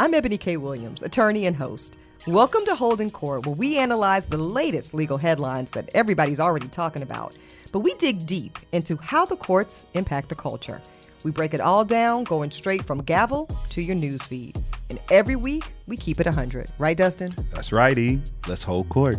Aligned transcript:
I'm 0.00 0.12
Ebony 0.12 0.36
K. 0.36 0.56
Williams, 0.56 1.02
attorney 1.02 1.46
and 1.46 1.54
host. 1.54 1.96
Welcome 2.26 2.64
to 2.64 2.74
Holding 2.74 3.10
Court, 3.10 3.46
where 3.46 3.54
we 3.54 3.78
analyze 3.78 4.26
the 4.26 4.36
latest 4.36 4.94
legal 4.94 5.16
headlines 5.16 5.70
that 5.70 5.90
everybody's 5.94 6.40
already 6.40 6.66
talking 6.66 7.02
about. 7.02 7.38
But 7.72 7.80
we 7.80 7.94
dig 7.94 8.26
deep 8.26 8.58
into 8.72 8.96
how 8.96 9.26
the 9.26 9.36
courts 9.36 9.86
impact 9.94 10.28
the 10.28 10.34
culture. 10.34 10.80
We 11.22 11.30
break 11.30 11.54
it 11.54 11.60
all 11.60 11.84
down, 11.84 12.24
going 12.24 12.50
straight 12.50 12.84
from 12.84 13.04
gavel 13.04 13.46
to 13.46 13.80
your 13.80 13.94
newsfeed. 13.94 14.60
And 14.90 14.98
every 15.08 15.36
week, 15.36 15.70
we 15.86 15.96
keep 15.96 16.18
it 16.18 16.26
100. 16.26 16.72
Right, 16.78 16.96
Dustin? 16.96 17.32
That's 17.52 17.70
righty. 17.70 18.20
Let's 18.48 18.64
hold 18.64 18.88
court. 18.88 19.18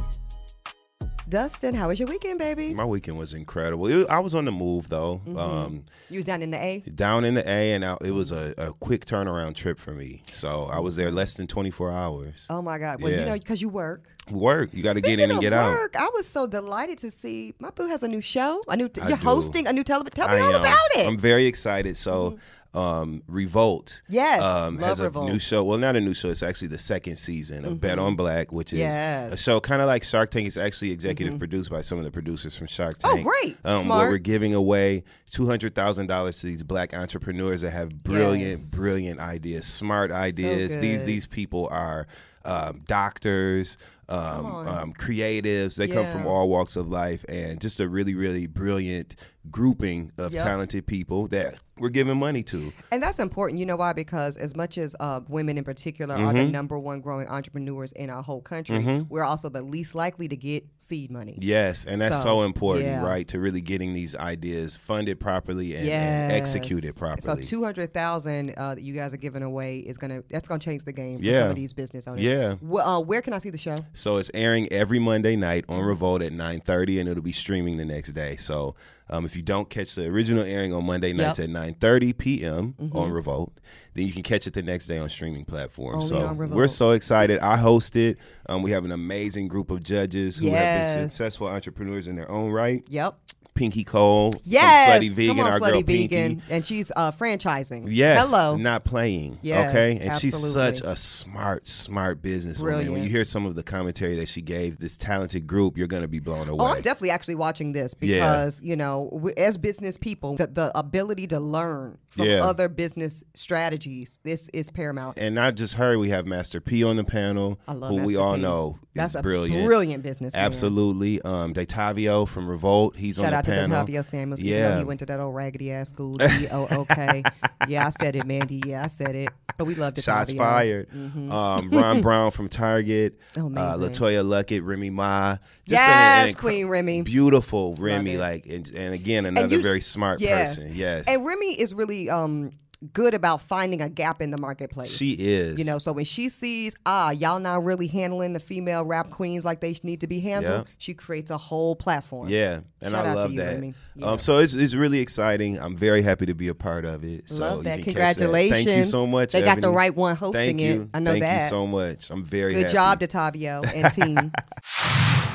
Dustin, 1.29 1.75
how 1.75 1.89
was 1.89 1.99
your 1.99 2.07
weekend, 2.07 2.39
baby? 2.39 2.73
My 2.73 2.85
weekend 2.85 3.17
was 3.17 3.35
incredible. 3.35 3.85
It, 3.87 4.09
I 4.09 4.17
was 4.19 4.33
on 4.33 4.45
the 4.45 4.51
move 4.51 4.89
though. 4.89 5.21
Mm-hmm. 5.27 5.37
Um, 5.37 5.85
You 6.09 6.17
was 6.17 6.25
down 6.25 6.41
in 6.41 6.49
the 6.49 6.57
A? 6.57 6.79
down 6.79 7.23
in 7.23 7.35
the 7.35 7.47
A, 7.47 7.73
and 7.73 7.83
out, 7.83 8.03
it 8.03 8.11
was 8.11 8.31
a, 8.31 8.55
a 8.57 8.73
quick 8.73 9.05
turnaround 9.05 9.53
trip 9.55 9.77
for 9.77 9.91
me. 9.91 10.23
So 10.31 10.67
I 10.73 10.79
was 10.79 10.95
there 10.95 11.11
less 11.11 11.35
than 11.35 11.45
24 11.45 11.91
hours. 11.91 12.47
Oh 12.49 12.63
my 12.63 12.79
God. 12.79 13.01
Well, 13.01 13.11
you 13.11 13.25
know, 13.25 13.33
because 13.33 13.61
you 13.61 13.69
work. 13.69 14.07
Work. 14.31 14.73
You 14.73 14.81
got 14.83 14.95
to 14.95 15.01
get 15.01 15.19
in 15.19 15.29
and 15.31 15.39
get 15.41 15.53
out. 15.53 15.95
I 15.95 16.09
was 16.13 16.27
so 16.27 16.47
delighted 16.47 16.97
to 16.99 17.11
see 17.11 17.53
my 17.59 17.69
boo 17.69 17.87
has 17.87 18.01
a 18.03 18.07
new 18.07 18.21
show. 18.21 18.61
A 18.67 18.75
new. 18.75 18.87
T- 18.89 19.01
I 19.01 19.09
you're 19.09 19.17
do. 19.17 19.23
hosting 19.23 19.67
a 19.67 19.73
new 19.73 19.83
television. 19.83 20.13
Tell 20.15 20.27
me 20.29 20.35
I 20.35 20.39
all 20.41 20.55
am. 20.55 20.61
about 20.61 20.87
it. 20.95 21.07
I'm 21.07 21.17
very 21.17 21.45
excited. 21.45 21.97
So, 21.97 22.37
um, 22.73 23.23
Revolt. 23.27 24.01
Yes, 24.09 24.41
um, 24.41 24.75
love 24.77 24.89
has 24.89 24.99
a 24.99 25.03
Revolt. 25.05 25.31
new 25.31 25.39
show. 25.39 25.63
Well, 25.63 25.79
not 25.79 25.95
a 25.95 26.01
new 26.01 26.13
show. 26.13 26.29
It's 26.29 26.43
actually 26.43 26.67
the 26.67 26.77
second 26.77 27.15
season 27.15 27.65
of 27.65 27.81
Bet 27.81 27.97
on 27.97 28.15
Black, 28.15 28.51
which 28.51 28.73
is 28.73 28.79
Yes. 28.79 29.33
a 29.33 29.37
show 29.37 29.59
kind 29.59 29.81
of 29.81 29.87
like 29.87 30.03
Shark 30.03 30.29
Tank. 30.31 30.45
It's 30.47 30.55
actually 30.57 30.91
executive 30.91 31.39
produced 31.39 31.71
by 31.71 31.81
some 31.81 31.97
of 31.97 32.03
the 32.03 32.11
producers 32.11 32.55
from 32.55 32.67
Shark 32.67 32.99
Tank. 32.99 33.19
Oh, 33.19 33.23
great. 33.23 33.57
Um, 33.65 33.83
Smart. 33.83 34.01
Where 34.01 34.09
we're 34.11 34.17
giving 34.19 34.53
away 34.53 35.03
two 35.31 35.47
hundred 35.47 35.73
thousand 35.73 36.07
dollars 36.07 36.39
to 36.41 36.47
these 36.47 36.61
black 36.63 36.93
entrepreneurs 36.95 37.61
that 37.61 37.71
have 37.71 37.89
brilliant, 38.03 38.59
Yes. 38.59 38.71
brilliant 38.75 39.19
ideas, 39.19 39.65
smart 39.65 40.11
ideas. 40.11 40.77
these 40.77 41.05
these 41.05 41.25
people 41.25 41.67
are 41.71 42.05
um, 42.45 42.81
doctors. 42.87 43.77
Um, 44.11 44.45
um, 44.67 44.93
creatives, 44.93 45.75
they 45.75 45.87
come 45.87 46.07
from 46.07 46.25
all 46.25 46.49
walks 46.49 46.75
of 46.75 46.89
life, 46.89 47.23
and 47.29 47.61
just 47.61 47.79
a 47.79 47.87
really, 47.87 48.15
really 48.15 48.47
brilliant 48.47 49.15
grouping 49.51 50.11
of 50.17 50.33
Yep. 50.33 50.43
talented 50.43 50.87
people 50.87 51.27
that 51.27 51.59
we're 51.79 51.89
giving 51.89 52.17
money 52.17 52.43
to. 52.43 52.71
And 52.91 53.01
that's 53.01 53.19
important. 53.19 53.59
You 53.59 53.65
know 53.65 53.75
why? 53.75 53.93
Because 53.93 54.35
as 54.37 54.55
much 54.55 54.77
as 54.77 54.95
uh, 54.99 55.21
women 55.27 55.57
in 55.57 55.63
particular 55.63 56.15
are 56.15 56.19
Mm-hmm. 56.19 56.37
the 56.37 56.43
number 56.45 56.77
one 56.77 57.01
growing 57.01 57.27
entrepreneurs 57.27 57.91
in 57.93 58.09
our 58.09 58.21
whole 58.21 58.41
country, 58.41 59.05
we're 59.09 59.23
also 59.23 59.49
the 59.49 59.61
least 59.61 59.95
likely 59.95 60.27
to 60.27 60.35
get 60.35 60.65
seed 60.79 61.09
money. 61.11 61.37
Yes, 61.41 61.85
and 61.85 61.99
that's 61.99 62.17
so, 62.17 62.23
So, 62.23 62.41
important, 62.43 62.85
yeah. 62.85 63.03
right? 63.05 63.27
To 63.29 63.39
really 63.39 63.61
getting 63.61 63.93
these 63.93 64.15
ideas 64.15 64.75
funded 64.77 65.19
properly 65.19 65.71
and, 65.73 65.79
and 65.89 66.31
Yes. 66.31 66.31
executed 66.31 66.93
So 66.93 66.99
properly. 66.99 67.43
two 67.43 67.63
hundred 67.63 67.93
thousand 67.93 68.53
uh, 68.57 68.75
that 68.75 68.81
you 68.81 68.93
guys 68.93 69.13
are 69.13 69.17
giving 69.17 69.43
away 69.43 69.79
is 69.79 69.97
gonna 69.97 70.23
that's 70.29 70.47
gonna 70.47 70.59
change 70.59 70.83
the 70.83 70.91
game 70.93 71.19
for 71.19 71.25
Yeah. 71.25 71.39
some 71.39 71.49
of 71.51 71.55
these 71.55 71.73
business 71.73 72.07
owners. 72.07 72.23
Yeah. 72.23 72.55
Well, 72.61 72.87
uh, 72.87 72.99
where 72.99 73.21
can 73.21 73.33
I 73.33 73.39
see 73.39 73.49
the 73.49 73.57
show? 73.57 73.77
So 73.93 74.17
it's 74.17 74.29
airing 74.33 74.71
every 74.71 74.99
Monday 74.99 75.35
night 75.35 75.65
on 75.69 75.83
Revolt 75.83 76.21
at 76.21 76.31
9:30, 76.33 76.99
and 76.99 77.09
it'll 77.09 77.23
be 77.23 77.31
streaming 77.31 77.77
the 77.77 77.85
next 77.85 78.11
day. 78.11 78.35
So 78.37 78.75
um, 79.09 79.25
if 79.25 79.35
you 79.35 79.41
don't 79.41 79.69
catch 79.69 79.95
the 79.95 80.05
original 80.07 80.43
airing 80.43 80.73
on 80.73 80.85
Monday 80.85 81.13
nights 81.13 81.39
Yep. 81.39 81.49
Mm-hmm. 81.49 81.55
at 81.57 81.79
9:30 81.79 82.17
p.m. 82.17 82.75
on 82.93 83.11
Revolt, 83.11 83.53
then 83.93 84.05
you 84.05 84.13
can 84.13 84.21
catch 84.23 84.45
it 84.47 84.53
the 84.53 84.61
next 84.61 84.87
day 84.87 84.97
on 84.97 85.09
streaming 85.09 85.45
platforms. 85.45 86.11
Only 86.11 86.47
so 86.47 86.55
we're 86.55 86.67
so 86.67 86.91
excited. 86.91 87.39
I 87.39 87.57
host 87.57 87.95
it. 87.95 88.17
Um, 88.47 88.61
we 88.61 88.71
have 88.71 88.85
an 88.85 88.91
amazing 88.91 89.47
group 89.47 89.71
of 89.71 89.83
judges 89.83 90.37
who 90.37 90.49
have 90.51 90.95
been 90.97 91.09
successful 91.09 91.47
entrepreneurs 91.47 92.07
in 92.07 92.15
their 92.15 92.29
own 92.29 92.51
right. 92.51 92.83
Yep. 92.87 93.17
Pinky 93.59 93.83
Cole 93.83 94.33
Yes. 94.45 95.01
Slutty 95.03 95.11
Vegan, 95.11 95.39
on, 95.41 95.51
our 95.51 95.59
Slutty 95.59 95.71
girl 95.71 95.81
Vegan, 95.83 96.07
Pinky. 96.37 96.43
and 96.49 96.65
she's 96.65 96.91
uh, 96.95 97.11
franchising. 97.11 97.87
Yes. 97.89 98.29
Hello. 98.29 98.55
Not 98.55 98.85
playing. 98.85 99.37
Yes, 99.41 99.69
okay. 99.69 99.99
And 100.01 100.17
she's 100.17 100.37
such 100.53 100.79
a 100.79 100.95
smart, 100.95 101.67
smart 101.67 102.21
businesswoman. 102.21 102.89
When 102.89 103.03
you 103.03 103.09
hear 103.09 103.25
some 103.25 103.45
of 103.45 103.55
the 103.55 103.63
commentary 103.63 104.15
that 104.15 104.29
she 104.29 104.41
gave 104.41 104.79
this 104.79 104.95
talented 104.95 105.45
group, 105.45 105.77
you're 105.77 105.87
going 105.87 106.03
to 106.03 106.07
be 106.07 106.19
blown 106.19 106.47
away. 106.47 106.57
Oh, 106.63 106.67
I'm 106.67 106.81
definitely 106.81 107.11
actually 107.11 107.35
watching 107.35 107.73
this 107.73 107.93
Yeah. 107.99 108.15
because 108.19 108.61
you 108.63 108.77
know, 108.77 109.09
we, 109.11 109.33
as 109.33 109.57
business 109.57 109.97
people, 109.97 110.37
the, 110.37 110.47
the 110.47 110.71
ability 110.77 111.27
to 111.27 111.39
learn 111.41 111.97
from 112.09 112.25
Yeah. 112.27 112.45
other 112.45 112.69
business 112.69 113.23
strategies 113.33 114.19
this 114.23 114.49
is 114.53 114.69
paramount. 114.69 115.19
and 115.19 115.35
not 115.35 115.55
just 115.55 115.73
her, 115.75 115.97
we 115.99 116.09
have 116.11 116.25
Master 116.25 116.61
P 116.61 116.83
on 116.83 116.95
the 116.95 117.03
panel, 117.03 117.59
I 117.67 117.73
love 117.73 117.91
who 117.91 118.03
we 118.03 118.15
all 118.15 118.35
P. 118.35 118.41
know 118.41 118.79
That's 118.95 119.11
is 119.11 119.15
a 119.17 119.21
brilliant. 119.21 119.65
brilliant 119.65 120.01
business. 120.03 120.33
Absolutely. 120.33 121.21
Um, 121.23 121.53
Detavio 121.53 122.25
from 122.27 122.47
Revolt, 122.47 122.95
he's 122.95 123.17
Shout 123.17 123.33
on 123.33 123.43
the 123.43 123.48
out 123.51 123.55
to 123.65 123.69
panel. 123.69 123.85
Detavio 123.87 124.05
Samuels. 124.05 124.43
even 124.43 124.61
though 124.61 124.69
Yeah. 124.69 124.77
he 124.79 124.83
went 124.83 124.99
to 124.99 125.05
that 125.07 125.19
old 125.19 125.35
raggedy 125.35 125.71
ass 125.71 125.89
school. 125.89 126.13
D 126.15 126.47
O 126.51 126.67
O 126.71 126.85
K. 126.85 127.23
Yeah, 127.67 127.85
I 127.87 127.89
said 127.89 128.15
it, 128.15 128.25
Mandy. 128.25 128.63
Yeah, 128.65 128.83
I 128.85 128.87
said 128.87 129.15
it. 129.15 129.29
But 129.57 129.65
we 129.65 129.75
love 129.75 129.95
it. 129.97 130.03
Shots 130.03 130.31
fired. 130.31 130.87
Um, 130.93 131.69
Ron 131.69 132.01
Brown 132.01 132.31
from 132.31 132.47
Target, 132.47 133.19
uh, 133.35 133.39
Mm-hmm. 133.41 133.57
LeToya 133.83 134.23
Luckett, 134.25 134.65
Remy 134.65 134.89
Ma. 134.91 135.35
Just 135.35 135.41
Yes, 135.81 136.23
an- 136.23 136.29
an 136.29 136.35
Queen 136.35 136.67
Remy. 136.67 137.01
Beautiful 137.01 137.75
Remy, 137.75 138.17
like, 138.17 138.45
and, 138.47 138.67
and 138.69 138.93
again, 138.93 139.25
another 139.25 139.57
you- 139.57 139.61
very 139.61 139.81
smart 139.81 140.21
yes. 140.21 140.55
person. 140.55 140.71
Yes. 140.73 141.05
And 141.07 141.25
Remy 141.25 141.59
is 141.59 141.73
really 141.73 142.09
um 142.09 142.51
good 142.93 143.13
about 143.13 143.41
finding 143.41 143.81
a 143.81 143.89
gap 143.89 144.21
in 144.21 144.31
the 144.31 144.37
marketplace. 144.37 144.89
she 144.89 145.11
is. 145.11 145.57
You 145.59 145.65
know, 145.65 145.79
so 145.79 145.91
when 145.91 146.05
she 146.05 146.29
sees, 146.29 146.75
ah, 146.85 147.09
y'all 147.11 147.39
not 147.39 147.63
really 147.65 147.87
handling 147.87 148.31
the 148.33 148.39
female 148.39 148.85
rap 148.85 149.09
queens 149.09 149.43
like 149.43 149.59
they 149.59 149.75
need 149.83 149.99
to 150.01 150.07
be 150.07 150.21
handled, 150.21 150.65
Yeah. 150.67 150.73
she 150.77 150.93
creates 150.93 151.29
a 151.29 151.37
whole 151.37 151.75
platform. 151.75 152.29
Yeah, 152.29 152.61
and 152.81 152.91
Shout 152.93 153.05
I 153.05 153.09
out 153.09 153.13
to 153.15 153.19
love 153.19 153.31
you, 153.33 153.39
that. 153.39 153.53
Remy. 153.55 153.73
Yeah. 153.95 154.05
Um, 154.05 154.19
so 154.19 154.37
it's, 154.39 154.53
it's 154.53 154.75
really 154.75 154.99
exciting. 154.99 155.59
I'm 155.59 155.75
very 155.75 156.01
happy 156.01 156.25
to 156.27 156.33
be 156.33 156.47
a 156.47 156.55
part 156.55 156.85
of 156.85 157.03
it. 157.03 157.29
So 157.29 157.41
Love 157.43 157.63
that. 157.65 157.83
catch 157.83 157.85
that. 157.85 157.85
Thank 157.85 157.87
you 157.87 157.93
Congratulations. 157.93 158.89
so 158.91 159.05
much. 159.05 159.31
They 159.33 159.41
got 159.41 159.59
the 159.59 159.71
right 159.71 159.93
one 159.93 160.15
hosting 160.15 160.57
Thank 160.57 160.61
it. 160.61 160.63
you. 160.75 160.89
I 160.93 160.99
know 160.99 161.11
Thank 161.11 161.23
that. 161.23 161.29
Thank 161.29 161.43
you 161.43 161.49
so 161.49 161.67
much. 161.67 162.09
I'm 162.09 162.23
very 162.23 162.53
Good 162.53 162.71
happy. 162.71 162.73
job, 162.73 162.99
Detavio 163.01 163.65
and 163.75 163.93
team. 163.93 164.31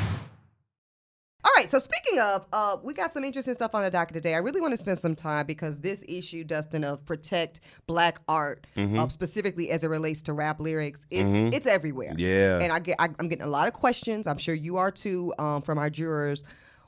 All 1.44 1.50
right, 1.56 1.69
so 1.69 1.78
speaking 1.78 2.19
of, 2.21 2.47
uh, 2.55 2.78
we 2.82 2.94
got 2.94 3.12
some 3.12 3.22
interesting 3.22 3.53
stuff 3.53 3.75
on 3.75 3.82
the 3.82 3.91
docket 3.91 4.15
today. 4.15 4.34
I 4.34 4.38
really 4.38 4.62
want 4.62 4.72
to 4.72 4.78
spend 4.78 4.99
some 4.99 5.15
time 5.15 5.44
because 5.47 5.78
this 5.78 6.03
issue, 6.09 6.43
Dustin, 6.43 6.84
of 6.84 7.05
protect 7.05 7.60
black 7.87 8.19
art, 8.28 8.66
Mm-hmm. 8.77 8.99
uh, 8.99 9.09
specifically 9.09 9.71
as 9.71 9.84
it 9.84 9.88
relates 9.88 10.22
to 10.22 10.32
rap 10.32 10.59
lyrics, 10.59 11.06
it's 11.10 11.32
it's 11.55 11.66
everywhere. 11.66 12.15
Yeah. 12.16 12.59
and 12.60 12.72
I 12.72 12.78
get 12.78 12.97
I, 12.99 13.09
I'm 13.19 13.28
getting 13.28 13.44
a 13.44 13.49
lot 13.49 13.69
of 13.69 13.75
questions. 13.75 14.27
I'm 14.27 14.38
sure 14.38 14.55
you 14.55 14.78
are 14.78 14.91
too 14.91 15.32
um, 15.38 15.60
from 15.62 15.78
our 15.78 15.91
jurors. 15.91 16.44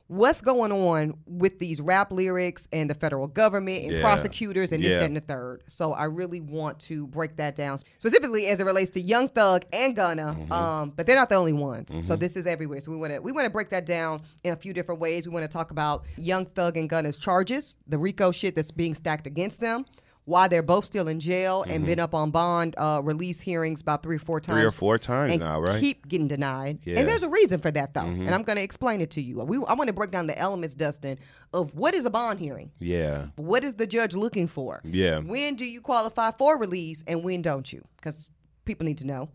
What's 0.08 0.40
going 0.40 0.70
on 0.70 1.14
with 1.26 1.58
these 1.58 1.80
rap 1.80 2.12
lyrics 2.12 2.68
and 2.72 2.88
the 2.88 2.94
federal 2.94 3.26
government 3.26 3.82
and 3.84 3.92
Yeah. 3.94 4.02
prosecutors 4.02 4.70
and 4.70 4.80
this, 4.82 4.90
Yeah. 4.92 5.00
that, 5.00 5.06
and 5.06 5.16
the 5.16 5.20
third? 5.20 5.64
So 5.66 5.92
I 5.94 6.04
really 6.04 6.40
want 6.40 6.78
to 6.80 7.08
break 7.08 7.36
that 7.38 7.56
down, 7.56 7.78
specifically 7.98 8.46
as 8.46 8.60
it 8.60 8.64
relates 8.66 8.92
to 8.92 9.00
Young 9.00 9.28
Thug 9.28 9.64
and 9.72 9.96
Gunna. 9.96 10.36
Mm-hmm. 10.38 10.52
Um, 10.52 10.92
but 10.94 11.06
they're 11.06 11.16
not 11.16 11.28
the 11.28 11.34
only 11.34 11.52
ones. 11.54 11.92
So 12.06 12.14
this 12.14 12.36
is 12.36 12.46
everywhere. 12.46 12.80
So 12.80 12.92
we 12.92 12.96
want 12.96 13.14
to 13.14 13.18
we 13.20 13.32
want 13.32 13.46
to 13.46 13.50
break 13.50 13.70
that 13.70 13.84
down 13.84 14.20
in 14.44 14.52
a 14.52 14.56
few 14.56 14.72
different 14.72 15.00
ways. 15.00 15.26
We 15.26 15.32
want 15.32 15.42
to 15.42 15.48
talk 15.48 15.72
about 15.72 16.04
Young 16.16 16.46
Thug 16.46 16.76
and 16.76 16.88
Gunna's 16.88 17.16
charges, 17.16 17.76
the 17.88 17.98
RICO 17.98 18.30
shit 18.30 18.54
that's 18.54 18.70
being 18.70 18.94
stacked 18.94 19.26
against 19.26 19.60
them. 19.60 19.86
Why 20.26 20.48
they're 20.48 20.62
both 20.62 20.84
still 20.84 21.08
in 21.08 21.20
jail 21.20 21.64
and 21.68 21.86
been 21.86 22.00
up 22.00 22.12
on 22.12 22.30
bond 22.32 22.74
uh, 22.76 23.00
release 23.02 23.40
hearings 23.40 23.80
about 23.80 24.02
three 24.02 24.16
or 24.16 24.18
four 24.18 24.40
times. 24.40 24.56
Mm-hmm. 24.56 24.60
Three 24.60 24.66
or 24.66 24.72
four 24.72 24.98
times 24.98 25.38
now, 25.38 25.60
right? 25.60 25.80
Keep 25.80 26.08
getting 26.08 26.26
denied. 26.28 26.80
Yeah. 26.82 26.90
Mm-hmm. 26.90 26.98
And 26.98 27.08
there's 27.08 27.22
a 27.22 27.28
reason 27.28 27.60
for 27.60 27.70
that, 27.70 27.94
though. 27.94 28.00
And 28.00 28.34
I'm 28.34 28.42
going 28.42 28.56
to 28.56 28.62
explain 28.62 29.00
it 29.00 29.10
to 29.12 29.22
you. 29.22 29.38
We, 29.38 29.56
I 29.66 29.74
want 29.74 29.86
to 29.86 29.94
break 29.94 30.10
down 30.10 30.26
the 30.26 30.36
elements, 30.36 30.74
Dustin, 30.74 31.18
of 31.52 31.72
what 31.74 31.94
is 31.94 32.06
a 32.06 32.10
bond 32.10 32.40
hearing? 32.40 32.70
yeah. 32.80 33.28
What 33.36 33.62
is 33.64 33.76
the 33.76 33.86
judge 33.86 34.14
looking 34.14 34.48
for? 34.48 34.80
Yeah. 34.84 35.20
When 35.20 35.54
do 35.54 35.64
you 35.64 35.80
qualify 35.80 36.32
for 36.32 36.58
release 36.58 37.04
and 37.06 37.22
when 37.22 37.40
don't 37.40 37.72
you? 37.72 37.86
Because 37.96 38.28
people 38.64 38.84
need 38.84 38.98
to 38.98 39.06
know. 39.06 39.28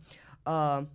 Um, 0.45 0.89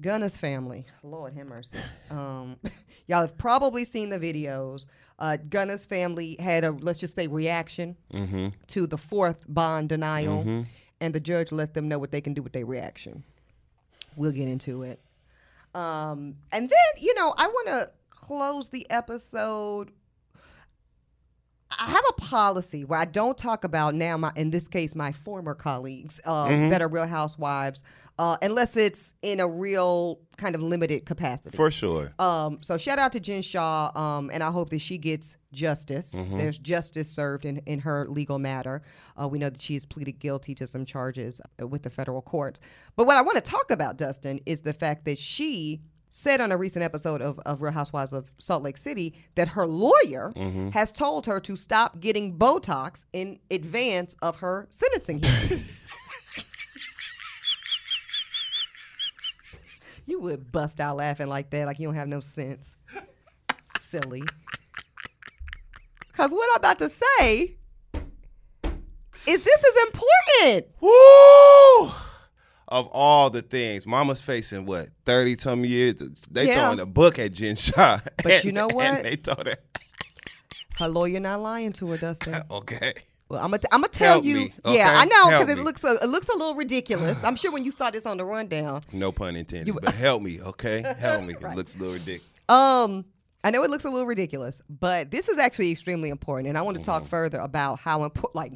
Gunna's 0.00 0.36
family, 0.36 0.86
Lord 1.02 1.34
have 1.34 1.46
mercy. 1.46 1.78
Um, 2.10 2.56
y'all 3.06 3.20
have 3.20 3.36
probably 3.38 3.84
seen 3.84 4.08
the 4.10 4.18
videos. 4.18 4.86
Uh, 5.18 5.36
Gunna's 5.48 5.84
family 5.86 6.36
had 6.40 6.64
a, 6.64 6.72
let's 6.72 6.98
just 7.00 7.14
say, 7.14 7.26
reaction 7.28 7.96
Mm-hmm. 8.12 8.48
to 8.68 8.86
the 8.86 8.98
fourth 8.98 9.44
bond 9.48 9.88
denial, 9.88 10.64
and 11.00 11.14
the 11.14 11.20
judge 11.20 11.52
let 11.52 11.74
them 11.74 11.88
know 11.88 11.98
what 11.98 12.10
they 12.10 12.20
can 12.20 12.34
do 12.34 12.42
with 12.42 12.52
their 12.52 12.66
reaction. 12.66 13.22
We'll 14.16 14.32
get 14.32 14.48
into 14.48 14.82
it. 14.82 15.00
Um, 15.74 16.36
and 16.52 16.68
then, 16.68 17.02
you 17.02 17.14
know, 17.14 17.34
I 17.36 17.46
want 17.48 17.66
to 17.68 17.90
close 18.10 18.68
the 18.68 18.88
episode. 18.90 19.90
I 21.78 21.86
have 21.90 22.04
a 22.10 22.12
policy 22.20 22.84
where 22.84 22.98
I 22.98 23.04
don't 23.04 23.36
talk 23.36 23.64
about 23.64 23.94
now 23.94 24.16
my 24.16 24.32
in 24.36 24.50
this 24.50 24.68
case 24.68 24.94
my 24.94 25.12
former 25.12 25.54
colleagues 25.54 26.20
uh, 26.24 26.46
Mm-hmm. 26.48 26.68
that 26.70 26.82
are 26.82 26.88
Real 26.88 27.06
Housewives 27.06 27.84
uh, 28.18 28.36
unless 28.42 28.76
it's 28.76 29.14
in 29.22 29.40
a 29.40 29.48
real 29.48 30.20
kind 30.36 30.54
of 30.54 30.62
limited 30.62 31.04
capacity. 31.04 31.56
For 31.56 31.70
sure. 31.70 32.12
Um, 32.18 32.58
so 32.62 32.76
shout 32.76 32.98
out 32.98 33.12
to 33.12 33.20
Jen 33.20 33.42
Shah, 33.42 33.90
um, 33.94 34.30
and 34.32 34.42
I 34.42 34.50
hope 34.50 34.70
that 34.70 34.80
she 34.80 34.98
gets 34.98 35.36
justice. 35.52 36.14
Mm-hmm. 36.14 36.38
There's 36.38 36.58
justice 36.58 37.08
served 37.10 37.44
in, 37.44 37.58
in 37.66 37.80
her 37.80 38.06
legal 38.08 38.38
matter. 38.38 38.82
Uh, 39.20 39.26
we 39.28 39.38
know 39.38 39.50
that 39.50 39.60
she 39.60 39.74
has 39.74 39.84
pleaded 39.84 40.18
guilty 40.20 40.54
to 40.56 40.66
some 40.66 40.84
charges 40.84 41.40
with 41.58 41.82
the 41.82 41.90
federal 41.90 42.22
courts. 42.22 42.60
But 42.96 43.06
what 43.06 43.16
I 43.16 43.22
want 43.22 43.36
to 43.36 43.42
talk 43.42 43.70
about, 43.70 43.96
Dustin, 43.96 44.40
is 44.46 44.62
the 44.62 44.72
fact 44.74 45.04
that 45.06 45.18
she 45.18 45.80
said 46.16 46.40
on 46.40 46.52
a 46.52 46.56
recent 46.56 46.84
episode 46.84 47.20
of, 47.20 47.40
of 47.40 47.60
Real 47.60 47.72
Housewives 47.72 48.12
of 48.12 48.30
Salt 48.38 48.62
Lake 48.62 48.78
City 48.78 49.14
that 49.34 49.48
her 49.48 49.66
lawyer 49.66 50.32
Mm-hmm. 50.36 50.68
has 50.70 50.92
told 50.92 51.26
her 51.26 51.40
to 51.40 51.56
stop 51.56 51.98
getting 51.98 52.38
Botox 52.38 53.04
in 53.12 53.40
advance 53.50 54.14
of 54.22 54.36
her 54.36 54.68
sentencing 54.70 55.20
hearing. 55.22 55.64
you 60.06 60.20
would 60.20 60.52
bust 60.52 60.80
out 60.80 60.96
laughing 60.96 61.26
like 61.28 61.50
that, 61.50 61.66
like 61.66 61.80
you 61.80 61.88
don't 61.88 61.96
have 61.96 62.06
no 62.08 62.20
sense. 62.20 62.76
Silly. 63.80 64.22
Because 66.12 66.32
what 66.32 66.48
I'm 66.52 66.56
about 66.58 66.78
to 66.78 66.90
say 66.90 67.56
is 69.26 69.40
this 69.42 69.64
is 69.64 69.84
important. 69.86 70.66
Woo! 70.80 71.90
Of 72.68 72.88
all 72.92 73.28
the 73.30 73.42
things, 73.42 73.86
Mama's 73.86 74.20
facing 74.22 74.64
what 74.66 74.88
thirty 75.04 75.36
some 75.36 75.64
years. 75.64 75.96
They 76.30 76.46
Yeah. 76.46 76.60
throwing 76.64 76.80
a 76.80 76.86
book 76.86 77.18
at 77.18 77.32
Jen 77.32 77.56
Shah. 77.56 78.00
But 78.22 78.44
you 78.44 78.52
know 78.58 78.68
what? 78.68 78.86
And 78.86 79.04
they 79.04 79.16
told 79.16 79.46
her, 79.46 79.56
Her 80.78 80.88
lawyer 80.88 81.20
not 81.20 81.40
lying 81.40 81.72
to 81.74 81.90
her, 81.90 81.98
Dustin. 81.98 82.42
okay, 82.50 82.94
Well, 83.28 83.40
I'm 83.44 83.50
gonna 83.50 83.62
I'm 83.70 83.80
gonna 83.82 83.88
tell 83.88 84.14
Help 84.14 84.24
you. 84.24 84.34
me, 84.36 84.54
Yeah. 84.64 84.90
I 84.96 85.04
know 85.04 85.30
because 85.38 85.50
it 85.50 85.58
looks 85.62 85.84
a, 85.84 85.98
it 86.02 86.08
looks 86.08 86.28
a 86.28 86.32
little 86.36 86.54
ridiculous. 86.54 87.22
I'm 87.24 87.36
sure 87.36 87.52
when 87.52 87.64
you 87.64 87.70
saw 87.70 87.90
this 87.90 88.06
on 88.06 88.16
the 88.16 88.24
rundown. 88.24 88.82
no 88.92 89.12
pun 89.12 89.36
intended. 89.36 89.74
but 89.82 89.94
help 89.94 90.22
me, 90.22 90.40
okay? 90.40 90.82
Help 90.98 91.22
me. 91.22 91.34
It 91.34 91.54
looks 91.54 91.74
a 91.74 91.78
little 91.78 91.94
ridiculous. 91.94 92.24
Um, 92.48 93.04
I 93.44 93.50
know 93.50 93.62
it 93.62 93.68
looks 93.70 93.84
a 93.84 93.90
little 93.90 94.06
ridiculous, 94.06 94.62
but 94.70 95.10
this 95.10 95.28
is 95.28 95.36
actually 95.36 95.70
extremely 95.70 96.08
important, 96.08 96.48
and 96.48 96.56
I 96.56 96.62
want 96.62 96.76
to 96.76 96.80
Mm-hmm. 96.80 96.90
talk 96.90 97.06
further 97.06 97.38
about 97.40 97.78
how 97.78 98.04
important, 98.04 98.34
like, 98.34 98.52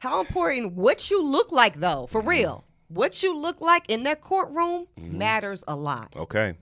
how 0.00 0.20
important 0.20 0.72
what 0.72 1.10
you 1.10 1.22
look 1.22 1.52
like, 1.52 1.78
though, 1.78 2.06
for 2.06 2.20
Mm-hmm. 2.20 2.28
real. 2.30 2.64
What 2.88 3.22
you 3.22 3.38
look 3.38 3.60
like 3.60 3.84
in 3.90 4.02
that 4.04 4.20
courtroom 4.20 4.86
matters 4.96 5.62
a 5.68 5.76
lot, 5.76 6.12
Okay. 6.18 6.54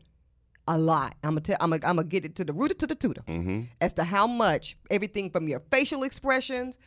a 0.68 0.76
lot. 0.76 1.14
I'm 1.22 1.30
gonna 1.30 1.40
tell, 1.40 1.56
I'm 1.60 1.70
gonna, 1.70 1.86
I'm 1.86 1.96
gonna 1.96 2.08
get 2.08 2.24
it 2.24 2.34
to 2.36 2.44
the 2.44 2.52
rooter 2.52 2.74
to 2.74 2.86
the 2.86 2.94
tutor 2.96 3.22
Mm-hmm. 3.28 3.62
as 3.80 3.92
to 3.94 4.04
how 4.04 4.26
much 4.26 4.76
everything 4.90 5.30
from 5.30 5.46
your 5.48 5.60
facial 5.70 6.02
expressions, 6.02 6.78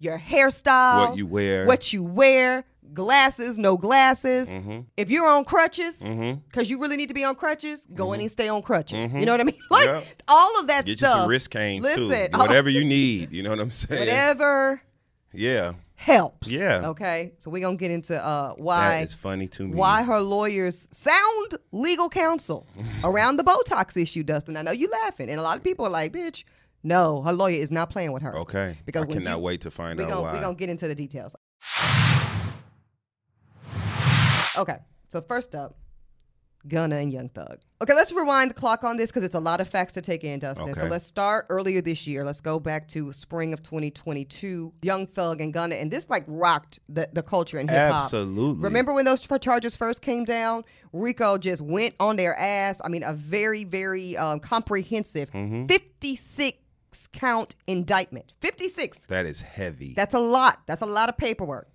your 0.00 0.18
hairstyle, 0.18 1.08
What 1.10 1.16
you 1.18 1.26
wear. 1.26 1.66
what 1.66 1.92
you 1.92 2.02
wear, 2.02 2.64
glasses, 2.92 3.56
no 3.58 3.76
glasses. 3.76 4.50
Mm-hmm. 4.50 4.80
If 4.96 5.10
you're 5.10 5.28
on 5.28 5.44
crutches, 5.44 5.98
because 5.98 6.66
Mhm. 6.66 6.68
you 6.68 6.80
really 6.80 6.96
need 6.96 7.08
to 7.08 7.14
be 7.14 7.22
on 7.22 7.34
crutches, 7.36 7.86
go 7.94 8.12
in 8.14 8.20
and 8.20 8.30
stay 8.30 8.48
on 8.48 8.62
crutches. 8.62 9.14
You 9.14 9.26
know 9.26 9.32
what 9.32 9.40
I 9.40 9.44
mean? 9.44 9.58
Like 9.70 9.86
Yeah. 9.86 10.00
all 10.26 10.58
of 10.60 10.66
that 10.68 10.86
Get 10.86 10.92
you 10.92 10.94
stuff. 10.96 11.18
some 11.20 11.28
wrist 11.28 11.50
canes 11.50 11.84
Listen, 11.84 12.32
too. 12.32 12.38
Whatever 12.38 12.68
you 12.78 12.84
need. 12.84 13.32
You 13.32 13.42
know 13.44 13.50
what 13.50 13.60
I'm 13.60 13.70
saying? 13.70 14.00
whatever 14.00 14.80
Yeah. 15.32 15.74
Helps. 16.00 16.48
Yeah. 16.48 16.82
Okay. 16.90 17.32
So 17.38 17.50
we're 17.50 17.60
gonna 17.60 17.76
get 17.76 17.90
into 17.90 18.16
uh 18.24 18.54
why 18.54 18.98
it's 18.98 19.14
funny 19.14 19.48
to 19.48 19.66
me. 19.66 19.74
why 19.74 20.04
her 20.04 20.20
lawyers 20.20 20.86
sound 20.92 21.56
legal 21.72 22.08
counsel 22.08 22.68
around 23.02 23.36
the 23.36 23.42
Botox 23.42 24.00
issue, 24.00 24.22
Dustin. 24.22 24.56
I 24.56 24.62
know 24.62 24.70
you 24.70 24.88
laughing, 24.88 25.28
and 25.28 25.40
a 25.40 25.42
lot 25.42 25.56
of 25.56 25.64
people 25.64 25.84
are 25.86 25.90
like, 25.90 26.12
"Bitch, 26.12 26.44
no, 26.84 27.20
her 27.22 27.32
lawyer 27.32 27.58
is 27.60 27.72
not 27.72 27.90
playing 27.90 28.12
with 28.12 28.22
her." 28.22 28.34
Okay. 28.38 28.78
Because 28.86 29.02
I 29.04 29.12
cannot 29.12 29.38
you- 29.38 29.42
wait 29.44 29.60
to 29.62 29.72
find 29.72 29.98
We're 29.98 30.04
out 30.04 30.10
gonna, 30.10 30.22
why. 30.22 30.32
we 30.34 30.40
gonna 30.40 30.54
get 30.54 30.70
into 30.70 30.86
the 30.86 30.94
details. 30.94 31.34
Okay, 34.56 34.78
so 35.08 35.20
first 35.20 35.54
up, 35.54 35.76
Gunna 36.66 36.96
and 36.96 37.12
Young 37.12 37.28
Thug. 37.28 37.58
Okay, 37.80 37.94
let's 37.94 38.12
rewind 38.12 38.50
the 38.50 38.54
clock 38.54 38.82
on 38.82 38.96
this 38.96 39.10
because 39.10 39.24
it's 39.24 39.34
a 39.34 39.40
lot 39.40 39.60
of 39.60 39.68
facts 39.68 39.94
to 39.94 40.00
take 40.00 40.24
in, 40.24 40.40
Dustin. 40.40 40.74
So 40.74 40.86
let's 40.86 41.06
start 41.06 41.46
earlier 41.48 41.80
this 41.80 42.06
year. 42.06 42.24
Let's 42.24 42.40
go 42.40 42.58
back 42.58 42.88
to 42.88 43.12
spring 43.12 43.52
of 43.52 43.62
2022. 43.62 44.72
Young 44.82 45.06
Thug 45.06 45.40
and 45.40 45.52
Gunna, 45.52 45.76
and 45.76 45.90
this 45.90 46.10
like 46.10 46.24
rocked 46.26 46.80
the, 46.88 47.08
the 47.12 47.22
culture 47.22 47.58
in 47.58 47.68
hip 47.68 47.92
hop. 47.92 48.04
Absolutely. 48.04 48.62
Remember 48.64 48.92
when 48.92 49.04
those 49.04 49.26
charges 49.40 49.76
first 49.76 50.02
came 50.02 50.24
down? 50.24 50.64
Rico 50.92 51.38
just 51.38 51.62
went 51.62 51.94
on 52.00 52.16
their 52.16 52.36
ass. 52.36 52.80
I 52.84 52.88
mean, 52.88 53.04
a 53.04 53.12
very, 53.12 53.64
very 53.64 54.16
um, 54.16 54.40
comprehensive 54.40 55.30
Mm-hmm. 55.30 55.66
56 55.66 56.58
count 57.12 57.54
indictment. 57.66 58.32
56. 58.40 59.04
That 59.04 59.26
is 59.26 59.40
heavy. 59.40 59.94
That's 59.94 60.14
a 60.14 60.18
lot. 60.18 60.60
That's 60.66 60.80
a 60.80 60.86
lot 60.86 61.08
of 61.08 61.16
paperwork. 61.16 61.68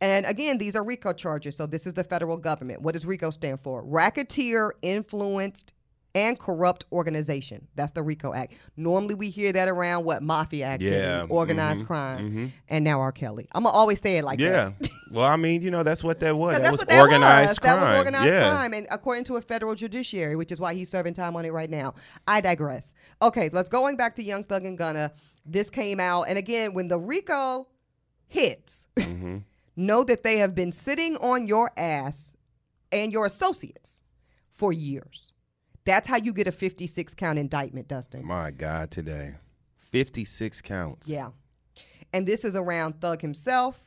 And 0.00 0.26
again, 0.26 0.58
these 0.58 0.76
are 0.76 0.84
RICO 0.84 1.12
charges. 1.12 1.56
So 1.56 1.66
this 1.66 1.86
is 1.86 1.94
the 1.94 2.04
federal 2.04 2.36
government. 2.36 2.82
What 2.82 2.94
does 2.94 3.06
RICO 3.06 3.30
stand 3.30 3.60
for? 3.60 3.82
Racketeer, 3.82 4.74
influenced, 4.82 5.72
and 6.14 6.38
corrupt 6.38 6.86
organization. 6.92 7.68
That's 7.74 7.92
the 7.92 8.02
RICO 8.02 8.32
Act. 8.32 8.54
Normally 8.78 9.14
we 9.14 9.28
hear 9.28 9.52
that 9.52 9.68
around 9.68 10.04
what 10.04 10.22
mafia 10.22 10.64
activity, 10.64 10.96
Yeah, 10.96 11.26
organized 11.28 11.84
mhm, 11.84 11.86
crime, 11.86 12.32
mhm. 12.32 12.52
and 12.70 12.84
now 12.84 13.00
R. 13.00 13.12
Kelly. 13.12 13.48
I'm 13.52 13.64
gonna 13.64 13.76
always 13.76 14.00
say 14.00 14.16
it 14.16 14.24
like 14.24 14.40
yeah. 14.40 14.50
that. 14.50 14.74
Yeah. 14.80 14.88
well, 15.12 15.24
I 15.26 15.36
mean, 15.36 15.60
you 15.60 15.70
know, 15.70 15.82
that's 15.82 16.02
what 16.02 16.20
that 16.20 16.34
was. 16.34 16.58
That 16.58 16.72
was 16.72 16.80
that 16.80 17.00
organized 17.00 17.50
was. 17.50 17.58
crime. 17.58 17.80
That 17.80 17.88
was 17.90 17.98
organized 17.98 18.32
yeah. 18.32 18.48
crime, 18.48 18.72
and 18.72 18.86
according 18.90 19.24
to 19.24 19.36
a 19.36 19.42
federal 19.42 19.74
judiciary, 19.74 20.36
which 20.36 20.50
is 20.50 20.58
why 20.58 20.72
he's 20.72 20.88
serving 20.88 21.12
time 21.12 21.36
on 21.36 21.44
it 21.44 21.52
right 21.52 21.68
now. 21.68 21.92
I 22.26 22.40
digress. 22.40 22.94
Okay, 23.20 23.50
so 23.50 23.56
let's 23.56 23.68
going 23.68 23.96
back 23.96 24.14
to 24.14 24.22
Young 24.22 24.44
Thug 24.44 24.64
and 24.64 24.78
Gunna. 24.78 25.12
This 25.44 25.68
came 25.68 26.00
out, 26.00 26.22
and 26.24 26.38
again, 26.38 26.72
when 26.72 26.88
the 26.88 26.98
RICO 26.98 27.68
hits, 28.26 28.86
Mhm. 28.96 29.42
know 29.76 30.04
that 30.04 30.22
they 30.22 30.38
have 30.38 30.54
been 30.54 30.72
sitting 30.72 31.16
on 31.18 31.46
your 31.46 31.70
ass 31.76 32.36
and 32.92 33.12
your 33.12 33.26
associates 33.26 34.02
for 34.50 34.72
years. 34.72 35.32
That's 35.84 36.08
how 36.08 36.16
you 36.16 36.32
get 36.32 36.46
a 36.46 36.52
56 36.52 37.14
count 37.14 37.38
indictment, 37.38 37.88
Dustin. 37.88 38.24
My 38.24 38.50
God, 38.50 38.90
today. 38.90 39.34
56 39.76 40.60
counts. 40.62 41.08
Yeah. 41.08 41.30
And 42.12 42.26
this 42.26 42.44
is 42.44 42.56
around 42.56 43.00
Thug 43.00 43.20
himself, 43.20 43.84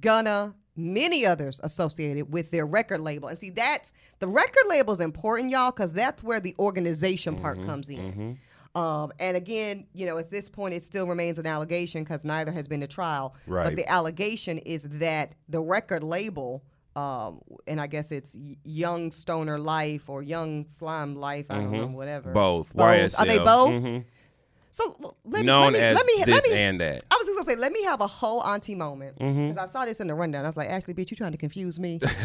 Gunna, 0.00 0.54
many 0.76 1.26
others 1.26 1.60
associated 1.62 2.32
with 2.32 2.50
their 2.50 2.66
record 2.66 3.00
label. 3.00 3.28
And 3.28 3.38
see, 3.38 3.50
that's 3.50 3.92
the 4.20 4.28
record 4.28 4.64
label 4.68 4.92
is 4.92 5.00
important, 5.00 5.50
y'all, 5.50 5.70
because 5.70 5.92
that's 5.92 6.22
where 6.22 6.40
the 6.40 6.54
organization 6.58 7.36
part 7.36 7.58
mm-hmm, 7.58 7.68
comes 7.68 7.88
in. 7.88 7.98
Mm-hmm. 7.98 8.32
Um, 8.78 9.12
and 9.18 9.36
again, 9.36 9.86
you 9.92 10.06
know, 10.06 10.18
at 10.18 10.28
this 10.30 10.48
point, 10.48 10.72
it 10.74 10.82
still 10.82 11.06
remains 11.06 11.38
an 11.38 11.46
allegation 11.46 12.04
because 12.04 12.24
neither 12.24 12.52
has 12.52 12.68
been 12.68 12.82
a 12.82 12.86
trial. 12.86 13.34
Right. 13.46 13.64
But 13.64 13.76
the 13.76 13.88
allegation 13.90 14.58
is 14.58 14.84
that 14.84 15.34
the 15.48 15.60
record 15.60 16.02
label, 16.04 16.62
um, 16.94 17.40
and 17.66 17.80
I 17.80 17.86
guess 17.88 18.10
it's 18.12 18.36
Young 18.64 19.10
Stoner 19.10 19.58
Life 19.58 20.08
or 20.08 20.22
Young 20.22 20.66
Slime 20.66 21.14
Life, 21.16 21.46
I 21.50 21.56
don't 21.58 21.72
know, 21.72 21.86
whatever. 21.88 22.30
Both. 22.32 22.72
Both. 22.72 22.86
YSL. 22.86 23.18
Are 23.20 23.26
they 23.26 23.38
both? 23.38 23.70
Mhm. 23.70 24.04
So 24.70 24.94
well, 25.00 25.16
let 25.24 25.40
me, 25.40 25.46
Known 25.46 25.72
let 25.72 25.72
me, 25.72 25.78
as 25.80 25.96
let 25.96 26.06
me, 26.06 26.22
this 26.24 26.34
let 26.34 26.44
me, 26.44 26.52
and 26.56 26.80
that. 26.80 27.04
I 27.10 27.16
was 27.16 27.26
just 27.26 27.36
gonna 27.36 27.50
say, 27.50 27.56
let 27.60 27.72
me 27.72 27.82
have 27.84 28.00
a 28.00 28.06
whole 28.06 28.42
auntie 28.44 28.76
moment 28.76 29.18
because 29.18 29.34
Mm-hmm. 29.34 29.58
I 29.58 29.66
saw 29.66 29.84
this 29.86 29.98
in 29.98 30.06
the 30.06 30.14
rundown. 30.14 30.44
I 30.44 30.48
was 30.48 30.56
like, 30.56 30.68
Ashley, 30.68 30.94
bitch, 30.94 31.10
you 31.10 31.16
trying 31.16 31.32
to 31.32 31.38
confuse 31.38 31.80
me? 31.80 31.98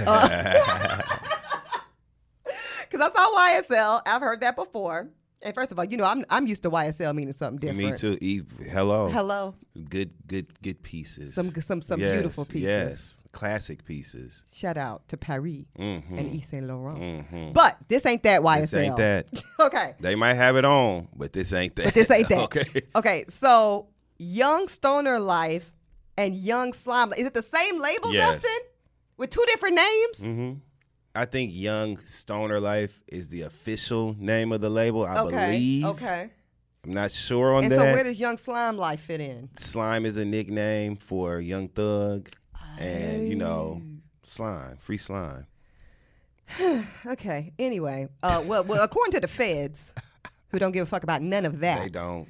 Because 2.90 3.12
I 3.12 3.16
saw 3.16 3.62
YSL. 3.72 4.02
I've 4.06 4.22
heard 4.22 4.42
that 4.42 4.56
before. 4.56 5.10
And 5.44 5.54
first 5.54 5.72
of 5.72 5.80
all, 5.80 5.86
you 5.86 5.98
know, 5.98 6.06
I'm 6.06 6.24
I'm 6.30 6.48
used 6.48 6.63
to 6.63 6.72
YSL 6.72 7.13
meaning 7.13 7.34
something 7.36 7.60
different. 7.60 7.92
Me 7.92 7.98
too. 7.98 8.18
E- 8.22 8.42
hello. 8.69 9.10
Hello, 9.10 9.56
Good, 9.89 10.12
good, 10.27 10.48
good 10.62 10.82
pieces. 10.84 11.34
some 11.34 11.51
some 11.62 11.82
some 11.82 12.00
Yes, 12.00 12.13
beautiful 12.13 12.46
pieces. 12.46 12.63
Yes. 12.68 13.24
Classic 13.34 13.84
pieces. 13.84 14.44
Shout 14.53 14.77
out 14.77 15.08
to 15.10 15.18
Paris 15.18 15.65
Mm-hmm. 15.77 16.18
and 16.20 16.34
Yves 16.34 16.48
Saint 16.48 16.65
Laurent. 16.68 17.25
hmm 17.27 17.51
But 17.51 17.77
this 17.88 18.06
ain't 18.06 18.24
that 18.24 18.41
YSL. 18.41 18.62
This 18.62 18.74
ain't 18.75 18.98
that. 18.98 19.27
okay. 19.60 19.96
They 20.00 20.15
might 20.15 20.36
have 20.36 20.56
it 20.56 20.65
on, 20.65 21.08
but 21.15 21.34
this 21.34 21.51
ain't 21.51 21.75
that. 21.77 21.86
But 21.86 21.94
this 21.94 22.10
ain't 22.12 22.29
that. 22.29 22.39
okay. 22.46 22.82
Okay. 22.96 23.25
So 23.27 23.88
Young 24.20 24.68
Stoner 24.68 25.20
Life 25.20 25.70
and 26.18 26.36
Young 26.36 26.74
Slime. 26.74 27.12
Is 27.13 27.25
it 27.27 27.34
the 27.34 27.41
same 27.41 27.79
label, 27.79 28.13
Yes. 28.13 28.36
Dustin? 28.36 28.68
With 29.18 29.29
two 29.32 29.44
different 29.48 29.75
names? 29.75 30.27
hmm 30.32 30.53
I 31.15 31.25
think 31.25 31.51
Young 31.53 31.98
Stoner 31.98 32.60
Life 32.60 33.03
is 33.08 33.27
the 33.27 33.41
official 33.43 34.15
name 34.20 34.51
of 34.51 34.62
the 34.62 34.70
label. 34.70 35.05
I 35.05 35.20
okay. 35.20 35.48
believe. 35.51 35.86
Okay. 35.86 36.29
I'm 36.86 36.93
not 36.93 37.12
sure 37.12 37.53
on 37.53 37.63
And 37.63 37.72
that. 37.72 37.77
so 37.79 37.84
where 37.84 38.03
does 38.03 38.20
Young 38.20 38.38
Slime 38.38 38.77
Life 38.77 39.01
fit 39.01 39.22
in? 39.22 39.50
Slime 39.58 40.05
is 40.05 40.17
a 40.17 40.25
nickname 40.25 40.96
for 40.98 41.39
Young 41.39 41.67
Thug, 41.70 42.29
and 42.79 43.27
you 43.29 43.36
know, 43.36 43.82
Oh. 43.82 43.88
slime, 44.24 44.77
free 44.77 44.98
slime. 44.98 45.46
Okay. 47.05 47.53
Anyway, 47.60 48.08
uh, 48.22 48.43
well, 48.46 48.63
well, 48.63 48.84
according 48.84 49.12
to 49.13 49.20
the 49.20 49.27
feds, 49.27 49.93
who 50.50 50.60
don't 50.60 50.72
give 50.72 50.84
a 50.84 50.89
fuck 50.89 51.03
about 51.03 51.22
none 51.22 51.46
of 51.46 51.60
that, 51.60 51.82
They 51.84 51.89
don't. 51.89 52.27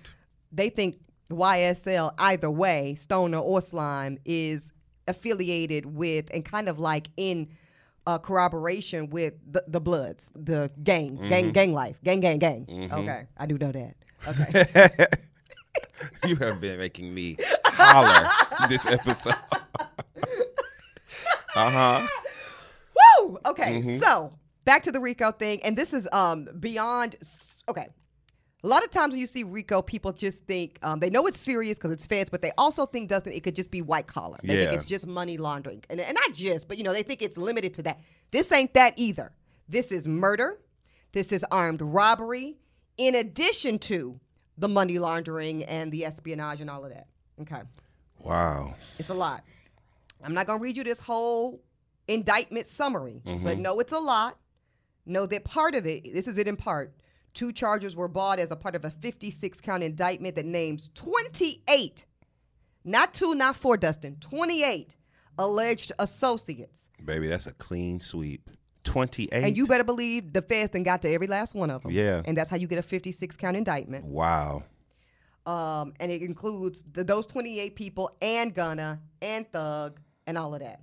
they 0.52 0.70
think 0.70 0.98
YSL 1.32 2.14
either 2.18 2.50
way, 2.52 2.96
Stoner 2.96 3.40
or 3.40 3.60
Slime, 3.62 4.18
is 4.26 4.72
affiliated 5.08 5.86
with 5.86 6.26
and 6.34 6.46
kind 6.46 6.70
of 6.70 6.80
like 6.80 7.08
in 7.18 7.50
uh, 8.06 8.18
corroboration 8.20 9.10
with 9.10 9.34
the, 9.50 9.64
the 9.68 9.80
Bloods, 9.80 10.32
the 10.36 10.72
gang, 10.84 11.16
gang, 11.30 11.52
gang 11.52 11.74
life, 11.74 12.02
gang, 12.04 12.20
gang, 12.20 12.40
gang. 12.40 12.90
Okay, 12.92 13.28
I 13.38 13.46
do 13.46 13.58
know 13.58 13.72
that. 13.72 13.96
Okay. 14.28 15.08
you 16.28 16.36
have 16.38 16.60
been 16.62 16.78
making 16.78 17.14
me 17.14 17.38
holler 17.66 18.30
this 18.70 18.86
episode. 18.86 19.36
uh 21.56 21.70
huh. 21.70 22.08
Woo! 23.20 23.40
Okay, 23.46 23.98
so 23.98 24.32
back 24.66 24.84
to 24.84 24.92
the 24.92 25.00
Rico 25.00 25.32
thing, 25.32 25.62
and 25.64 25.78
this 25.78 25.94
is 25.94 26.08
um 26.12 26.48
beyond. 26.60 27.16
Okay, 27.70 27.88
a 28.64 28.68
lot 28.68 28.84
of 28.84 28.92
times 28.92 29.12
when 29.12 29.20
you 29.20 29.28
see 29.28 29.44
Rico, 29.44 29.82
people 29.82 30.14
just 30.14 30.46
think 30.46 30.80
um, 30.84 31.00
they 31.00 31.10
know 31.10 31.28
it's 31.28 31.40
serious 31.40 31.78
because 31.78 31.92
it's 31.92 32.06
feds, 32.06 32.30
but 32.30 32.42
they 32.42 32.52
also 32.58 32.86
think 32.86 33.10
doesn't 33.10 33.32
it 33.32 33.44
could 33.44 33.56
just 33.56 33.72
be 33.72 33.82
white 33.82 34.08
collar. 34.08 34.38
They 34.42 34.56
think 34.56 34.74
it's 34.74 34.86
just 34.86 35.06
money 35.06 35.38
laundering, 35.38 35.84
and 35.90 36.00
and 36.00 36.16
not 36.16 36.34
just, 36.34 36.68
but 36.68 36.78
you 36.78 36.84
know 36.84 36.94
they 36.94 37.04
think 37.04 37.22
it's 37.22 37.38
limited 37.38 37.74
to 37.76 37.84
that. 37.84 38.00
This 38.32 38.52
ain't 38.52 38.74
that 38.74 38.94
either. 38.98 39.32
This 39.68 39.92
is 39.92 40.08
murder. 40.08 40.60
This 41.12 41.32
is 41.32 41.46
armed 41.52 41.82
robbery, 41.82 42.58
in 42.98 43.16
addition 43.16 43.80
to 43.80 44.20
the 44.58 44.68
money 44.68 44.98
laundering 45.00 45.64
and 45.66 45.92
the 45.92 46.06
espionage 46.06 46.62
and 46.62 46.70
all 46.70 46.84
of 46.86 46.92
that. 46.92 47.08
Okay. 47.42 47.62
Wow. 48.20 48.76
It's 48.98 49.10
a 49.10 49.14
lot. 49.14 49.44
I'm 50.24 50.34
not 50.34 50.48
going 50.48 50.60
to 50.60 50.64
read 50.64 50.78
you 50.78 50.84
this 50.84 51.00
whole 51.00 51.62
indictment 52.08 52.66
summary, 52.66 53.22
but 53.44 53.58
know 53.58 53.80
it's 53.80 53.92
a 53.94 54.00
lot. 54.00 54.38
Know 55.06 55.26
that 55.26 55.44
part 55.44 55.76
of 55.76 55.86
it, 55.86 56.14
this 56.14 56.28
is 56.28 56.38
it 56.38 56.48
in 56.48 56.56
part, 56.56 56.94
two 57.34 57.52
charges 57.52 57.96
were 57.96 58.08
bought 58.08 58.40
as 58.40 58.52
a 58.52 58.56
part 58.56 58.76
of 58.76 58.86
a 58.86 58.90
56 58.90 59.62
count 59.62 59.84
indictment 59.84 60.36
that 60.36 60.46
names 60.46 60.90
28, 60.96 62.06
not 62.84 63.14
two, 63.14 63.36
not 63.36 63.56
four, 63.56 63.78
Dustin, 63.78 64.18
28 64.20 64.96
alleged 65.38 65.92
associates. 66.00 66.90
Baby, 67.04 67.28
that's 67.28 67.48
a 67.48 67.54
clean 67.54 68.00
sweep. 68.00 68.50
28. 68.84 69.32
And 69.32 69.58
you 69.58 69.66
better 69.66 69.84
believe 69.84 70.34
the 70.34 70.42
feds 70.42 70.72
then 70.72 70.84
got 70.84 71.02
to 71.04 71.14
every 71.14 71.28
last 71.28 71.56
one 71.56 71.72
of 71.72 71.84
them. 71.84 71.92
Yeah. 71.92 72.22
And 72.26 72.38
that's 72.38 72.50
how 72.50 72.58
you 72.58 72.68
get 72.68 72.80
a 72.80 72.84
56 72.84 73.38
count 73.38 73.56
indictment. 73.56 74.06
Wow. 74.06 74.64
Um, 75.46 75.94
and 76.00 76.12
it 76.12 76.22
includes 76.22 76.84
the, 76.92 77.04
those 77.04 77.26
28 77.26 77.76
people 77.76 78.16
and 78.22 78.54
Gunna 78.54 79.02
and 79.22 79.50
Thug 79.52 80.00
and 80.28 80.38
all 80.38 80.54
of 80.54 80.62
that. 80.62 80.82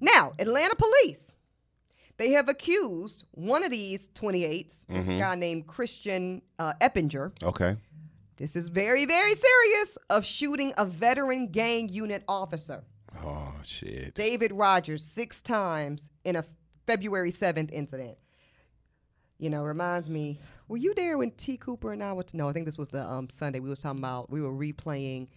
Now, 0.00 0.32
Atlanta 0.38 0.74
police, 0.76 1.34
they 2.20 2.32
have 2.32 2.50
accused 2.50 3.24
one 3.30 3.64
of 3.64 3.70
these 3.70 4.08
28s, 4.10 4.86
this 4.88 5.06
guy 5.06 5.34
named 5.34 5.66
Christian 5.66 6.42
uh, 6.58 6.74
Eppinger. 6.82 7.32
Okay. 7.42 7.76
This 8.36 8.56
is 8.56 8.68
very, 8.68 9.06
very 9.06 9.34
serious 9.34 9.96
of 10.10 10.26
shooting 10.26 10.74
a 10.76 10.84
veteran 10.84 11.46
gang 11.48 11.88
unit 11.88 12.22
officer, 12.28 12.84
Oh, 13.24 13.54
shit. 13.64 14.14
David 14.14 14.52
Rogers, 14.52 15.02
six 15.02 15.40
times 15.40 16.10
in 16.24 16.36
a 16.36 16.44
February 16.86 17.32
7th 17.32 17.72
incident. 17.72 18.18
You 19.38 19.48
know, 19.48 19.64
reminds 19.64 20.10
me, 20.10 20.38
were 20.68 20.76
you 20.76 20.92
there 20.94 21.16
when 21.16 21.30
T. 21.30 21.56
Cooper 21.56 21.90
and 21.92 22.04
I 22.04 22.12
were? 22.12 22.24
no, 22.34 22.50
I 22.50 22.52
think 22.52 22.66
this 22.66 22.76
was 22.76 22.88
the 22.88 23.02
um, 23.02 23.30
Sunday. 23.30 23.60
We 23.60 23.70
was 23.70 23.78
talking 23.78 23.98
about, 23.98 24.30
we 24.30 24.42
were 24.42 24.52
replaying 24.52 25.28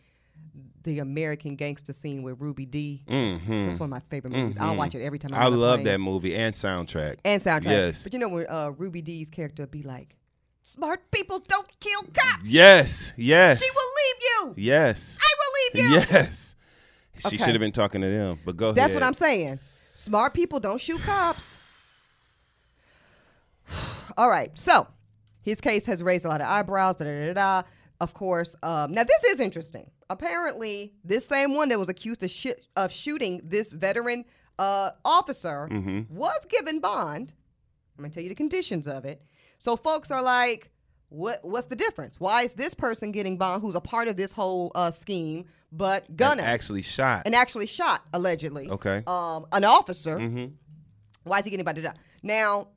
the 0.84 1.00
American 1.00 1.56
gangster 1.56 1.94
scene 1.94 2.24
with 2.24 2.40
Ruby 2.40 2.66
Dee. 2.66 3.04
That's 3.08 3.80
one 3.80 3.88
of 3.88 3.90
my 3.90 4.02
favorite 4.10 4.32
movies. 4.34 4.58
I'll 4.60 4.76
watch 4.76 4.96
it 4.96 5.02
every 5.04 5.18
time. 5.20 5.34
I'm 5.34 5.42
I 5.42 5.48
love 5.56 5.84
that 5.86 6.00
movie 6.00 6.36
and 6.36 6.54
soundtrack. 6.54 7.20
and 7.24 7.42
soundtrack. 7.42 7.66
Yes. 7.66 8.04
But 8.04 8.14
you 8.14 8.20
know 8.20 8.28
when 8.30 8.46
uh, 8.50 8.72
Ruby 8.78 9.02
Dee's 9.02 9.30
character 9.30 9.66
be 9.66 9.82
like, 9.84 10.16
"Smart 10.62 11.10
people 11.12 11.40
don't 11.40 11.68
kill 11.80 12.04
cops. 12.14 12.46
Yes. 12.46 13.14
Yes. 13.16 13.64
She 13.64 13.70
will 13.72 14.48
leave 14.50 14.56
you. 14.58 14.64
Yes. 14.64 15.18
I 15.22 15.34
will 15.40 15.82
leave 15.82 15.92
you." 15.92 15.96
Yes. 16.18 16.56
She 17.20 17.28
Okay. 17.28 17.38
should 17.38 17.50
have 17.50 17.60
been 17.60 17.72
talking 17.72 18.02
to 18.02 18.08
them, 18.10 18.40
but 18.44 18.58
go 18.58 18.72
That's 18.74 18.92
ahead. 18.92 19.02
what 19.02 19.08
I'm 19.08 19.14
saying. 19.14 19.60
Smart 19.94 20.34
people 20.34 20.60
don't 20.60 20.82
shoot 20.82 21.00
cops. 21.02 21.56
All 24.18 24.30
right. 24.30 24.52
So 24.58 24.88
his 25.42 25.62
case 25.62 25.86
has 25.86 26.02
raised 26.04 26.26
a 26.26 26.28
lot 26.28 26.42
of 26.42 26.48
eyebrows. 26.48 26.98
Da, 26.98 27.06
da, 27.06 27.28
da, 27.28 27.34
da. 27.34 27.68
Of 28.02 28.14
course. 28.14 28.56
Um, 28.64 28.92
now 28.94 29.04
this 29.04 29.24
is 29.26 29.40
interesting. 29.40 29.90
Apparently, 30.14 30.94
this 31.04 31.26
same 31.26 31.56
one 31.56 31.70
that 31.70 31.80
was 31.80 31.90
accused 31.90 32.24
of, 32.24 32.30
shi 32.32 32.54
of 32.76 32.92
shooting 32.92 33.42
this 33.44 33.72
veteran 33.72 34.24
uh, 34.60 34.92
officer 35.04 35.68
Mm-hmm. 35.72 36.16
was 36.16 36.46
given 36.46 36.80
bond. 36.80 37.34
I'm 37.98 38.04
gonna 38.04 38.14
tell 38.14 38.24
you 38.24 38.30
the 38.30 38.36
conditions 38.36 38.88
of 38.88 39.06
it. 39.06 39.22
So 39.58 39.76
folks 39.76 40.12
are 40.12 40.22
like, 40.22 40.72
what? 41.10 41.40
What's 41.44 41.68
the 41.68 41.76
difference? 41.76 42.20
Why 42.20 42.44
is 42.44 42.54
this 42.54 42.74
person 42.74 43.12
getting 43.12 43.38
bond, 43.38 43.62
who's 43.62 43.76
a 43.76 43.82
part 43.82 44.08
of 44.08 44.16
this 44.16 44.32
whole 44.32 44.72
uh, 44.76 44.92
scheme, 44.92 45.46
but 45.72 46.08
And 46.08 46.18
Gunna 46.18 46.44
actually 46.44 46.82
shot. 46.84 47.24
and 47.26 47.34
actually 47.36 47.66
shot 47.68 48.02
allegedly? 48.14 48.70
Okay. 48.70 49.04
um, 49.08 49.46
an 49.52 49.64
officer. 49.64 50.18
mm-hmm. 50.18 50.54
Why 51.24 51.40
is 51.40 51.46
he 51.46 51.52
getting 51.52 51.66
to? 51.66 51.94
Now, 52.24 52.68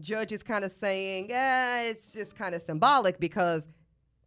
judge 0.00 0.32
is 0.32 0.42
kind 0.42 0.64
of 0.64 0.72
saying, 0.72 1.30
eh, 1.32 1.88
it's 1.90 2.12
just 2.12 2.36
kind 2.36 2.54
of 2.54 2.62
symbolic 2.62 3.18
because 3.18 3.66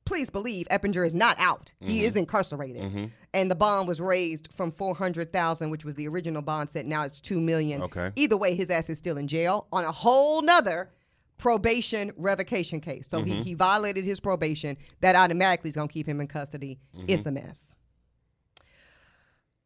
please 0.08 0.30
believe 0.30 0.68
Eppinger 0.72 1.06
is 1.06 1.14
not 1.14 1.38
out. 1.40 1.74
He 1.80 2.04
is 2.06 2.16
incarcerated. 2.16 2.82
Mm-hmm. 2.82 3.06
And 3.34 3.52
the 3.52 3.56
bond 3.56 3.88
was 3.88 4.00
raised 4.00 4.48
from 4.54 4.72
400,000, 4.72 5.70
which 5.70 5.84
was 5.86 5.96
the 5.96 6.08
original 6.08 6.42
bond 6.42 6.70
set. 6.70 6.86
Now 6.86 7.04
it's 7.04 7.20
2 7.22 7.40
million. 7.42 7.82
Okay. 7.84 8.12
Either 8.16 8.38
way, 8.38 8.56
his 8.56 8.70
ass 8.70 8.90
is 8.90 8.98
still 8.98 9.18
in 9.18 9.28
jail 9.28 9.68
on 9.72 9.84
a 9.84 9.92
whole 9.92 10.42
nother 10.42 10.90
probation 11.38 12.12
revocation 12.18 12.80
case. 12.82 13.08
So 13.10 13.20
Mm-hmm. 13.20 13.30
he, 13.30 13.44
he 13.44 13.54
violated 13.54 14.04
his 14.06 14.20
probation. 14.20 14.78
That 15.02 15.16
automatically 15.16 15.70
is 15.70 15.76
going 15.76 15.88
to 15.90 15.94
keep 15.94 16.08
him 16.08 16.20
in 16.22 16.28
custody. 16.28 16.80
Mm-hmm. 16.96 17.06
It's 17.10 17.26
a 17.26 17.32
mess. 17.32 17.76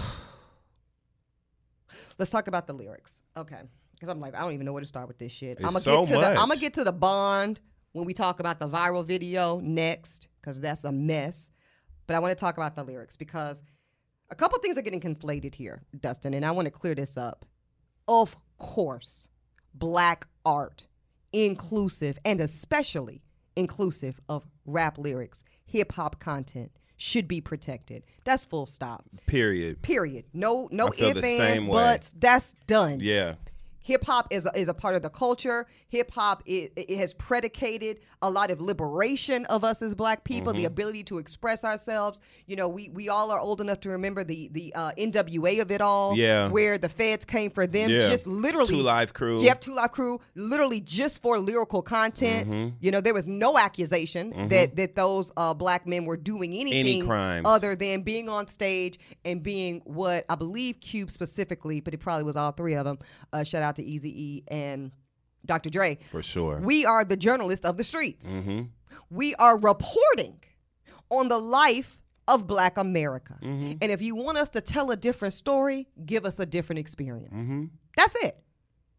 Let's 2.18 2.30
talk 2.30 2.48
about 2.48 2.66
the 2.66 2.72
lyrics. 2.72 3.22
Okay. 3.36 3.60
Because 3.94 4.08
I'm 4.08 4.20
like, 4.20 4.34
I 4.36 4.40
don't 4.40 4.52
even 4.52 4.66
know 4.66 4.72
where 4.72 4.82
to 4.82 4.86
start 4.88 5.08
with 5.08 5.18
this 5.18 5.32
shit. 5.32 5.58
It's 5.58 5.64
I'm 5.64 5.70
gonna 5.70 5.80
so 5.80 6.04
get 6.04 6.14
to 6.14 6.20
the 6.20 6.28
I'm 6.30 6.48
gonna 6.48 6.56
get 6.56 6.74
to 6.74 6.84
the 6.84 6.92
bond 6.92 7.60
when 7.98 8.06
we 8.06 8.14
talk 8.14 8.40
about 8.40 8.60
the 8.60 8.68
viral 8.68 9.04
video 9.04 9.60
next, 9.60 10.28
because 10.40 10.60
that's 10.60 10.84
a 10.84 10.92
mess. 10.92 11.50
But 12.06 12.16
I 12.16 12.20
want 12.20 12.30
to 12.30 12.40
talk 12.40 12.56
about 12.56 12.74
the 12.74 12.84
lyrics 12.84 13.16
because 13.16 13.62
a 14.30 14.34
couple 14.34 14.58
things 14.60 14.78
are 14.78 14.82
getting 14.82 15.00
conflated 15.00 15.54
here, 15.54 15.82
Dustin, 16.00 16.34
and 16.34 16.44
I 16.44 16.50
want 16.52 16.66
to 16.66 16.70
clear 16.70 16.94
this 16.94 17.16
up. 17.16 17.44
Of 18.06 18.36
course, 18.56 19.28
black 19.74 20.26
art, 20.46 20.86
inclusive 21.32 22.18
and 22.24 22.40
especially 22.40 23.22
inclusive 23.56 24.20
of 24.28 24.46
rap 24.64 24.96
lyrics, 24.96 25.44
hip 25.66 25.92
hop 25.92 26.20
content 26.20 26.70
should 26.96 27.28
be 27.28 27.40
protected. 27.40 28.04
That's 28.24 28.44
full 28.44 28.66
stop. 28.66 29.04
Period. 29.26 29.82
Period. 29.82 30.24
No, 30.32 30.68
no 30.72 30.88
ifs, 30.96 31.22
ands, 31.22 31.64
buts. 31.64 32.14
That's 32.16 32.54
done. 32.66 33.00
Yeah. 33.00 33.34
Hip 33.82 34.04
hop 34.04 34.26
is 34.30 34.44
a, 34.44 34.50
is 34.58 34.68
a 34.68 34.74
part 34.74 34.94
of 34.96 35.02
the 35.02 35.08
culture. 35.08 35.66
Hip 35.88 36.10
hop 36.10 36.42
it, 36.46 36.72
it 36.76 36.98
has 36.98 37.14
predicated 37.14 38.00
a 38.20 38.30
lot 38.30 38.50
of 38.50 38.60
liberation 38.60 39.44
of 39.46 39.64
us 39.64 39.80
as 39.82 39.94
black 39.94 40.24
people, 40.24 40.52
Mm-hmm. 40.52 40.58
the 40.62 40.64
ability 40.66 41.04
to 41.04 41.18
express 41.18 41.64
ourselves. 41.64 42.20
You 42.46 42.56
know, 42.56 42.68
we 42.68 42.88
we 42.90 43.08
all 43.08 43.30
are 43.30 43.38
old 43.40 43.60
enough 43.60 43.80
to 43.80 43.90
remember 43.90 44.24
the 44.24 44.48
the 44.52 44.74
uh, 44.74 44.92
NWA 44.98 45.60
of 45.62 45.70
it 45.70 45.80
all, 45.80 46.16
Yeah. 46.16 46.48
where 46.48 46.76
the 46.78 46.88
feds 46.88 47.24
came 47.24 47.50
for 47.50 47.66
them, 47.66 47.88
Yeah. 47.90 48.08
just 48.10 48.26
literally 48.26 48.68
Two 48.76 48.82
Live 48.82 49.14
Crew. 49.14 49.40
Yep, 49.40 49.60
Two 49.62 49.74
Live 49.74 49.92
Crew, 49.92 50.20
literally 50.34 50.80
just 50.80 51.22
for 51.22 51.38
lyrical 51.38 51.80
content. 51.82 52.50
Mm-hmm. 52.50 52.76
You 52.80 52.90
know, 52.90 53.00
there 53.00 53.14
was 53.14 53.26
no 53.28 53.56
accusation 53.58 54.48
that 54.48 54.76
that 54.76 54.94
those 54.96 55.32
uh, 55.36 55.54
black 55.54 55.86
men 55.86 56.04
were 56.04 56.16
doing 56.16 56.52
anything 56.52 57.06
crimes. 57.06 57.46
other 57.46 57.74
than 57.76 58.02
being 58.02 58.28
on 58.28 58.48
stage 58.48 58.98
and 59.24 59.42
being 59.42 59.80
what 59.84 60.24
I 60.28 60.34
believe 60.34 60.80
Cube 60.80 61.10
specifically, 61.10 61.80
but 61.80 61.94
it 61.94 61.98
probably 61.98 62.24
was 62.24 62.36
all 62.36 62.52
three 62.52 62.74
of 62.74 62.84
them. 62.84 62.98
Uh, 63.32 63.44
shout 63.44 63.62
out 63.62 63.67
to 63.76 63.82
Easy 63.82 64.10
E 64.10 64.44
and 64.48 64.92
Dr. 65.46 65.70
Dre. 65.70 65.98
For 66.10 66.22
sure. 66.22 66.60
We 66.60 66.84
are 66.84 67.04
the 67.04 67.16
journalists 67.16 67.64
of 67.64 67.76
the 67.76 67.84
streets. 67.84 68.28
mm-hmm. 68.28 68.62
We 69.10 69.34
are 69.36 69.58
reporting 69.58 70.40
on 71.10 71.28
the 71.28 71.38
life 71.38 71.98
of 72.26 72.46
Black 72.46 72.76
America. 72.76 73.38
Mm-hmm. 73.42 73.78
And 73.80 73.90
if 73.90 74.02
you 74.02 74.14
want 74.14 74.38
us 74.38 74.50
to 74.50 74.60
tell 74.60 74.90
a 74.90 74.96
different 74.96 75.34
story, 75.34 75.88
give 76.04 76.26
us 76.26 76.38
a 76.38 76.46
different 76.46 76.78
experience. 76.80 77.44
Mm-hmm. 77.44 77.64
That's 77.96 78.14
it. 78.24 78.38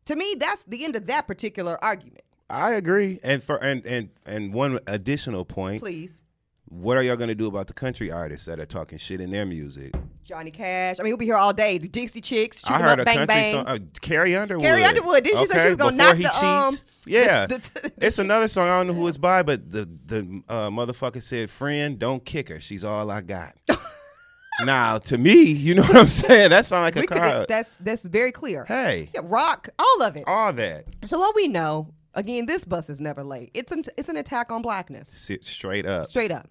To 0.06 0.16
me, 0.16 0.36
that's 0.40 0.64
the 0.64 0.84
end 0.84 0.96
of 0.96 1.06
that 1.08 1.28
particular 1.28 1.82
argument. 1.84 2.24
I 2.50 2.72
agree. 2.72 3.20
And 3.22 3.44
for 3.44 3.64
and 3.64 3.86
and 3.86 4.10
and 4.26 4.54
one 4.54 4.80
additional 4.88 5.46
point. 5.46 5.82
Please. 5.84 6.22
What 6.66 6.98
are 6.98 7.04
y'all 7.04 7.16
gonna 7.16 7.36
do 7.36 7.48
about 7.48 7.68
the 7.68 7.74
country 7.74 8.12
artists 8.12 8.46
that 8.48 8.60
are 8.60 8.66
talking 8.66 8.98
shit 8.98 9.22
in 9.22 9.30
their 9.30 9.46
music? 9.46 9.94
Johnny 10.30 10.52
Cash. 10.52 11.00
I 11.00 11.04
mean, 11.04 11.10
we'll 11.10 11.18
be 11.18 11.26
here 11.26 11.36
all 11.38 11.52
day. 11.54 11.80
The 11.80 11.88
Dixie 11.88 12.22
Chicks. 12.22 12.62
I 12.68 12.78
heard 12.78 13.00
up, 13.00 13.00
a 13.00 13.04
bang, 13.06 13.16
country 13.18 13.26
bang. 13.36 13.54
song. 13.56 13.66
Uh, 13.68 13.80
Carrie 14.00 14.36
Underwood. 14.36 14.64
Carrie 14.64 14.84
Underwood. 14.84 15.24
Didn't 15.24 15.40
she 15.40 15.46
say 15.48 15.62
she 15.64 15.68
was 15.70 15.78
gonna 15.78 15.92
before 15.98 16.08
knock 16.08 16.18
he 16.18 16.24
the, 16.24 16.46
um. 16.46 16.76
Yeah, 17.08 17.48
the- 17.48 17.58
the- 17.98 18.06
it's 18.06 18.20
another 18.20 18.48
song. 18.48 18.68
I 18.70 18.78
don't 18.78 18.88
know 18.88 18.94
who 18.94 19.08
it's 19.08 19.18
by, 19.18 19.42
but 19.42 19.72
the 19.72 19.90
the 20.06 20.44
uh, 20.48 20.70
motherfucker 20.70 21.24
said, 21.24 21.50
"Friend, 21.50 21.98
don't 21.98 22.24
kick 22.24 22.50
her. 22.50 22.62
She's 22.62 22.84
all 22.84 23.10
I 23.10 23.22
got." 23.22 23.56
now, 24.66 24.98
to 25.00 25.18
me, 25.18 25.42
you 25.44 25.74
know 25.74 25.82
what 25.88 25.96
I'm 25.98 26.10
saying? 26.10 26.52
That 26.52 26.66
sounds 26.68 26.84
like 26.84 26.96
a 26.96 27.02
We 27.02 27.08
car. 27.08 27.46
that's 27.48 27.78
that's 27.78 28.04
very 28.04 28.32
clear. 28.32 28.66
Hey, 28.66 29.10
Yeah, 29.14 29.22
rock, 29.24 29.70
all 29.80 30.04
of 30.04 30.16
it. 30.16 30.26
all 30.28 30.54
that. 30.54 30.86
So 31.06 31.18
what 31.20 31.36
we 31.36 31.48
know, 31.48 31.94
again, 32.14 32.46
this 32.46 32.66
bus 32.66 32.90
is 32.90 33.02
never 33.02 33.24
late. 33.24 33.50
It's 33.56 33.72
an, 33.72 33.84
it's 33.98 34.10
an 34.10 34.18
attack 34.18 34.52
on 34.52 34.62
blackness, 34.62 35.10
Sit 35.10 35.44
straight 35.46 35.86
up. 35.88 36.08
straight 36.08 36.32
up. 36.32 36.48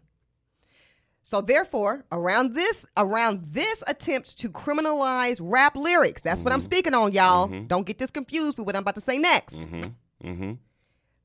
So 1.28 1.42
therefore, 1.42 2.06
around 2.10 2.54
this 2.54 2.86
around 2.96 3.42
this 3.52 3.84
attempt 3.86 4.38
to 4.38 4.48
criminalize 4.48 5.36
rap 5.42 5.76
lyrics, 5.76 6.22
that's 6.22 6.42
what 6.42 6.54
I'm 6.54 6.60
speaking 6.62 6.94
on, 6.94 7.12
y'all. 7.12 7.48
Don't 7.66 7.84
get 7.86 7.98
this 7.98 8.10
confused 8.10 8.56
with 8.56 8.64
what 8.64 8.74
I'm 8.74 8.80
about 8.80 8.94
to 8.94 9.02
say 9.02 9.18
next. 9.18 9.60
Mm-hmm. 9.60 10.26
Mm-hmm. 10.26 10.52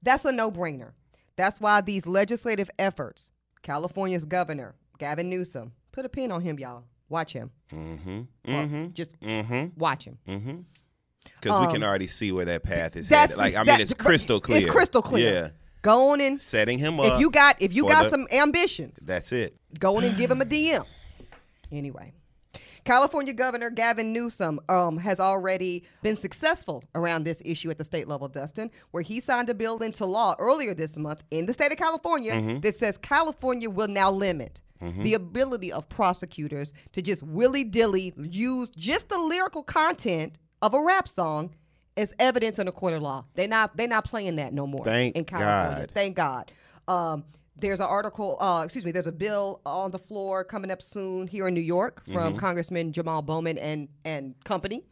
That's 0.01 0.25
a 0.25 0.33
no-brainer. 0.33 0.91
That's 1.38 1.62
why 1.62 1.79
these 1.79 2.05
legislative 2.05 2.69
efforts, 2.77 3.31
California's 3.62 4.25
governor, 4.25 4.75
Gavin 5.00 5.29
Newsom, 5.29 5.72
put 5.93 6.03
a 6.05 6.10
pin 6.10 6.33
on 6.33 6.41
him, 6.41 6.60
y'all. 6.60 6.83
Watch 7.07 7.31
him. 7.31 7.51
Mm-hmm. 7.72 8.22
Mm-hmm. 8.45 8.91
Just 8.91 9.17
Mm-hmm. 9.22 9.79
watch 9.79 10.03
him. 10.03 10.17
Mm-hmm. 10.27 10.57
Because 11.39 11.60
we 11.62 11.67
Um, 11.67 11.72
can 11.75 11.81
already 11.83 12.07
see 12.07 12.33
where 12.33 12.43
that 12.43 12.63
path 12.63 12.98
is 12.98 13.07
headed. 13.07 13.38
Like 13.38 13.55
I 13.55 13.60
mean, 13.60 13.67
that- 13.67 13.79
it's 13.79 13.93
crystal 13.93 14.41
clear. 14.41 14.57
It's 14.57 14.69
crystal 14.69 15.01
clear. 15.01 15.33
Yeah. 15.33 15.50
Go 15.83 16.09
on 16.09 16.21
and 16.21 16.41
Setting 16.41 16.79
him 16.79 16.99
up. 16.99 17.13
if 17.13 17.19
you 17.19 17.29
got 17.29 17.61
if 17.61 17.73
you 17.73 17.87
got 17.87 18.05
the- 18.05 18.09
some 18.09 18.27
ambitions, 18.31 19.03
That's 19.05 19.31
it. 19.31 19.55
go 19.79 19.97
on 19.97 20.03
and 20.03 20.17
give 20.17 20.31
him 20.31 20.41
a 20.41 20.45
DM. 20.45 20.83
Anyway, 21.71 22.13
California 22.85 23.33
Governor 23.33 23.69
Gavin 23.69 24.11
Newsom 24.13 24.59
um, 24.69 24.97
has 24.97 25.19
already 25.19 25.83
been 26.01 26.15
successful 26.15 26.83
around 26.95 27.23
this 27.23 27.41
issue 27.45 27.69
at 27.69 27.77
the 27.77 27.83
state 27.83 28.07
level, 28.07 28.27
Dustin, 28.27 28.69
where 28.91 29.03
he 29.03 29.19
signed 29.19 29.49
a 29.49 29.53
bill 29.53 29.77
into 29.79 30.05
law 30.05 30.35
earlier 30.39 30.73
this 30.73 30.97
month 30.97 31.23
in 31.31 31.45
the 31.45 31.53
state 31.53 31.71
of 31.71 31.77
California 31.77 32.59
that 32.61 32.75
says 32.75 32.97
California 32.97 33.69
will 33.69 33.87
now 33.87 34.09
limit 34.11 34.61
the 35.01 35.13
ability 35.13 35.71
of 35.71 35.87
prosecutors 35.87 36.73
to 36.91 37.01
just 37.01 37.23
willy 37.23 37.63
dilly 37.63 38.13
use 38.17 38.69
just 38.71 39.07
the 39.07 39.17
lyrical 39.17 39.63
content 39.63 40.37
of 40.61 40.73
a 40.73 40.81
rap 40.81 41.07
song 41.07 41.51
as 41.97 42.13
evidence 42.19 42.59
in 42.59 42.67
a 42.67 42.71
court 42.71 42.93
of 42.93 43.01
law. 43.01 43.25
They're 43.35 43.47
not 43.47 43.75
they're 43.77 43.88
not 43.88 44.05
playing 44.05 44.35
that 44.38 44.53
no 44.53 44.67
more 44.67 44.83
Thank 44.83 45.15
in 45.15 45.25
California. 45.25 45.88
God. 45.88 45.91
Thank 45.93 46.15
God. 46.15 46.51
Um, 46.88 47.23
there's 47.55 47.79
an 47.79 47.85
article, 47.85 48.38
uh, 48.41 48.63
excuse 48.65 48.83
me, 48.83 48.91
there's 48.91 49.07
a 49.07 49.12
bill 49.12 49.62
on 49.65 49.91
the 49.91 50.00
floor 50.00 50.43
coming 50.43 50.71
up 50.71 50.81
soon 50.81 51.27
here 51.27 51.47
in 51.47 51.53
New 51.53 51.62
York 51.62 52.03
from 52.12 52.35
Congressman 52.38 52.91
Jamal 52.91 53.21
Bowman 53.21 53.57
and 53.57 53.88
and 54.05 54.35
company 54.43 54.83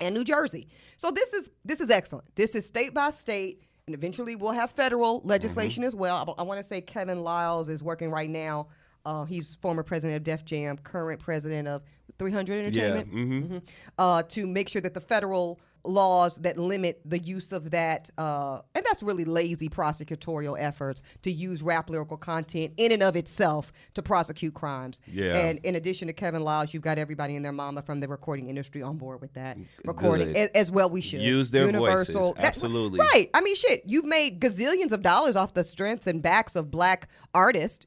and 0.00 0.14
New 0.14 0.24
Jersey. 0.24 0.68
So 0.96 1.10
this 1.10 1.32
is 1.32 1.50
this 1.64 1.80
is 1.80 1.90
excellent. 1.90 2.34
This 2.34 2.54
is 2.54 2.66
state 2.66 2.94
by 2.94 3.10
state, 3.10 3.62
and 3.86 3.94
eventually 3.94 4.36
we'll 4.36 4.52
have 4.52 4.70
federal 4.70 5.20
legislation 5.24 5.84
as 5.84 5.94
well. 5.94 6.34
I, 6.38 6.42
want 6.42 6.58
to 6.58 6.64
say 6.64 6.80
Kevin 6.80 7.22
Liles 7.22 7.68
is 7.68 7.82
working 7.82 8.10
right 8.10 8.30
now. 8.30 8.68
Uh, 9.04 9.24
he's 9.24 9.56
former 9.56 9.82
president 9.82 10.16
of 10.16 10.24
Def 10.24 10.44
Jam, 10.44 10.78
current 10.78 11.20
president 11.20 11.68
of 11.68 11.82
300 12.18 12.72
Yeah. 12.74 12.84
Entertainment 12.84 13.08
hmm 13.08 13.54
mhm, 13.54 13.62
uh, 13.98 14.22
to 14.22 14.46
make 14.46 14.68
sure 14.68 14.80
that 14.80 14.94
the 14.94 15.00
federal 15.00 15.60
laws 15.84 16.36
that 16.36 16.58
limit 16.58 17.00
the 17.04 17.18
use 17.18 17.50
of 17.52 17.70
that, 17.72 18.08
uh, 18.18 18.60
and 18.74 18.84
that's 18.84 19.02
really 19.02 19.24
lazy 19.24 19.68
prosecutorial 19.68 20.56
efforts 20.58 21.02
to 21.22 21.32
use 21.32 21.62
rap 21.62 21.90
lyrical 21.90 22.16
content 22.16 22.72
in 22.76 22.92
and 22.92 23.02
of 23.02 23.16
itself 23.16 23.72
to 23.94 24.02
prosecute 24.02 24.54
crimes. 24.54 25.00
Yeah. 25.06 25.36
And 25.36 25.58
in 25.64 25.74
addition 25.76 26.08
to 26.08 26.14
Kevin 26.14 26.42
Liles, 26.42 26.72
you've 26.72 26.82
got 26.82 26.98
everybody 26.98 27.34
and 27.36 27.44
their 27.44 27.52
mama 27.52 27.82
from 27.82 28.00
the 28.00 28.08
recording 28.08 28.48
industry 28.48 28.82
on 28.82 28.96
board 28.96 29.20
with 29.20 29.32
that 29.34 29.56
recording 29.86 30.36
as, 30.36 30.48
as 30.50 30.70
well. 30.70 30.88
We 30.88 31.00
should 31.00 31.20
Use 31.20 31.50
their 31.50 31.66
Universal- 31.66 32.14
voices. 32.20 32.34
that- 32.36 32.44
Absolutely. 32.46 33.00
right. 33.00 33.28
I 33.34 33.40
mean, 33.40 33.56
shit. 33.56 33.82
You've 33.86 34.04
made 34.04 34.40
gazillions 34.40 34.92
of 34.92 35.02
dollars 35.02 35.36
off 35.36 35.54
the 35.54 35.64
strengths 35.64 36.06
and 36.06 36.22
backs 36.22 36.54
of 36.56 36.70
black 36.70 37.08
artists. 37.34 37.86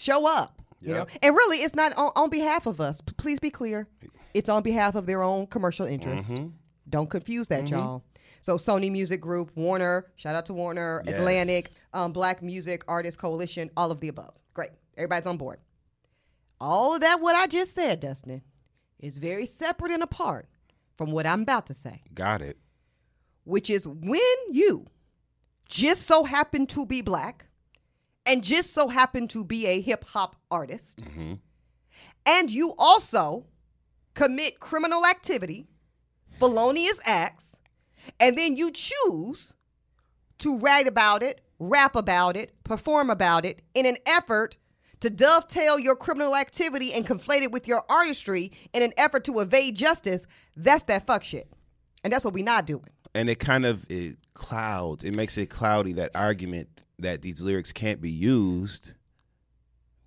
Show 0.00 0.26
up. 0.26 0.60
You 0.82 0.94
know, 0.94 1.06
and 1.22 1.34
really, 1.34 1.58
it's 1.58 1.74
not 1.74 1.92
on, 1.98 2.10
on 2.16 2.30
behalf 2.30 2.66
of 2.66 2.80
us. 2.80 3.02
P- 3.02 3.12
Please 3.18 3.38
be 3.38 3.50
clear. 3.50 3.86
It's 4.32 4.48
on 4.48 4.62
behalf 4.62 4.94
of 4.94 5.04
their 5.04 5.22
own 5.22 5.46
commercial 5.46 5.84
interest. 5.84 6.32
Mm-hmm. 6.32 6.48
Don't 6.90 7.08
confuse 7.08 7.48
that, 7.48 7.68
y'all. 7.70 8.02
So 8.42 8.56
Sony 8.56 8.90
Music 8.90 9.20
Group, 9.20 9.50
Warner, 9.54 10.06
shout 10.16 10.34
out 10.34 10.46
to 10.46 10.54
Warner, 10.54 11.02
Yes. 11.06 11.14
Atlantic, 11.14 11.66
um, 11.92 12.12
Black 12.12 12.42
Music 12.42 12.82
Artist 12.88 13.18
Coalition, 13.18 13.70
all 13.76 13.90
of 13.90 14.00
the 14.00 14.08
above. 14.08 14.34
Great. 14.54 14.70
Everybody's 14.96 15.26
on 15.26 15.36
board. 15.36 15.58
All 16.60 16.94
of 16.94 17.00
that, 17.02 17.20
what 17.20 17.36
I 17.36 17.46
just 17.46 17.74
said, 17.74 18.00
Dustin, 18.00 18.42
is 18.98 19.18
very 19.18 19.46
separate 19.46 19.92
and 19.92 20.02
apart 20.02 20.46
from 20.96 21.10
what 21.10 21.26
I'm 21.26 21.42
about 21.42 21.66
to 21.66 21.74
say, 21.74 22.02
Got 22.14 22.42
it. 22.42 22.58
which 23.44 23.70
is 23.70 23.86
when 23.88 24.20
you 24.50 24.86
just 25.68 26.02
so 26.02 26.24
happen 26.24 26.66
to 26.68 26.84
be 26.84 27.00
black 27.00 27.46
and 28.26 28.42
just 28.42 28.72
so 28.74 28.88
happen 28.88 29.28
to 29.28 29.44
be 29.44 29.66
a 29.66 29.80
hip 29.80 30.04
hop 30.04 30.36
artist, 30.50 30.98
and 32.26 32.50
you 32.50 32.74
also 32.78 33.46
commit 34.14 34.60
criminal 34.60 35.06
activity, 35.06 35.66
felonious 36.40 37.00
acts, 37.04 37.56
and 38.18 38.36
then 38.36 38.56
you 38.56 38.72
choose 38.72 39.52
to 40.38 40.58
write 40.58 40.88
about 40.88 41.22
it, 41.22 41.40
rap 41.58 41.94
about 41.94 42.36
it, 42.36 42.52
perform 42.64 43.10
about 43.10 43.44
it 43.44 43.62
in 43.74 43.86
an 43.86 43.98
effort 44.06 44.56
to 45.00 45.10
dovetail 45.10 45.78
your 45.78 45.96
criminal 45.96 46.34
activity 46.34 46.92
and 46.92 47.06
conflate 47.06 47.42
it 47.42 47.52
with 47.52 47.68
your 47.68 47.82
artistry 47.88 48.50
in 48.72 48.82
an 48.82 48.92
effort 48.96 49.24
to 49.24 49.38
evade 49.40 49.76
justice, 49.76 50.26
that's 50.56 50.82
that 50.84 51.06
fuck 51.06 51.22
shit. 51.22 51.50
And 52.02 52.12
that's 52.12 52.24
what 52.24 52.34
we're 52.34 52.44
not 52.44 52.66
doing. 52.66 52.88
and 53.14 53.28
it 53.28 53.38
kind 53.38 53.66
of 53.66 53.84
it 53.90 54.16
clouds 54.34 55.04
it 55.04 55.14
makes 55.16 55.36
it 55.36 55.46
cloudy 55.50 55.92
that 55.94 56.10
argument 56.14 56.68
that 56.98 57.22
these 57.22 57.40
lyrics 57.42 57.72
can't 57.72 58.00
be 58.00 58.10
used 58.10 58.94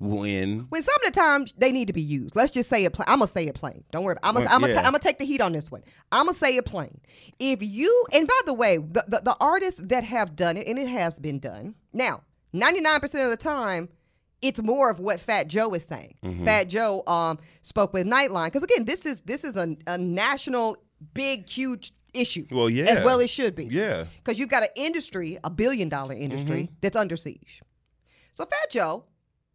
when 0.03 0.65
When 0.69 0.83
some 0.83 0.95
of 0.95 1.13
the 1.13 1.19
times 1.19 1.53
they 1.57 1.71
need 1.71 1.87
to 1.87 1.93
be 1.93 2.01
used. 2.01 2.35
Let's 2.35 2.51
just 2.51 2.69
say 2.69 2.83
it 2.83 2.93
plain. 2.93 3.05
I'm 3.07 3.19
gonna 3.19 3.27
say 3.27 3.45
it 3.45 3.55
plain. 3.55 3.83
Don't 3.91 4.03
worry. 4.03 4.17
I'm 4.21 4.33
gonna, 4.33 4.45
Well, 4.45 4.55
I'm, 4.55 4.61
gonna 4.61 4.73
yeah. 4.73 4.79
I'm 4.79 4.85
gonna 4.85 4.99
take 4.99 5.17
the 5.17 5.25
heat 5.25 5.41
on 5.41 5.53
this 5.53 5.71
one. 5.71 5.81
I'm 6.11 6.25
gonna 6.25 6.37
say 6.37 6.57
it 6.57 6.65
plain. 6.65 6.99
If 7.39 7.63
you 7.63 8.05
and 8.11 8.27
by 8.27 8.39
the 8.45 8.53
way, 8.53 8.77
the, 8.77 9.05
the 9.07 9.21
the 9.23 9.37
artists 9.39 9.79
that 9.85 10.03
have 10.03 10.35
done 10.35 10.57
it 10.57 10.67
and 10.67 10.77
it 10.77 10.87
has 10.87 11.19
been 11.19 11.39
done 11.39 11.75
now, 11.93 12.21
99 12.51 12.99
percent 12.99 13.23
of 13.23 13.29
the 13.29 13.37
time. 13.37 13.89
It's 14.41 14.61
more 14.61 14.89
of 14.89 14.99
what 14.99 15.21
Fat 15.21 15.47
Joe 15.47 15.73
is 15.73 15.85
saying. 15.85 16.15
Mm-hmm. 16.21 16.43
Fat 16.43 16.65
Joe 16.65 17.03
um, 17.07 17.39
spoke 17.61 17.93
with 17.93 18.05
Nightline 18.05 18.47
because 18.47 18.61
again, 18.61 18.83
this 18.83 19.05
is 19.05 19.21
this 19.21 19.45
is 19.45 19.55
a, 19.55 19.77
a 19.87 19.97
national, 19.97 20.75
big, 21.13 21.47
huge 21.47 21.93
issue. 22.13 22.45
Well, 22.51 22.69
yeah. 22.69 22.85
as 22.85 23.03
well 23.05 23.21
it 23.21 23.29
should 23.29 23.55
be. 23.55 23.67
yeah 23.67 24.05
Because 24.17 24.37
you've 24.37 24.49
got 24.49 24.63
an 24.63 24.69
industry, 24.75 25.37
a 25.45 25.49
billion 25.49 25.87
dollar 25.87 26.13
industry, 26.13 26.69
that's 26.81 26.97
under 26.97 27.15
siege. 27.15 27.61
So 28.33 28.45
Fat 28.45 28.69
Joe 28.69 29.05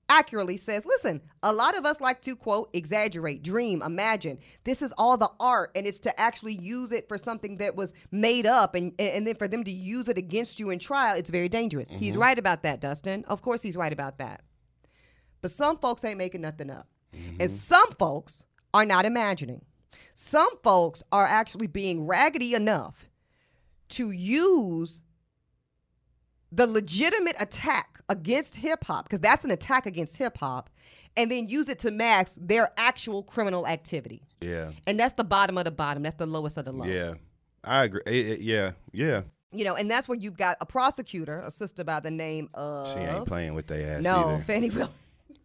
accurately 0.09 0.57
says, 0.57 0.87
listen, 0.87 1.21
a 1.43 1.53
lot 1.53 1.77
of 1.77 1.85
us 1.85 2.01
like 2.01 2.21
to 2.23 2.35
quote, 2.35 2.71
exaggerate, 2.73 3.43
dream, 3.43 3.83
imagine. 3.83 4.39
This 4.65 4.83
is 4.83 4.93
all 4.97 5.17
the 5.17 5.31
art, 5.39 5.71
and 5.75 5.87
it's 5.87 6.01
to 6.01 6.21
actually 6.21 6.59
use 6.61 6.93
it 6.93 7.09
for 7.09 7.19
something 7.19 7.59
that 7.59 7.77
was 7.77 7.95
made 8.11 8.47
up 8.47 8.75
and, 8.75 8.93
and 8.99 9.27
then 9.27 9.37
for 9.37 9.49
them 9.49 9.65
to 9.65 9.71
use 9.71 10.09
it 10.09 10.19
against 10.19 10.59
you 10.59 10.71
in 10.71 10.79
trial, 10.79 11.17
it's 11.17 11.31
very 11.31 11.49
dangerous. 11.49 11.89
He's 11.89 12.13
mm-hmm. 12.13 12.23
right 12.23 12.39
about 12.39 12.63
that, 12.63 12.81
Dustin. 12.81 13.25
Of 13.27 13.43
course 13.43 13.63
he's 13.63 13.77
right 13.77 13.93
about 13.93 14.19
that. 14.19 14.43
But 15.41 15.51
some 15.51 15.79
folks 15.79 16.05
ain't 16.05 16.19
making 16.19 16.41
nothing 16.41 16.71
up. 16.71 16.89
And 17.13 17.39
mm-hmm. 17.39 17.47
some 17.47 17.93
folks 17.99 18.45
are 18.75 18.85
not 18.85 19.05
imagining. 19.05 19.65
Some 20.15 20.59
folks 20.63 21.03
are 21.13 21.27
actually 21.27 21.69
being 21.69 22.07
raggedy 22.07 22.55
enough 22.55 23.09
to 23.91 24.11
use 24.11 25.03
the 26.51 26.67
legitimate 26.67 27.37
attack 27.39 27.98
against 28.09 28.57
hip 28.57 28.85
hop, 28.85 29.05
because 29.05 29.21
that's 29.21 29.45
an 29.45 29.51
attack 29.51 29.87
against 29.87 30.17
hip 30.17 30.39
hop, 30.39 30.71
and 31.17 31.31
then 31.31 31.49
use 31.49 31.69
it 31.69 31.79
to 31.81 31.91
mask 31.91 32.37
their 32.41 32.71
actual 32.77 33.23
criminal 33.23 33.67
activity. 33.67 34.23
yeah 34.41 34.71
And 34.87 34.99
that's 34.99 35.15
the 35.15 35.25
bottom 35.25 35.59
of 35.59 35.65
the 35.65 35.71
bottom. 35.71 36.03
That's 36.03 36.15
the 36.17 36.27
lowest 36.27 36.57
of 36.57 36.65
the 36.65 36.73
low. 36.73 36.85
yeah 36.87 37.15
i 37.65 37.85
agree 37.85 38.01
Eh, 38.07 38.11
eh, 38.33 38.37
yeah 38.41 38.73
yeah 38.93 39.23
You 39.53 39.65
know, 39.65 39.75
and 39.75 39.91
that's 39.91 40.07
where 40.09 40.17
you've 40.19 40.37
got 40.37 40.57
a 40.61 40.67
prosecutor, 40.67 41.41
a 41.41 41.51
sister 41.51 41.83
by 41.85 42.01
the 42.01 42.11
name 42.11 42.49
of 42.55 42.87
she 42.93 43.01
ain't 43.01 43.27
playing 43.27 43.55
with 43.55 43.67
their 43.67 43.97
ass 43.97 44.03
no 44.03 44.29
either 44.29 44.45
Fannie 44.45 44.71
Will. 44.71 44.91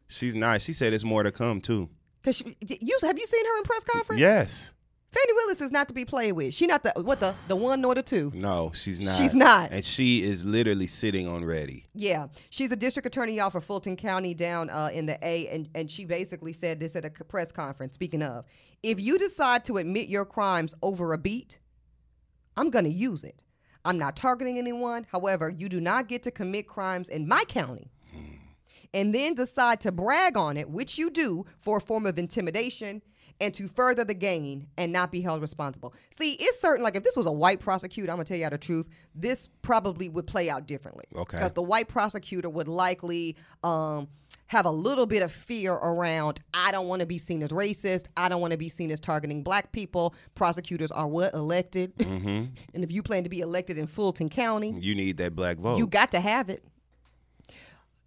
she's 0.07 0.35
nice 0.35 0.63
she 0.63 0.73
said 0.73 0.93
it's 0.93 1.03
more 1.03 1.23
to 1.23 1.31
come 1.31 1.59
too 1.61 1.89
Cause 2.23 2.37
she, 2.37 2.55
you 2.61 2.97
have 3.01 3.19
you 3.19 3.25
seen 3.27 3.45
her 3.45 3.57
in 3.57 3.63
press 3.63 3.83
conference? 3.83 4.21
yes 4.21 4.73
Fani 5.13 5.33
Willis 5.33 5.61
is 5.61 5.71
not 5.71 5.87
to 5.89 5.93
be 5.93 6.05
played 6.05 6.31
with. 6.33 6.53
She 6.53 6.65
not 6.65 6.81
the 6.83 6.91
what 6.97 7.19
the 7.19 7.35
the 7.47 7.55
one 7.55 7.81
nor 7.81 7.93
the 7.93 8.01
two. 8.01 8.31
no 8.33 8.71
she's 8.73 8.99
not 8.99 9.15
She's 9.15 9.35
not. 9.35 9.71
and 9.71 9.85
she 9.85 10.23
is 10.23 10.43
literally 10.43 10.87
sitting 10.87 11.27
on 11.27 11.45
ready 11.45 11.85
Yeah, 11.93 12.27
she's 12.49 12.71
a 12.71 12.75
district 12.75 13.05
attorney, 13.05 13.35
y'all, 13.35 13.49
for 13.51 13.61
Fulton 13.61 13.95
County 13.95 14.33
down 14.33 14.69
uh, 14.69 14.89
in 14.91 15.05
the 15.05 15.17
A, 15.25 15.47
and 15.49 15.69
and 15.75 15.89
she 15.91 16.05
basically 16.05 16.53
said 16.53 16.79
this 16.79 16.95
at 16.95 17.05
a 17.05 17.09
press 17.11 17.51
conference. 17.51 17.93
Speaking 17.93 18.23
of, 18.23 18.45
if 18.81 18.99
you 18.99 19.17
decide 19.19 19.63
to 19.65 19.77
admit 19.77 20.09
your 20.09 20.25
crimes 20.25 20.73
over 20.81 21.13
a 21.13 21.17
beat, 21.17 21.59
I'm 22.57 22.69
gonna 22.71 22.89
use 22.89 23.23
it. 23.23 23.43
I'm 23.85 23.97
not 23.97 24.15
targeting 24.15 24.57
anyone. 24.57 25.05
However, 25.11 25.49
you 25.49 25.69
do 25.69 25.79
not 25.79 26.07
get 26.07 26.23
to 26.23 26.31
commit 26.31 26.67
crimes 26.67 27.09
in 27.09 27.27
my 27.27 27.43
county. 27.43 27.91
And 28.95 29.13
then 29.13 29.33
decide 29.33 29.79
to 29.81 29.91
brag 29.91 30.37
on 30.37 30.55
it, 30.55 30.69
which 30.69 30.99
you 30.99 31.09
do 31.09 31.45
for 31.59 31.77
a 31.77 31.81
form 31.81 32.05
of 32.05 32.19
intimidation 32.19 33.01
and 33.39 33.53
to 33.53 33.67
further 33.67 34.03
the 34.03 34.13
gain 34.13 34.67
and 34.77 34.91
not 34.91 35.11
be 35.11 35.21
held 35.21 35.41
responsible. 35.41 35.93
See, 36.11 36.33
it's 36.39 36.59
certain, 36.59 36.83
like 36.83 36.95
if 36.95 37.03
this 37.03 37.15
was 37.15 37.25
a 37.25 37.31
white 37.31 37.59
prosecutor, 37.59 38.11
I'm 38.11 38.17
gonna 38.17 38.25
tell 38.25 38.37
you 38.37 38.49
the 38.49 38.57
truth, 38.57 38.87
this 39.15 39.47
probably 39.61 40.09
would 40.09 40.27
play 40.27 40.49
out 40.49 40.67
differently. 40.67 41.05
Okay. 41.15 41.37
Because 41.37 41.51
the 41.53 41.61
white 41.61 41.87
prosecutor 41.87 42.49
would 42.49 42.67
likely 42.67 43.35
um, 43.63 44.07
have 44.47 44.65
a 44.65 44.71
little 44.71 45.05
bit 45.05 45.23
of 45.23 45.31
fear 45.31 45.73
around, 45.73 46.41
I 46.53 46.71
don't 46.71 46.87
wanna 46.87 47.05
be 47.05 47.17
seen 47.17 47.43
as 47.43 47.49
racist, 47.49 48.05
I 48.15 48.29
don't 48.29 48.41
wanna 48.41 48.57
be 48.57 48.69
seen 48.69 48.91
as 48.91 48.99
targeting 48.99 49.43
black 49.43 49.71
people. 49.71 50.15
Prosecutors 50.35 50.91
are 50.91 51.07
what? 51.07 51.33
Elected. 51.33 51.95
Mm-hmm. 51.97 52.45
and 52.73 52.83
if 52.83 52.91
you 52.91 53.03
plan 53.03 53.23
to 53.23 53.29
be 53.29 53.41
elected 53.41 53.77
in 53.77 53.87
Fulton 53.87 54.29
County, 54.29 54.75
you 54.79 54.95
need 54.95 55.17
that 55.17 55.35
black 55.35 55.57
vote 55.57 55.77
you 55.77 55.87
got 55.87 56.11
to 56.11 56.19
have 56.19 56.49
it. 56.49 56.63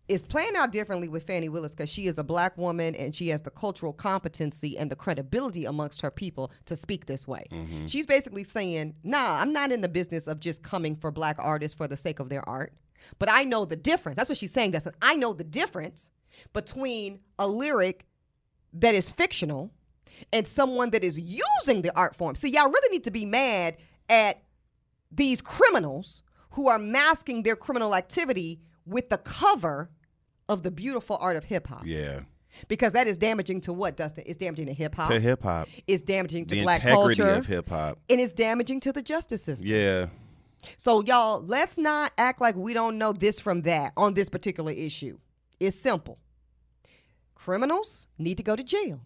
It's 0.08 0.24
playing 0.24 0.54
out 0.54 0.70
differently 0.70 1.08
with 1.08 1.26
Fani 1.26 1.48
Willis 1.48 1.74
because 1.74 1.90
she 1.90 2.06
is 2.06 2.16
a 2.16 2.24
black 2.24 2.56
woman 2.56 2.94
and 2.94 3.14
she 3.14 3.28
has 3.28 3.42
the 3.42 3.50
cultural 3.50 3.92
competency 3.92 4.78
and 4.78 4.90
the 4.90 4.96
credibility 4.96 5.64
amongst 5.64 6.00
her 6.00 6.12
people 6.12 6.52
to 6.66 6.76
speak 6.76 7.06
this 7.06 7.26
way. 7.26 7.46
Mm-hmm. 7.50 7.86
She's 7.86 8.06
basically 8.06 8.44
saying, 8.44 8.94
nah, 9.02 9.40
I'm 9.40 9.52
not 9.52 9.72
in 9.72 9.80
the 9.80 9.88
business 9.88 10.28
of 10.28 10.38
just 10.38 10.62
coming 10.62 10.94
for 10.94 11.10
black 11.10 11.36
artists 11.40 11.76
for 11.76 11.88
the 11.88 11.96
sake 11.96 12.20
of 12.20 12.28
their 12.28 12.48
art. 12.48 12.72
But 13.18 13.30
I 13.30 13.44
know 13.44 13.64
the 13.64 13.76
difference. 13.76 14.16
That's 14.16 14.28
what 14.28 14.38
she's 14.38 14.52
saying, 14.52 14.72
Dustin. 14.72 14.94
I 15.02 15.16
know 15.16 15.32
the 15.32 15.44
difference 15.44 16.10
between 16.52 17.20
a 17.38 17.48
lyric 17.48 18.06
that 18.74 18.94
is 18.94 19.10
fictional 19.10 19.72
and 20.32 20.46
someone 20.46 20.90
that 20.90 21.04
is 21.04 21.18
using 21.18 21.82
the 21.82 21.96
art 21.96 22.14
form. 22.14 22.36
See, 22.36 22.50
y'all 22.50 22.70
really 22.70 22.90
need 22.90 23.04
to 23.04 23.10
be 23.10 23.26
mad 23.26 23.76
at 24.08 24.42
these 25.10 25.40
criminals 25.40 26.22
who 26.50 26.68
are 26.68 26.78
masking 26.78 27.42
their 27.42 27.56
criminal 27.56 27.94
activity 27.94 28.60
with 28.86 29.08
the 29.10 29.18
cover 29.18 29.90
of 30.48 30.62
the 30.62 30.70
beautiful 30.70 31.16
art 31.20 31.36
of 31.36 31.44
hip 31.44 31.66
hop. 31.66 31.82
yeah 31.84 32.20
because 32.68 32.94
that 32.94 33.06
is 33.06 33.18
damaging 33.18 33.60
to 33.62 33.72
what, 33.74 33.98
Dustin? 33.98 34.24
It's 34.26 34.38
damaging 34.38 34.64
to 34.66 34.72
hip 34.72 34.94
hop. 34.94 35.10
To 35.10 35.20
hip 35.20 35.42
hop, 35.42 35.68
It's 35.86 36.00
damaging 36.00 36.46
to 36.46 36.54
the 36.54 36.62
black 36.62 36.82
integrity 36.82 37.20
culture. 37.20 37.38
of 37.38 37.46
hip 37.46 37.68
hop. 37.68 37.98
and 38.08 38.18
it's 38.18 38.32
damaging 38.32 38.80
to 38.80 38.92
the 38.92 39.02
justice 39.02 39.42
system. 39.42 39.68
Yeah, 39.68 40.06
So, 40.78 41.02
y'all, 41.02 41.42
let's 41.42 41.76
not 41.76 42.12
act 42.16 42.40
like 42.40 42.56
we 42.56 42.72
don't 42.72 42.96
know 42.96 43.12
this 43.12 43.38
from 43.38 43.60
that 43.62 43.92
on 43.94 44.14
this 44.14 44.30
particular 44.30 44.72
issue. 44.72 45.18
It's 45.60 45.78
simple. 45.78 46.18
Criminals 47.34 48.06
need 48.18 48.36
to 48.38 48.42
go 48.42 48.56
to 48.56 48.62
jail. 48.62 49.00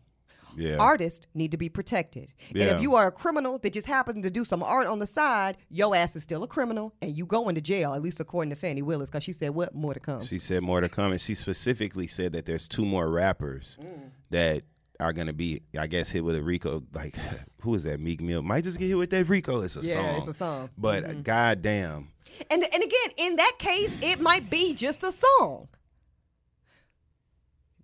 Yeah. 0.56 0.76
Artists 0.78 1.26
need 1.34 1.50
to 1.52 1.56
be 1.56 1.68
protected. 1.68 2.32
And 2.50 2.58
if 2.64 2.80
you 2.82 2.94
are 2.94 3.06
a 3.08 3.12
criminal 3.12 3.58
that 3.58 3.72
just 3.72 3.86
happens 3.86 4.24
to 4.24 4.30
do 4.30 4.44
some 4.44 4.62
art 4.62 4.86
on 4.86 4.98
the 4.98 5.06
side, 5.06 5.56
your 5.70 5.94
ass 5.96 6.16
is 6.16 6.22
still 6.22 6.42
a 6.42 6.46
criminal 6.48 6.92
and 7.02 7.16
you 7.16 7.26
going 7.26 7.54
to 7.54 7.60
jail, 7.60 7.94
at 7.94 8.02
least 8.02 8.20
according 8.20 8.50
to 8.50 8.56
Fani 8.56 8.82
Willis, 8.82 9.08
because 9.10 9.24
she 9.24 9.32
said, 9.32 9.50
what? 9.50 9.74
More 9.74 9.94
to 9.94 10.00
come. 10.00 10.22
She 10.24 10.38
said 10.38 10.62
more 10.62 10.80
to 10.80 10.88
come, 10.88 11.12
and 11.12 11.20
she 11.20 11.34
specifically 11.34 12.06
said 12.06 12.32
that 12.32 12.46
there's 12.46 12.66
two 12.68 12.84
more 12.84 13.08
rappers 13.08 13.78
Mm. 13.80 14.10
that 14.30 14.62
are 14.98 15.12
gonna 15.14 15.32
be, 15.32 15.62
I 15.78 15.86
guess, 15.86 16.10
hit 16.10 16.22
with 16.24 16.36
a 16.36 16.42
Rico. 16.42 16.82
Like, 16.92 17.14
who 17.62 17.74
is 17.74 17.84
that? 17.84 18.00
Meek 18.00 18.20
Mill 18.20 18.42
might 18.42 18.64
just 18.64 18.78
get 18.78 18.88
hit 18.88 18.98
with 18.98 19.10
that 19.10 19.28
Rico. 19.28 19.62
It's 19.62 19.76
a 19.76 19.80
Yeah, 19.80 19.94
song. 19.94 20.18
it's 20.18 20.28
a 20.28 20.32
song. 20.34 20.66
Mm-hmm. 20.68 20.80
But 20.82 21.04
uh, 21.04 21.14
goddamn, 21.14 22.08
And 22.50 22.62
and 22.62 22.82
again, 22.82 23.10
in 23.16 23.36
that 23.36 23.52
case, 23.58 23.94
it 24.02 24.20
might 24.20 24.50
be 24.50 24.74
just 24.74 25.02
a 25.02 25.10
song. 25.12 25.68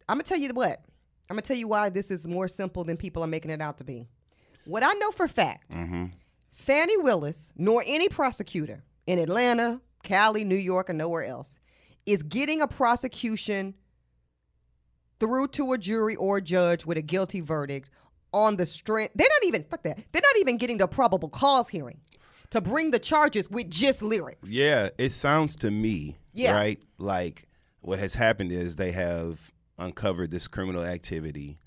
I'm 0.08 0.16
gonna 0.16 0.24
tell 0.24 0.38
you 0.38 0.50
what. 0.50 0.82
I'm 1.28 1.34
gonna 1.34 1.42
tell 1.42 1.56
you 1.56 1.68
why 1.68 1.90
this 1.90 2.10
is 2.10 2.26
more 2.28 2.48
simple 2.48 2.84
than 2.84 2.96
people 2.96 3.22
are 3.22 3.26
making 3.28 3.50
it 3.50 3.60
out 3.60 3.78
to 3.78 3.84
be. 3.84 4.06
What 4.64 4.82
I 4.82 4.92
know 4.94 5.10
for 5.12 5.28
fact, 5.28 5.72
mm-hmm. 5.72 6.06
Fani 6.52 6.96
Willis, 6.98 7.52
nor 7.56 7.82
any 7.86 8.08
prosecutor 8.08 8.82
in 9.06 9.18
Atlanta, 9.18 9.80
Cali, 10.02 10.44
New 10.44 10.56
York, 10.56 10.90
or 10.90 10.92
nowhere 10.92 11.24
else, 11.24 11.58
is 12.04 12.22
getting 12.22 12.60
a 12.60 12.68
prosecution 12.68 13.74
through 15.18 15.48
to 15.48 15.72
a 15.72 15.78
jury 15.78 16.16
or 16.16 16.40
judge 16.40 16.84
with 16.84 16.98
a 16.98 17.02
guilty 17.02 17.40
verdict 17.40 17.90
on 18.32 18.56
the 18.56 18.66
strength. 18.66 19.12
They're 19.14 19.28
not 19.30 19.44
even 19.46 19.64
fuck 19.64 19.82
that. 19.84 19.98
They're 20.12 20.22
not 20.22 20.36
even 20.38 20.56
getting 20.58 20.78
the 20.78 20.86
probable 20.86 21.28
cause 21.28 21.68
hearing 21.68 22.00
to 22.50 22.60
bring 22.60 22.90
the 22.90 22.98
charges 22.98 23.50
with 23.50 23.70
just 23.70 24.02
lyrics. 24.02 24.50
yeah, 24.50 24.90
it 24.98 25.12
sounds 25.12 25.56
to 25.56 25.70
me, 25.70 26.18
Yeah. 26.32 26.52
right? 26.54 26.80
Like 26.98 27.48
what 27.80 27.98
has 27.98 28.14
happened 28.14 28.52
is 28.52 28.76
they 28.76 28.92
have 28.92 29.52
uncovered 29.78 30.30
this 30.30 30.48
criminal 30.48 30.82
activity 30.84 31.58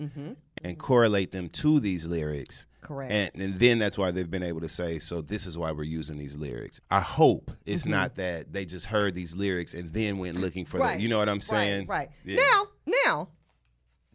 and 0.64 0.78
correlate 0.78 1.32
them 1.32 1.48
to 1.48 1.78
these 1.80 2.06
lyrics. 2.06 2.66
Mm-hmm. 2.82 2.86
Correct. 2.86 3.12
And, 3.12 3.30
and 3.42 3.54
then 3.58 3.78
that's 3.78 3.96
why 3.98 4.10
they've 4.10 4.30
been 4.30 4.42
able 4.42 4.60
to 4.62 4.68
say, 4.68 4.98
so 4.98 5.20
this 5.20 5.46
is 5.46 5.56
why 5.58 5.70
we're 5.72 5.84
using 5.84 6.16
these 6.18 6.36
lyrics. 6.36 6.80
I 6.90 7.00
hope 7.00 7.50
it's 7.66 7.82
Mm-hmm. 7.82 7.90
not 7.92 8.16
that 8.16 8.52
they 8.52 8.64
just 8.64 8.86
heard 8.86 9.14
these 9.14 9.36
lyrics 9.36 9.74
and 9.74 9.90
then 9.92 10.18
went 10.18 10.36
looking 10.40 10.64
for 10.64 10.78
Right. 10.78 10.92
them. 10.94 11.00
You 11.00 11.08
know 11.08 11.18
what 11.18 11.28
I'm 11.28 11.40
saying? 11.42 11.86
Right. 11.86 12.08
right. 12.08 12.10
Yeah. 12.24 12.36
Now, 12.36 12.66
now, 13.04 13.28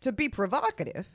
to 0.02 0.12
be 0.12 0.30
provocative, 0.30 1.08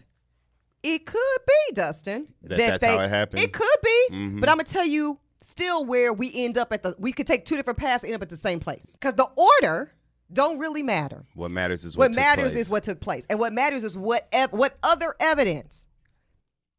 it 0.83 1.05
could 1.07 1.39
be 1.47 1.75
Dustin 1.75 2.29
That 2.43 2.57
that's 2.57 2.85
how 2.85 3.01
it 3.01 3.09
happened? 3.09 3.43
It 3.43 3.53
could 3.53 3.69
be, 3.83 4.07
Mhm. 4.13 4.41
but 4.41 4.49
I'm 4.49 4.57
gonna 4.57 4.65
tell 4.65 4.87
you 4.87 5.19
still 5.43 5.85
where 5.85 6.13
we 6.13 6.33
end 6.35 6.57
up 6.57 6.73
at 6.73 6.83
the. 6.83 6.95
We 6.99 7.13
could 7.13 7.27
take 7.27 7.45
two 7.45 7.57
different 7.57 7.79
paths 7.79 8.03
and 8.05 8.13
end 8.13 8.17
up 8.21 8.23
at 8.23 8.31
the 8.31 8.37
same 8.37 8.61
place 8.61 8.93
because 8.99 9.15
the 9.15 9.29
order 9.37 9.93
don't 10.33 10.59
really 10.59 10.83
matter. 10.83 11.25
What 11.35 11.51
matters 11.51 11.85
is 11.85 11.97
what, 11.97 12.05
What 12.05 12.13
took 12.13 12.23
matters 12.23 12.53
place. 12.53 12.67
is 12.67 12.71
what 12.71 12.83
took 12.85 13.01
place, 13.01 13.27
and 13.29 13.39
what 13.39 13.53
matters 13.53 13.85
is 13.85 13.97
what 13.97 14.29
ev- 14.33 14.53
what 14.53 14.77
other 14.83 15.15
evidence 15.21 15.87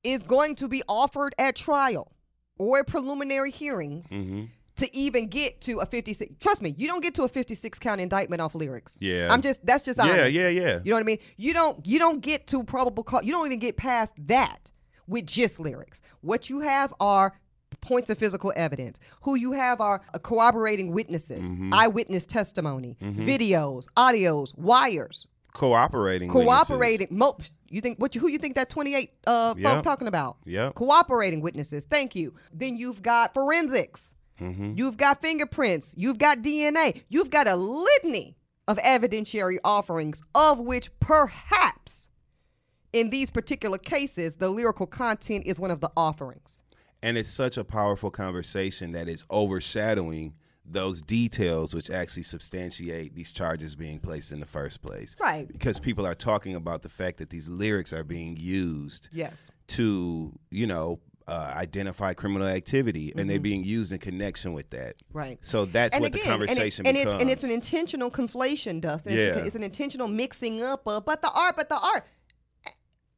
is 0.04 0.24
going 0.24 0.56
to 0.56 0.68
be 0.68 0.82
offered 0.88 1.36
at 1.38 1.56
trial 1.56 2.12
or 2.58 2.80
at 2.80 2.88
preliminary 2.88 3.52
hearings 3.52 4.10
Mhm. 4.10 4.50
to 4.78 4.96
even 4.96 5.28
get 5.28 5.62
to 5.62 5.80
a 5.80 5.86
56 5.86 6.34
trust 6.40 6.62
me 6.62 6.74
you 6.78 6.88
don't 6.88 7.02
get 7.04 7.14
to 7.16 7.24
a 7.24 7.28
56 7.28 7.78
count 7.78 8.02
indictment 8.02 8.42
off 8.42 8.56
lyrics 8.56 8.98
Yeah. 9.00 9.28
i'm 9.32 9.42
just 9.42 9.64
that's 9.64 9.84
just 9.84 10.00
Yeah, 10.04 10.26
yeah, 10.26 10.48
yeah. 10.48 10.80
you 10.84 10.90
know 10.90 10.96
what 10.96 11.02
i 11.02 11.04
mean 11.04 11.20
you 11.38 11.54
don't 11.54 11.86
you 11.86 12.00
don't 12.00 12.22
get 12.22 12.48
to 12.48 12.64
probable 12.64 13.04
cause 13.04 13.24
you 13.26 13.32
don't 13.32 13.46
even 13.46 13.60
get 13.60 13.78
past 13.78 14.16
that 14.26 14.72
with 15.08 15.28
just 15.28 15.60
lyrics 15.60 16.02
what 16.22 16.50
you 16.50 16.62
have 16.62 16.94
are 17.00 17.38
points 17.82 18.10
of 18.10 18.18
physical 18.18 18.54
evidence 18.56 19.00
who 19.24 19.36
you 19.36 19.52
have 19.52 19.82
are 19.82 20.02
uh, 20.14 20.20
corroborating 20.20 20.92
witnesses 20.92 21.46
Mm-hmm. 21.46 21.74
eyewitness 21.74 22.26
testimony 22.26 22.98
videos 23.02 23.86
audios 23.98 24.56
wires 24.58 25.28
Cooperating. 25.54 26.30
witnesses. 26.34 26.46
cooperating 26.68 27.08
mo- 27.12 27.38
you 27.70 27.82
think 27.82 27.98
what 28.00 28.16
you, 28.16 28.22
who 28.22 28.28
you 28.30 28.38
think 28.38 28.56
that 28.56 28.70
28 28.70 29.12
uh 29.28 29.54
Yep. 29.58 29.64
folk 29.74 29.84
talking 29.84 30.08
about 30.08 30.38
Yeah. 30.46 30.72
cooperating 30.76 31.42
witnesses 31.42 31.84
thank 31.90 32.16
you 32.16 32.34
then 32.54 32.78
you've 32.78 33.02
got 33.02 33.34
forensics 33.34 34.14
Mm-hmm. 34.40 34.74
you've 34.76 34.98
got 34.98 35.22
fingerprints 35.22 35.94
you've 35.98 36.18
got 36.18 36.40
dna 36.42 37.02
you've 37.10 37.30
got 37.30 37.48
a 37.48 37.56
litany 37.56 38.38
of 38.68 38.78
evidentiary 38.78 39.58
offerings 39.64 40.22
of 40.34 40.58
which 40.60 40.90
perhaps 41.00 42.08
in 42.94 43.10
these 43.10 43.30
particular 43.32 43.78
cases 43.78 44.38
the 44.38 44.50
lyrical 44.50 44.88
content 44.88 45.44
is 45.46 45.60
one 45.60 45.70
of 45.72 45.80
the 45.82 45.92
offerings 45.96 46.62
And 47.04 47.18
it's 47.18 47.30
such 47.30 47.58
a 47.58 47.64
powerful 47.64 48.12
conversation 48.12 48.92
that 48.92 49.08
is 49.08 49.26
overshadowing 49.32 50.36
those 50.64 51.02
details 51.02 51.74
which 51.74 51.90
actually 51.90 52.24
substantiate 52.24 53.16
these 53.16 53.32
charges 53.32 53.76
being 53.76 54.00
placed 54.00 54.32
in 54.32 54.40
the 54.40 54.46
first 54.46 54.82
place. 54.82 55.16
Right. 55.20 55.48
Because 55.52 55.80
people 55.80 56.06
are 56.06 56.14
talking 56.14 56.56
about 56.56 56.84
the 56.84 56.90
fact 56.90 57.18
that 57.18 57.30
these 57.32 57.50
lyrics 57.50 57.92
are 57.92 58.04
being 58.04 58.38
used 58.38 59.10
yes 59.12 59.50
to, 59.70 60.32
you 60.52 60.68
know, 60.68 61.00
uh, 61.28 61.54
identify 61.56 62.14
criminal 62.14 62.48
activity 62.48 63.12
and 63.18 63.30
they're 63.30 63.40
being 63.40 63.64
used 63.64 63.92
in 63.92 63.98
connection 64.00 64.54
with 64.54 64.70
that. 64.72 64.96
right 65.14 65.40
So 65.42 65.66
that's 65.66 65.94
and 65.96 66.02
what 66.04 66.14
again, 66.14 66.24
the 66.26 66.30
conversation 66.30 66.86
and, 66.86 66.96
it, 66.98 67.02
and 67.02 67.08
becomes. 67.08 67.14
it's 67.14 67.22
and 67.22 67.32
it's 67.32 67.44
an 67.44 67.52
intentional 67.52 68.12
conflation, 68.12 68.82
Dustin. 68.82 69.14
It's, 69.14 69.38
Yeah. 69.38 69.44
it's 69.46 69.56
an 69.56 69.64
intentional 69.64 70.08
mixing 70.08 70.62
up 70.62 70.88
of, 70.88 71.06
but 71.06 71.22
the 71.22 71.32
art, 71.32 71.56
but 71.56 71.70
the 71.70 71.78
art. 71.80 72.06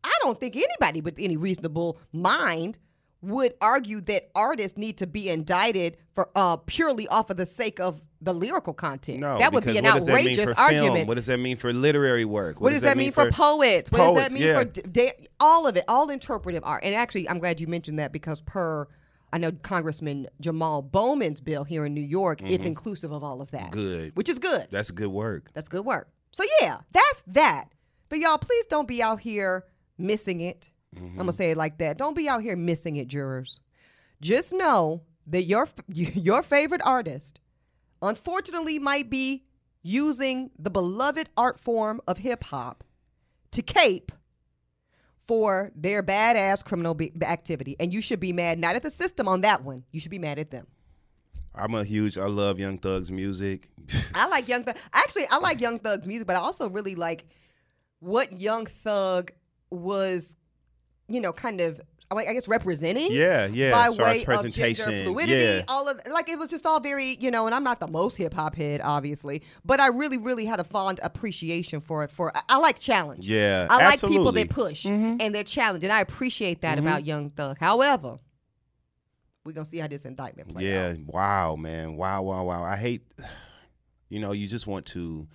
I 0.03 0.11
don't 0.21 0.39
think 0.39 0.55
anybody 0.55 1.01
with 1.01 1.15
any 1.17 1.37
reasonable 1.37 1.97
mind 2.11 2.77
would 3.23 3.53
argue 3.61 4.01
that 4.01 4.29
artists 4.35 4.77
need 4.77 4.97
to 4.97 5.07
be 5.07 5.29
indicted 5.29 5.97
for 6.13 6.29
uh, 6.35 6.57
purely 6.57 7.07
off 7.07 7.29
of 7.29 7.37
the 7.37 7.45
sake 7.45 7.79
of 7.79 8.01
the 8.21 8.33
lyrical 8.33 8.73
content. 8.73 9.19
no, 9.19 9.37
that 9.37 9.51
would 9.51 9.65
be 9.65 9.77
an 9.77 9.85
what 9.85 9.95
does 9.95 10.07
mean 10.07 10.15
outrageous 10.15 10.53
argument. 10.57 10.95
Film? 10.95 11.07
What 11.07 11.15
does 11.15 11.25
that 11.25 11.39
mean 11.39 11.57
for 11.57 11.73
literary 11.73 12.25
work? 12.25 12.61
What, 12.61 12.71
does, 12.71 12.81
that 12.83 12.97
mean 12.97 13.11
for, 13.11 13.31
poets? 13.31 13.91
What 13.91 14.13
does 14.13 14.15
that 14.15 14.31
mean 14.31 14.43
yeah. 14.43 14.59
for 14.59 14.65
da- 14.65 15.27
all 15.39 15.67
of 15.67 15.75
it? 15.75 15.83
All 15.87 16.09
interpretive 16.09 16.63
art. 16.63 16.83
And 16.83 16.95
actually, 16.95 17.27
I'm 17.27 17.39
glad 17.39 17.59
you 17.59 17.67
mentioned 17.67 17.99
that 17.99 18.11
because 18.11 18.41
per 18.41 18.87
I 19.33 19.39
know 19.39 19.51
Congressman 19.51 20.27
Jamal 20.39 20.83
Bowman's 20.83 21.41
bill 21.41 21.63
here 21.63 21.85
in 21.85 21.93
New 21.93 22.01
York, 22.01 22.41
it's 22.43 22.65
inclusive 22.65 23.11
of 23.11 23.23
all 23.23 23.41
of 23.41 23.49
that. 23.51 23.71
Mm-hmm. 23.71 23.71
Good. 23.71 24.15
Which 24.15 24.29
is 24.29 24.37
good. 24.37 24.67
That's 24.69 24.91
good 24.91 25.07
work. 25.07 25.49
That's 25.53 25.67
good 25.67 25.83
work. 25.83 26.09
So 26.31 26.43
yeah, 26.61 26.77
that's 26.91 27.23
that. 27.27 27.69
But 28.09 28.19
y'all, 28.19 28.37
please 28.37 28.67
don't 28.67 28.87
be 28.87 29.01
out 29.01 29.21
here 29.21 29.65
missing 29.97 30.41
it. 30.41 30.69
Mm-hmm. 30.93 31.07
I'm 31.07 31.15
gonna 31.17 31.33
say 31.33 31.51
it 31.51 31.57
like 31.57 31.77
that. 31.79 31.97
Don't 31.97 32.15
be 32.15 32.29
out 32.29 32.41
here 32.41 32.55
missing 32.55 32.95
it, 32.97 33.07
jurors. 33.07 33.59
Just 34.21 34.53
know 34.53 35.03
that 35.27 35.43
your 35.43 35.67
your 35.87 36.43
favorite 36.43 36.81
artist, 36.85 37.39
unfortunately, 38.01 38.79
might 38.79 39.09
be 39.09 39.45
using 39.81 40.49
the 40.57 40.69
beloved 40.69 41.29
art 41.35 41.59
form 41.59 42.01
of 42.07 42.17
hip 42.17 42.43
hop 42.45 42.83
to 43.51 43.61
cape 43.61 44.11
for 45.17 45.71
their 45.75 46.03
badass 46.03 46.63
criminal 46.63 46.93
be- 46.93 47.13
activity, 47.21 47.75
and 47.79 47.93
you 47.93 48.01
should 48.01 48.19
be 48.19 48.33
mad 48.33 48.59
not 48.59 48.75
at 48.75 48.83
the 48.83 48.89
system 48.89 49.27
on 49.27 49.41
that 49.41 49.63
one. 49.63 49.83
You 49.91 49.99
should 49.99 50.11
be 50.11 50.19
mad 50.19 50.39
at 50.39 50.51
them. 50.51 50.67
I'm 51.55 51.75
a 51.75 51.83
huge. 51.83 52.17
I 52.17 52.25
love 52.25 52.59
Young 52.59 52.77
Thug's 52.77 53.11
music. 53.11 53.69
I 54.15 54.27
like 54.27 54.47
Young 54.47 54.63
Thug. 54.63 54.75
Actually, 54.91 55.27
I 55.29 55.37
like 55.37 55.61
Young 55.61 55.79
Thug's 55.79 56.07
music, 56.07 56.27
but 56.27 56.35
I 56.35 56.39
also 56.39 56.69
really 56.69 56.95
like 56.95 57.25
what 57.99 58.33
Young 58.33 58.65
Thug 58.65 59.31
was, 59.69 60.35
you 61.13 61.21
know, 61.21 61.31
kind 61.33 61.61
of, 61.61 61.79
I 62.11 62.31
guess, 62.33 62.47
representing. 62.47 63.11
yeah, 63.11 63.47
yeah. 63.47 63.71
By 63.71 63.87
as 63.87 63.97
far 63.97 64.05
way 64.05 64.19
of 64.19 64.25
presentation, 64.25 64.85
gender 64.85 65.03
fluidity, 65.05 65.43
yeah. 65.43 65.61
all 65.67 65.87
of 65.87 65.99
like 66.11 66.29
it 66.29 66.37
was 66.37 66.49
just 66.49 66.65
all 66.65 66.79
very, 66.79 67.17
you 67.19 67.31
know. 67.31 67.45
And 67.45 67.55
I'm 67.55 67.63
not 67.63 67.79
the 67.79 67.87
most 67.87 68.17
hip 68.17 68.33
hop 68.33 68.55
head, 68.55 68.81
obviously, 68.83 69.41
but 69.65 69.79
I 69.79 69.87
really, 69.87 70.17
really 70.17 70.45
had 70.45 70.59
a 70.59 70.63
fond 70.63 70.99
appreciation 71.01 71.79
for 71.79 72.03
it. 72.03 72.11
For 72.11 72.35
I, 72.35 72.41
I 72.49 72.57
like 72.59 72.77
challenge. 72.79 73.27
Yeah, 73.27 73.67
I 73.69 73.83
like 73.85 74.01
people 74.01 74.31
that 74.31 74.49
push 74.49 74.85
Mm-hmm. 74.85 75.17
and 75.21 75.33
that 75.35 75.47
challenge, 75.47 75.83
and 75.83 75.93
I 75.93 76.01
appreciate 76.01 76.61
that 76.61 76.77
about 76.77 77.05
Young 77.05 77.29
Thug. 77.31 77.57
However, 77.59 78.19
we're 79.43 79.53
gonna 79.53 79.65
see 79.65 79.79
how 79.79 79.87
this 79.87 80.05
indictment 80.05 80.49
plays 80.49 80.65
Yeah, 80.67 80.89
out. 80.89 80.97
Yeah, 80.97 81.03
wow, 81.07 81.55
man. 81.55 81.95
Wow, 81.97 82.21
wow, 82.23 82.43
wow. 82.45 82.63
I 82.63 82.77
hate 82.77 83.01
you 84.09 84.19
know, 84.19 84.31
you 84.31 84.47
just 84.47 84.67
want 84.67 84.85
to 84.85 85.27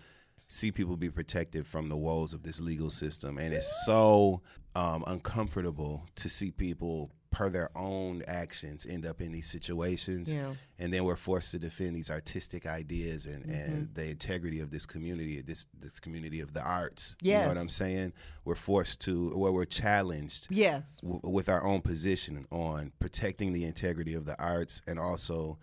see 0.47 0.71
people 0.71 0.97
be 0.97 1.11
protected 1.11 1.67
from 1.67 1.89
the 1.89 1.97
woes 1.97 2.33
of 2.33 2.43
this 2.45 2.61
legal 2.61 2.91
system 2.91 3.37
and 3.37 3.53
it's 3.53 3.85
so 3.85 4.41
um, 4.75 5.05
uncomfortable 5.07 6.07
to 6.17 6.29
see 6.29 6.51
people 6.51 7.11
per 7.31 7.51
their 7.51 7.69
own 7.77 8.23
actions 8.27 8.87
end 8.89 9.05
up 9.05 9.21
in 9.21 9.33
these 9.33 9.47
situations 9.47 10.35
Yeah. 10.35 10.55
and 10.79 10.91
then 10.93 11.05
we're 11.05 11.15
forced 11.17 11.51
to 11.51 11.59
defend 11.59 11.95
these 11.95 12.11
artistic 12.11 12.67
ideas 12.67 13.27
and, 13.27 13.45
Mm-hmm. 13.45 13.53
and 13.73 13.95
the 13.95 14.07
integrity 14.09 14.61
of 14.61 14.71
this 14.71 14.87
community 14.87 15.43
this 15.43 15.67
this 15.79 16.01
community 16.01 16.41
of 16.41 16.55
the 16.55 16.63
arts 16.63 17.17
you 17.21 17.35
know 17.35 17.49
what 17.49 17.59
i'm 17.59 17.69
saying 17.69 18.15
we're 18.47 18.55
forced 18.55 19.01
to 19.03 19.37
where 19.37 19.53
we're 19.53 19.67
challenged 19.67 20.47
Yes. 20.49 21.01
w- 21.03 21.21
with 21.23 21.51
our 21.51 21.63
own 21.67 21.83
position 21.83 22.47
on 22.51 22.93
protecting 22.99 23.53
the 23.53 23.65
integrity 23.67 24.15
of 24.15 24.25
the 24.25 24.39
arts 24.43 24.81
and 24.87 24.99
also 24.99 25.59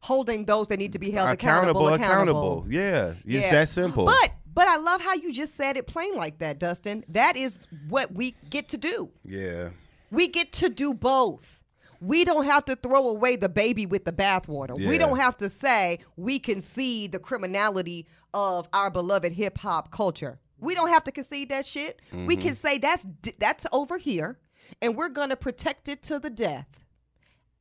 Holding 0.00 0.44
those 0.44 0.68
that 0.68 0.78
need 0.78 0.92
to 0.92 1.00
be 1.00 1.10
held 1.10 1.30
accountable, 1.30 1.88
accountable. 1.88 2.64
Yeah, 2.68 3.14
it's 3.24 3.24
Yeah. 3.24 3.50
that 3.50 3.68
simple. 3.68 4.04
But 4.04 4.30
But 4.56 4.68
I 4.68 4.76
love 4.78 5.02
how 5.02 5.12
you 5.14 5.32
just 5.32 5.54
said 5.54 5.76
it 5.76 5.86
plain 5.86 6.14
like 6.16 6.38
that, 6.38 6.58
Dustin. 6.58 7.04
That 7.08 7.36
is 7.36 7.58
what 7.88 8.12
we 8.14 8.34
get 8.50 8.70
to 8.70 8.78
do. 8.78 9.10
Yeah. 9.22 9.68
We 10.10 10.28
get 10.28 10.50
to 10.54 10.70
do 10.70 10.94
both. 10.94 11.60
We 12.00 12.24
don't 12.24 12.46
have 12.46 12.64
to 12.66 12.74
throw 12.76 13.08
away 13.08 13.36
the 13.36 13.48
baby 13.50 13.84
with 13.84 14.04
the 14.06 14.12
bathwater. 14.12 14.74
We 14.74 14.96
don't 14.98 15.18
have 15.18 15.36
to 15.38 15.50
say 15.50 15.98
we 16.16 16.38
concede 16.38 17.12
the 17.12 17.18
criminality 17.18 18.06
of 18.32 18.66
our 18.72 18.90
beloved 18.90 19.32
hip 19.32 19.58
hop 19.58 19.90
culture. 19.90 20.38
We 20.58 20.74
don't 20.74 20.88
have 20.88 21.04
to 21.04 21.12
concede 21.12 21.50
that 21.50 21.66
shit. 21.66 22.00
We 22.12 22.18
Mm-hmm. 22.36 22.40
can 22.46 22.54
say 22.54 22.78
that's 22.78 23.06
that's 23.38 23.66
over 23.72 23.98
here, 23.98 24.38
and 24.80 24.96
we're 24.96 25.10
gonna 25.10 25.36
protect 25.36 25.88
it 25.88 26.02
to 26.04 26.18
the 26.18 26.30
death. 26.30 26.68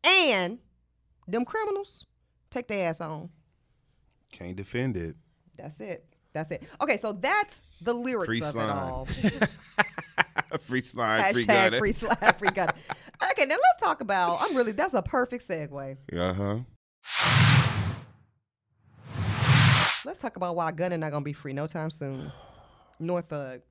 And 0.04 0.60
them 1.28 1.44
criminals 1.44 2.06
take 2.52 2.68
their 2.70 2.88
ass 2.88 3.02
on. 3.02 3.30
Can't 4.32 4.56
defend 4.56 4.96
it. 4.96 5.16
That's 5.58 5.80
it. 5.82 6.06
That's 6.36 6.52
it. 6.52 6.64
Okay, 6.82 6.98
so 6.98 7.14
that's 7.14 7.62
the 7.82 7.94
lyrics 7.94 8.26
Free 8.26 8.42
of 8.42 8.48
slime. 8.48 8.70
it 8.70 8.72
all. 8.74 9.06
free 10.60 10.82
slime, 10.82 11.34
free 11.34 11.46
Hashtag 11.46 11.48
Gunna. 11.48 11.78
free 11.80 11.92
slide, 11.94 12.36
free 12.40 12.50
gun. 12.50 12.68
Okay, 13.32 13.46
now 13.46 13.56
let's 13.56 13.82
talk 13.82 14.02
about. 14.02 14.40
I'm 14.42 14.56
really. 14.56 14.74
That's 14.74 14.94
a 14.94 15.02
perfect 15.02 15.48
segue. 15.48 15.98
Uh 16.14 16.34
huh. 16.34 16.60
Let's 20.04 20.20
talk 20.20 20.36
about 20.36 20.56
why 20.58 20.72
gunning 20.74 21.00
not 21.00 21.12
gonna 21.12 21.24
be 21.24 21.34
free 21.34 21.54
no 21.54 21.68
time 21.68 21.90
soon. 21.90 22.32
North 23.00 23.30
Thug. 23.30 23.62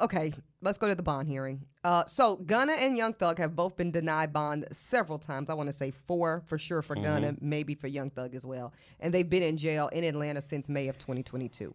Okay, 0.00 0.32
let's 0.60 0.78
go 0.78 0.88
to 0.88 0.94
the 0.94 1.02
bond 1.02 1.28
hearing. 1.28 1.64
Uh, 1.84 2.04
so 2.06 2.36
Gunna 2.36 2.72
and 2.72 2.96
Young 2.96 3.12
Thug 3.14 3.38
have 3.38 3.56
both 3.56 3.76
been 3.76 3.90
denied 3.90 4.32
bond 4.32 4.66
several 4.72 5.18
times. 5.18 5.50
I 5.50 5.54
want 5.54 5.68
to 5.68 5.72
say 5.72 5.90
four 5.90 6.42
for 6.46 6.58
sure 6.58 6.82
for 6.82 6.94
Gunna, 6.96 7.34
maybe 7.40 7.74
for 7.74 7.86
Young 7.86 8.10
Thug 8.10 8.34
as 8.34 8.44
well. 8.44 8.72
And 9.00 9.12
they've 9.12 9.28
been 9.28 9.42
in 9.42 9.56
jail 9.56 9.88
in 9.88 10.04
Atlanta 10.04 10.40
since 10.40 10.68
May 10.68 10.88
of 10.88 10.98
2022, 10.98 11.74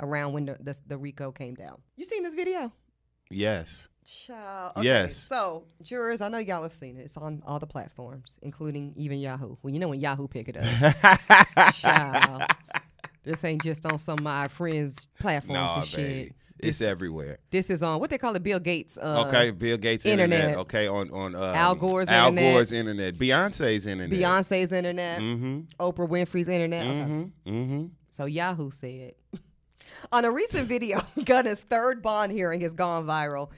around 0.00 0.32
when 0.32 0.46
the, 0.46 0.56
the 0.60 0.78
the 0.86 0.98
RICO 0.98 1.32
came 1.32 1.54
down. 1.54 1.78
You 1.96 2.04
seen 2.04 2.22
this 2.22 2.34
video? 2.34 2.72
Yes. 3.30 3.88
Child. 4.04 4.72
Okay, 4.78 4.86
Yes. 4.86 5.16
So, 5.16 5.64
jurors, 5.82 6.22
I 6.22 6.28
know 6.28 6.38
y'all 6.38 6.62
have 6.62 6.72
seen 6.72 6.96
it. 6.96 7.02
It's 7.02 7.16
on 7.18 7.42
all 7.46 7.58
the 7.58 7.66
platforms, 7.66 8.38
including 8.40 8.94
even 8.96 9.18
Yahoo. 9.18 9.56
Well, 9.62 9.72
you 9.72 9.78
know 9.78 9.88
when 9.88 10.00
Yahoo 10.00 10.28
pick 10.28 10.48
it 10.48 10.56
up. 10.56 11.74
Child. 11.74 12.42
This 13.22 13.44
ain't 13.44 13.62
just 13.62 13.84
on 13.84 13.98
some 13.98 14.18
of 14.18 14.24
my 14.24 14.48
friends' 14.48 15.06
platforms 15.20 15.58
no, 15.58 15.74
and 15.76 15.86
shit. 15.86 15.98
baby. 15.98 16.32
It's 16.60 16.80
everywhere. 16.80 17.38
This 17.50 17.70
is 17.70 17.82
on 17.82 18.00
what 18.00 18.10
they 18.10 18.18
call 18.18 18.34
it, 18.36 18.42
Bill 18.42 18.58
Gates. 18.58 18.98
Uh, 18.98 19.24
okay, 19.26 19.50
Bill 19.50 19.76
Gates 19.76 20.04
internet. 20.04 20.40
internet. 20.40 20.58
Okay, 20.60 20.88
on 20.88 21.10
on 21.10 21.34
um, 21.34 21.42
Al 21.42 21.74
Gore's 21.74 22.08
internet. 22.08 22.20
Al 22.20 22.28
internet. 22.28 22.52
Gore's 22.54 22.72
internet. 22.72 23.14
Beyonce's 23.18 23.86
internet. 23.86 24.18
Beyonce's 24.18 24.72
internet, 24.72 25.20
Mm-hmm. 25.20 25.58
Oprah 25.80 26.08
Winfrey's 26.08 26.48
internet. 26.48 26.86
Okay. 26.86 26.94
Mm-hmm. 26.94 27.50
Mm-hmm. 27.50 27.86
So 28.10 28.24
Yahoo 28.26 28.70
said. 28.70 29.14
On 30.12 30.24
a 30.24 30.30
recent 30.30 30.68
video, 30.68 31.00
Gunna's 31.24 31.60
third 31.60 32.02
bond 32.02 32.32
hearing 32.32 32.60
has 32.60 32.74
gone 32.74 33.06
viral. 33.06 33.50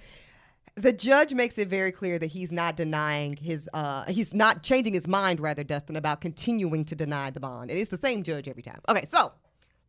The 0.76 0.92
judge 0.92 1.34
makes 1.34 1.58
it 1.58 1.68
very 1.68 1.92
clear 1.92 2.18
that 2.18 2.28
he's 2.28 2.52
not 2.52 2.76
denying 2.76 3.36
his, 3.36 3.68
uh, 3.74 4.04
he's 4.06 4.32
not 4.32 4.62
changing 4.62 4.94
his 4.94 5.06
mind, 5.08 5.40
rather, 5.40 5.64
Dustin, 5.64 5.96
about 5.96 6.20
continuing 6.20 6.84
to 6.86 6.94
deny 6.94 7.30
the 7.30 7.40
bond. 7.40 7.70
And 7.70 7.78
it's 7.78 7.90
the 7.90 7.98
same 7.98 8.22
judge 8.22 8.48
every 8.48 8.62
time. 8.62 8.80
Okay, 8.88 9.04
so 9.04 9.32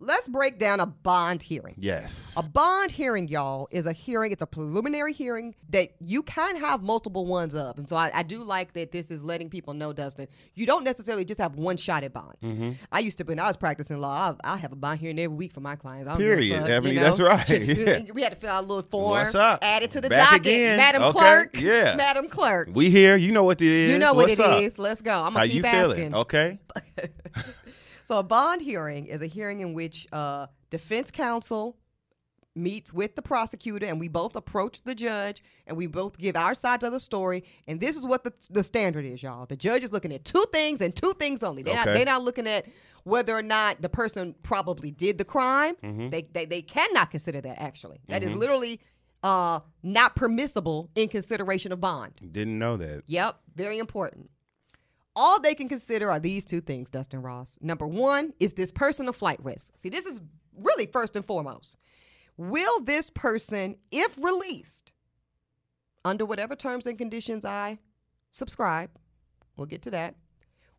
let's 0.02 0.28
break 0.28 0.58
down 0.58 0.80
a 0.80 0.86
bond 0.88 1.42
hearing. 1.44 1.76
Yes. 1.78 2.34
A 2.36 2.42
bond 2.44 2.92
hearing, 2.92 3.28
y'all, 3.28 3.68
is 3.72 3.86
a 3.86 3.94
hearing. 3.94 4.32
It's 4.32 4.42
a 4.42 4.48
preliminary 4.48 5.14
hearing 5.14 5.54
that 5.70 5.92
you 6.00 6.24
can 6.24 6.56
have 6.58 6.82
multiple 6.82 7.26
ones 7.26 7.54
of. 7.56 7.78
And 7.78 7.88
so 7.88 7.96
I, 7.96 8.12
I 8.14 8.24
do 8.24 8.44
like 8.44 8.74
that 8.74 8.92
this 8.92 9.12
is 9.12 9.24
letting 9.24 9.50
people 9.50 9.74
know, 9.76 9.94
Dustin, 9.94 10.28
you 10.56 10.66
don't 10.66 10.84
necessarily 10.84 11.24
just 11.24 11.40
have 11.40 11.56
one 11.56 11.78
shot 11.78 12.04
at 12.04 12.14
bond. 12.14 12.36
Mm-hmm. 12.44 12.72
I 12.92 13.00
used 13.00 13.20
to, 13.20 13.24
when 13.24 13.40
I 13.40 13.48
was 13.48 13.58
practicing 13.58 14.00
law, 14.00 14.36
I, 14.44 14.54
I 14.56 14.58
have 14.58 14.72
a 14.72 14.76
bond 14.76 15.00
hearing 15.00 15.20
every 15.20 15.38
week 15.38 15.54
for 15.54 15.62
my 15.62 15.76
clients. 15.76 16.10
I 16.10 16.14
don't 16.14 16.20
give 16.20 16.32
a 16.32 16.36
Period. 16.36 16.60
fuck, 16.62 16.70
Ebony, 16.70 16.94
you 16.96 17.00
know? 17.00 17.06
that's 17.06 17.20
right. 17.20 17.50
Yeah. 17.62 18.12
We 18.14 18.22
had 18.24 18.32
to 18.34 18.36
fill 18.38 18.50
out 18.50 18.64
a 18.64 18.68
little 18.68 18.82
form. 18.82 19.12
What's 19.12 19.36
up? 19.36 19.60
Add 19.62 19.84
it 19.84 19.92
to 19.92 20.02
the 20.02 20.10
Back 20.10 20.30
docket. 20.32 20.40
again. 20.48 20.78
Madam 20.78 21.04
Okay. 21.04 21.12
Clerk. 21.20 21.60
Yeah. 21.60 21.96
Madam 21.96 22.28
Clerk. 22.28 22.70
We 22.74 22.90
here. 22.90 23.16
You 23.16 23.32
know 23.32 23.44
what 23.44 23.62
it 23.62 23.68
is. 23.68 23.92
You 23.92 23.98
know 24.00 24.14
what 24.14 24.28
What's 24.30 24.40
it 24.40 24.46
up? 24.46 24.62
is. 24.64 24.80
Let's 24.80 25.02
go. 25.02 25.24
I'm 25.24 25.34
going 25.34 25.48
to 25.50 25.56
you 25.56 25.62
keep 25.62 25.72
feeling? 25.72 25.92
asking. 26.00 26.16
Okay. 26.16 26.60
So 28.12 28.18
a 28.18 28.24
bond 28.24 28.62
hearing 28.62 29.06
is 29.06 29.22
a 29.22 29.26
hearing 29.26 29.62
in 29.62 29.74
which 29.74 30.06
uh, 30.12 30.48
defense 30.70 31.12
counsel 31.12 31.78
meets 32.54 32.92
with 32.92 33.16
the 33.16 33.22
prosecutor 33.22 33.86
and 33.86 34.02
we 34.02 34.10
both 34.10 34.36
approach 34.36 34.82
the 34.82 34.94
judge 34.94 35.42
and 35.66 35.78
we 35.78 35.88
both 35.88 36.18
give 36.18 36.36
our 36.36 36.54
sides 36.54 36.84
of 36.84 36.92
the 36.92 37.00
story 37.00 37.46
and 37.70 37.80
this 37.80 37.96
is 37.96 38.06
what 38.06 38.26
the, 38.26 38.34
the 38.50 38.66
standard 38.66 39.06
is 39.06 39.24
y'all 39.24 39.46
the 39.46 39.56
judge 39.56 39.82
is 39.86 39.94
looking 39.94 40.12
at 40.12 40.26
two 40.26 40.44
things 40.52 40.82
and 40.82 40.94
two 40.94 41.14
things 41.14 41.42
only 41.42 41.64
they're, 41.64 41.74
not, 41.74 41.88
Okay. 41.88 42.00
they're 42.00 42.06
not 42.06 42.22
looking 42.22 42.48
at 42.48 42.66
whether 43.06 43.34
or 43.34 43.42
not 43.42 43.82
the 43.82 43.88
person 43.88 44.36
probably 44.44 44.92
did 44.92 45.18
the 45.18 45.24
crime 45.24 45.76
Mm-hmm. 45.82 46.10
they, 46.10 46.24
they, 46.34 46.44
they 46.44 46.62
cannot 46.62 47.12
consider 47.12 47.40
that 47.40 47.62
actually 47.62 48.02
That 48.10 48.24
is 48.26 48.36
literally 48.36 48.82
uh, 49.24 49.62
not 49.84 50.18
permissible 50.18 50.90
in 50.96 51.08
consideration 51.08 51.72
of 51.72 51.80
bond 51.80 52.20
Didn't 52.30 52.60
know 52.60 52.76
that. 52.76 53.04
Yep, 53.08 53.38
very 53.56 53.80
important. 53.80 54.30
All 55.16 55.40
they 55.42 55.56
can 55.56 55.68
consider 55.68 56.10
are 56.10 56.20
these 56.20 56.46
two 56.46 56.62
things, 56.62 56.90
Dustin 56.90 57.22
Ross. 57.22 57.58
Number 57.62 57.86
one 57.86 58.34
is 58.40 58.54
this 58.54 58.72
person 58.72 59.08
a 59.10 59.14
flight 59.14 59.44
risk. 59.44 59.74
See, 59.78 59.90
this 59.90 60.06
is 60.06 60.22
really 60.58 60.86
first 60.86 61.16
and 61.16 61.26
foremost. 61.26 61.76
Will 62.38 62.80
this 62.82 63.10
person, 63.10 63.76
if 63.92 64.18
released, 64.18 64.94
under 66.06 66.26
whatever 66.26 66.56
terms 66.56 66.88
and 66.88 66.98
conditions 66.98 67.46
I 67.46 67.80
subscribe, 68.32 68.90
we'll 69.56 69.68
get 69.68 69.82
to 69.84 69.92
that, 69.92 70.16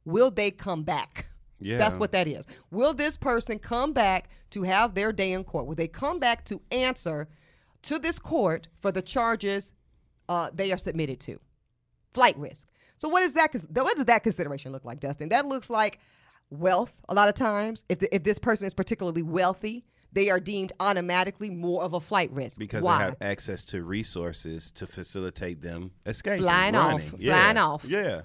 will 0.04 0.30
they 0.30 0.50
come 0.50 0.82
back? 0.82 1.26
Yeah. 1.60 1.78
That's 1.78 1.96
what 1.96 2.12
that 2.12 2.26
is. 2.26 2.46
Will 2.70 2.92
this 2.92 3.16
person 3.16 3.58
come 3.58 3.92
back 3.92 4.30
to 4.50 4.64
have 4.64 4.94
their 4.94 5.12
day 5.12 5.32
in 5.32 5.44
court? 5.44 5.66
Will 5.66 5.76
they 5.76 5.88
come 5.88 6.18
back 6.18 6.44
to 6.46 6.60
answer 6.72 7.28
to 7.82 7.98
this 7.98 8.18
court 8.18 8.68
for 8.80 8.90
the 8.90 9.02
charges 9.02 9.72
uh, 10.28 10.50
they 10.52 10.72
are 10.72 10.78
submitted 10.78 11.20
to? 11.20 11.38
Flight 12.14 12.36
risk. 12.36 12.66
So 13.02 13.08
what 13.08 13.24
is 13.24 13.32
that? 13.32 13.52
What 13.72 13.96
does 13.96 14.04
that 14.04 14.22
consideration 14.22 14.70
look 14.70 14.84
like, 14.84 15.00
Dustin? 15.00 15.28
That 15.30 15.44
looks 15.44 15.68
like 15.68 15.98
wealth. 16.50 16.92
A 17.08 17.14
lot 17.14 17.28
of 17.28 17.34
times, 17.34 17.84
if 17.88 17.98
the, 17.98 18.14
if 18.14 18.22
this 18.22 18.38
person 18.38 18.64
is 18.64 18.72
particularly 18.74 19.22
wealthy, 19.24 19.84
they 20.12 20.30
are 20.30 20.38
deemed 20.38 20.72
automatically 20.78 21.50
more 21.50 21.82
of 21.82 21.94
a 21.94 21.98
flight 22.00 22.30
risk. 22.30 22.60
because 22.60 22.84
Why? 22.84 22.98
they 22.98 23.04
have 23.06 23.16
access 23.20 23.64
to 23.66 23.82
resources 23.82 24.70
to 24.70 24.86
facilitate 24.86 25.62
them 25.62 25.90
escaping, 26.06 26.42
Flying 26.42 26.76
off, 26.76 26.92
running. 26.92 27.08
flying 27.08 27.56
yeah. 27.56 27.64
off. 27.64 27.84
Yeah, 27.86 28.20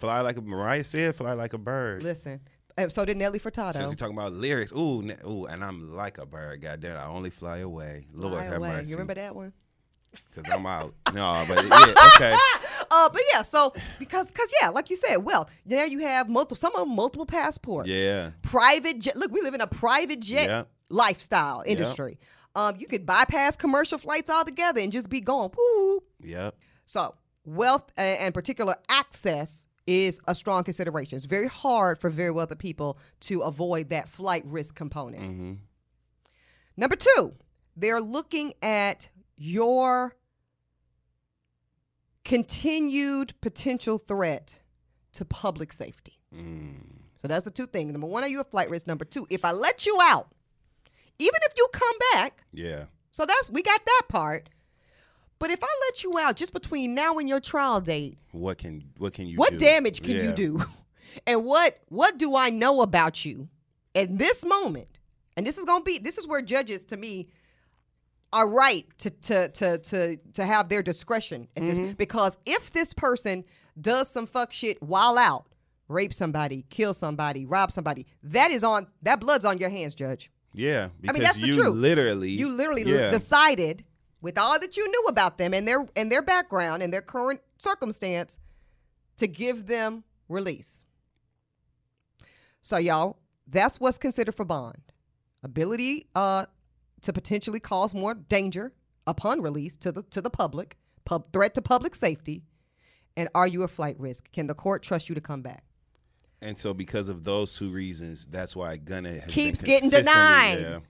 fly 0.00 0.22
like 0.22 0.36
a 0.38 0.40
Mariah 0.40 0.82
said, 0.82 1.14
fly 1.14 1.34
like 1.34 1.52
a 1.52 1.58
bird. 1.58 2.02
Listen. 2.02 2.40
Uh, 2.76 2.88
So 2.88 3.04
did 3.04 3.16
Nelly 3.16 3.38
Since 3.38 3.54
Furtado. 3.56 3.88
we 3.90 3.94
talking 3.94 4.16
about 4.16 4.32
lyrics, 4.32 4.72
ooh, 4.72 5.08
ooh, 5.24 5.44
and 5.46 5.62
I'm 5.62 5.94
like 5.94 6.18
a 6.18 6.26
bird. 6.26 6.62
Goddamn, 6.62 6.96
I 6.96 7.06
only 7.06 7.30
fly 7.30 7.58
away. 7.58 8.08
Lord 8.12 8.34
Fly 8.34 8.44
have 8.44 8.56
away. 8.56 8.70
mercy. 8.70 8.88
You 8.88 8.96
remember 8.96 9.14
that 9.14 9.36
one? 9.36 9.52
Because 10.34 10.52
I'm 10.52 10.66
out. 10.66 10.94
no, 11.14 11.44
but 11.48 11.64
yeah, 11.66 11.94
okay. 12.14 12.36
Uh, 12.92 13.08
but 13.08 13.22
yeah, 13.32 13.42
so 13.42 13.72
because 14.00 14.26
because 14.32 14.50
yeah, 14.60 14.68
like 14.70 14.90
you 14.90 14.96
said, 14.96 15.18
well, 15.18 15.48
now 15.64 15.84
you 15.84 16.00
have 16.00 16.28
multiple 16.28 16.56
some 16.56 16.74
of 16.74 16.80
them 16.80 16.96
multiple 16.96 17.24
passports. 17.24 17.88
Yeah. 17.88 18.32
Private 18.42 18.98
jet. 18.98 19.14
Look, 19.16 19.30
we 19.30 19.40
live 19.42 19.54
in 19.54 19.60
a 19.60 19.66
private 19.68 20.18
jet 20.18 20.48
Yeah. 20.48 20.64
lifestyle 20.88 21.62
industry. 21.64 22.18
Um, 22.56 22.74
you 22.80 22.88
could 22.88 23.06
bypass 23.06 23.54
commercial 23.54 23.96
flights 23.96 24.28
altogether 24.28 24.80
and 24.80 24.90
just 24.90 25.08
be 25.08 25.20
going. 25.20 25.52
Woo. 25.56 26.02
Yep. 26.24 26.56
So 26.86 27.14
wealth 27.44 27.92
and 27.96 28.34
particular 28.34 28.74
access 28.88 29.68
is 29.86 30.18
a 30.26 30.34
strong 30.34 30.64
consideration. 30.64 31.14
It's 31.16 31.26
very 31.26 31.46
hard 31.46 32.00
for 32.00 32.10
very 32.10 32.32
wealthy 32.32 32.56
people 32.56 32.98
to 33.20 33.42
avoid 33.42 33.90
that 33.90 34.08
flight 34.08 34.42
risk 34.46 34.74
component. 34.74 35.22
Mm-hmm. 35.22 35.52
Number 36.76 36.96
two, 36.96 37.34
they're 37.76 38.00
looking 38.00 38.54
at 38.62 39.08
your 39.42 40.14
continued 42.24 43.32
potential 43.40 43.98
threat 43.98 44.58
to 45.14 45.24
public 45.24 45.72
safety. 45.72 46.18
Mm. 46.34 46.74
So 47.16 47.26
that's 47.26 47.44
the 47.44 47.50
two 47.50 47.66
things. 47.66 47.92
Number 47.92 48.06
one, 48.06 48.22
are 48.22 48.28
you 48.28 48.40
a 48.40 48.44
flight 48.44 48.68
risk? 48.70 48.86
Number 48.86 49.04
two, 49.04 49.26
if 49.30 49.44
I 49.44 49.52
let 49.52 49.86
you 49.86 49.98
out, 50.02 50.28
even 51.18 51.38
if 51.42 51.52
you 51.56 51.66
come 51.72 51.96
back, 52.14 52.44
Yeah. 52.52 52.84
so 53.12 53.24
that's 53.26 53.50
we 53.50 53.62
got 53.62 53.84
that 53.84 54.02
part. 54.08 54.48
But 55.38 55.50
if 55.50 55.64
I 55.64 55.68
let 55.88 56.04
you 56.04 56.18
out 56.18 56.36
just 56.36 56.52
between 56.52 56.94
now 56.94 57.16
and 57.16 57.26
your 57.28 57.40
trial 57.40 57.80
date, 57.80 58.18
What 58.32 58.58
can 58.58 58.84
what 58.98 59.14
can 59.14 59.26
you 59.26 59.38
what 59.38 59.52
do? 59.52 59.58
damage 59.58 60.02
can 60.02 60.16
you 60.16 60.32
do? 60.32 60.62
And 61.26 61.44
what 61.44 61.80
what 61.88 62.18
do 62.18 62.36
I 62.36 62.50
know 62.50 62.82
about 62.82 63.24
you 63.24 63.48
at 63.96 64.16
this 64.16 64.44
moment? 64.44 65.00
And 65.36 65.44
this 65.44 65.58
is 65.58 65.64
gonna 65.64 65.82
be 65.82 65.98
this 65.98 66.18
is 66.18 66.26
where 66.28 66.40
judges 66.40 66.84
to 66.84 66.96
me 66.96 67.26
are 68.32 68.48
right 68.48 68.86
to 68.98 69.10
to 69.10 69.48
to 69.48 69.78
to 69.78 70.16
to 70.34 70.44
have 70.44 70.68
their 70.68 70.82
discretion 70.82 71.48
at 71.56 71.62
Mm-hmm. 71.62 71.82
this 71.82 71.94
because 71.94 72.38
if 72.46 72.72
this 72.72 72.94
person 72.94 73.44
does 73.80 74.08
some 74.10 74.26
fuck 74.26 74.52
shit 74.52 74.82
while 74.82 75.18
out, 75.18 75.46
rape 75.88 76.12
somebody, 76.14 76.64
kill 76.70 76.94
somebody, 76.94 77.44
rob 77.46 77.72
somebody, 77.72 78.06
that 78.22 78.50
is 78.50 78.62
on 78.64 78.86
that 79.02 79.20
blood's 79.20 79.44
on 79.44 79.58
your 79.58 79.70
hands, 79.70 79.94
judge. 79.94 80.30
Yeah. 80.52 80.90
Because 81.00 81.10
I 81.10 81.12
mean 81.12 81.22
that's 81.22 81.38
the 81.38 81.46
you 81.46 81.54
truth. 81.54 81.74
literally 81.74 82.30
you 82.30 82.50
literally 82.50 82.82
yeah. 82.82 83.10
decided 83.10 83.84
with 84.20 84.36
all 84.38 84.58
that 84.60 84.76
you 84.76 84.86
knew 84.88 85.04
about 85.08 85.38
them 85.38 85.54
and 85.54 85.66
their 85.66 85.86
and 85.96 86.10
their 86.10 86.22
background 86.22 86.82
and 86.82 86.92
their 86.92 87.02
current 87.02 87.40
circumstance 87.58 88.38
to 89.16 89.26
give 89.26 89.66
them 89.66 90.04
release. 90.28 90.84
So 92.62 92.76
y'all, 92.76 93.16
that's 93.46 93.80
what's 93.80 93.98
considered 93.98 94.34
for 94.34 94.44
bond. 94.44 94.78
ability 95.42 96.06
uh, 96.14 96.46
to 97.02 97.12
potentially 97.12 97.60
cause 97.60 97.94
more 97.94 98.14
danger 98.14 98.72
upon 99.06 99.40
release 99.40 99.76
to 99.76 99.92
the 99.92 100.02
to 100.04 100.20
the 100.20 100.30
public, 100.30 100.76
pub, 101.04 101.32
threat 101.32 101.54
to 101.54 101.62
public 101.62 101.94
safety, 101.94 102.42
and 103.16 103.28
are 103.34 103.46
you 103.46 103.62
a 103.62 103.68
flight 103.68 103.98
risk? 103.98 104.30
Can 104.32 104.46
the 104.46 104.54
court 104.54 104.82
trust 104.82 105.08
you 105.08 105.14
to 105.14 105.20
come 105.20 105.42
back? 105.42 105.64
And 106.42 106.56
so, 106.56 106.72
because 106.72 107.08
of 107.08 107.24
those 107.24 107.56
two 107.56 107.70
reasons, 107.70 108.26
that's 108.26 108.56
why 108.56 108.76
Gunna 108.78 109.20
has 109.20 109.30
Keeps 109.30 109.60
getting 109.60 109.90
denied. 109.90 110.82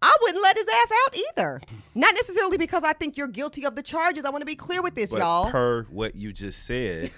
I 0.00 0.16
wouldn't 0.20 0.42
let 0.42 0.56
his 0.56 0.66
ass 0.68 0.92
out 1.06 1.16
either. 1.16 1.60
Not 1.94 2.14
necessarily 2.14 2.58
because 2.58 2.84
I 2.84 2.92
think 2.92 3.16
you're 3.16 3.28
guilty 3.28 3.64
of 3.64 3.74
the 3.74 3.82
charges. 3.82 4.26
I 4.26 4.30
want 4.30 4.42
to 4.42 4.46
be 4.46 4.56
clear 4.56 4.82
with 4.82 4.94
this, 4.94 5.10
But 5.10 5.20
y'all. 5.20 5.50
per 5.50 5.84
what 5.84 6.14
you 6.14 6.30
just 6.32 6.64
said, 6.64 7.10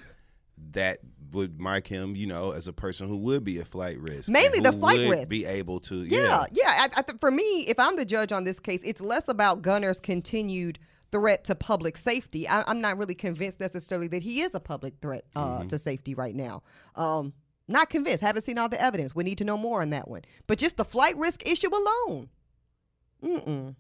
that 0.73 0.99
would 1.33 1.61
mark 1.61 1.87
him, 1.87 2.17
you 2.17 2.27
know, 2.27 2.53
as 2.53 2.69
a 2.69 2.73
person 2.73 3.09
who 3.09 3.17
would 3.19 3.45
be 3.45 3.59
a 3.59 3.65
flight 3.65 3.99
risk. 3.99 4.29
Mainly 4.31 4.61
the 4.61 4.73
flight 4.73 5.11
risk. 5.11 5.29
Be 5.29 5.45
able 5.45 5.81
to, 5.81 5.97
Yeah, 6.07 6.19
yeah, 6.19 6.45
yeah. 6.53 6.71
I, 6.71 6.89
I 6.97 7.03
th- 7.03 7.19
for 7.21 7.31
me, 7.31 7.67
if 7.69 7.79
I'm 7.79 7.97
the 7.97 8.05
judge 8.05 8.33
on 8.33 8.45
this 8.45 8.61
case, 8.61 8.83
it's 8.85 9.01
less 9.01 9.29
about 9.29 9.63
Gunna's 9.63 10.01
continued 10.01 10.79
threat 11.13 11.45
to 11.45 11.55
public 11.55 11.97
safety. 11.97 12.49
I, 12.49 12.65
I'm 12.67 12.81
not 12.81 12.99
really 12.99 13.15
convinced 13.15 13.61
necessarily 13.61 14.09
that 14.09 14.23
he 14.23 14.41
is 14.41 14.55
a 14.55 14.61
public 14.61 14.95
threat 15.01 15.25
uh, 15.35 15.65
to 15.65 15.79
safety 15.79 16.15
right 16.15 16.35
now. 16.35 16.63
Um, 16.95 17.33
not 17.69 17.91
convinced. 17.91 18.23
Haven't 18.23 18.43
seen 18.43 18.59
all 18.59 18.69
the 18.69 18.81
evidence. 18.81 19.15
We 19.15 19.25
need 19.25 19.39
to 19.39 19.45
know 19.45 19.57
more 19.57 19.83
on 19.83 19.91
that 19.91 20.09
one. 20.09 20.23
But 20.47 20.59
just 20.59 20.77
the 20.77 20.85
flight 20.85 21.17
risk 21.17 21.47
issue 21.49 21.71
alone. 21.71 22.29
Mm-mm. 23.25 23.75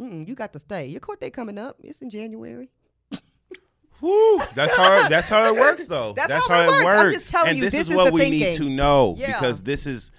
Mm-mm. 0.00 0.28
You 0.28 0.34
got 0.34 0.52
to 0.52 0.58
stay. 0.58 0.86
Your 0.86 1.00
court 1.00 1.20
date 1.20 1.32
coming 1.32 1.58
up. 1.58 1.76
It's 1.82 2.00
in 2.00 2.10
January. 2.10 2.70
Whew, 4.00 4.42
that's 4.54 4.74
how 4.74 5.08
that's 5.08 5.28
how 5.28 5.44
it 5.46 5.54
works, 5.58 5.86
though. 5.86 6.12
That's 6.12 6.28
That's, 6.28 6.48
how 6.48 6.60
it 6.60 6.64
how, 6.64 6.70
works. 6.70 6.84
it 6.84 6.88
I'm 6.88 6.96
works. 7.06 7.14
just 7.14 7.30
telling 7.30 7.48
and 7.50 7.58
you, 7.58 7.64
this, 7.64 7.72
this 7.74 7.82
is 7.82 7.90
is 7.90 7.96
what 7.96 8.12
we 8.12 8.20
thinking. 8.22 8.40
need 8.40 8.56
to 8.56 8.68
know 8.68 9.14
Yeah. 9.18 9.26
because 9.38 9.62
this 9.62 9.86
is 9.86 10.10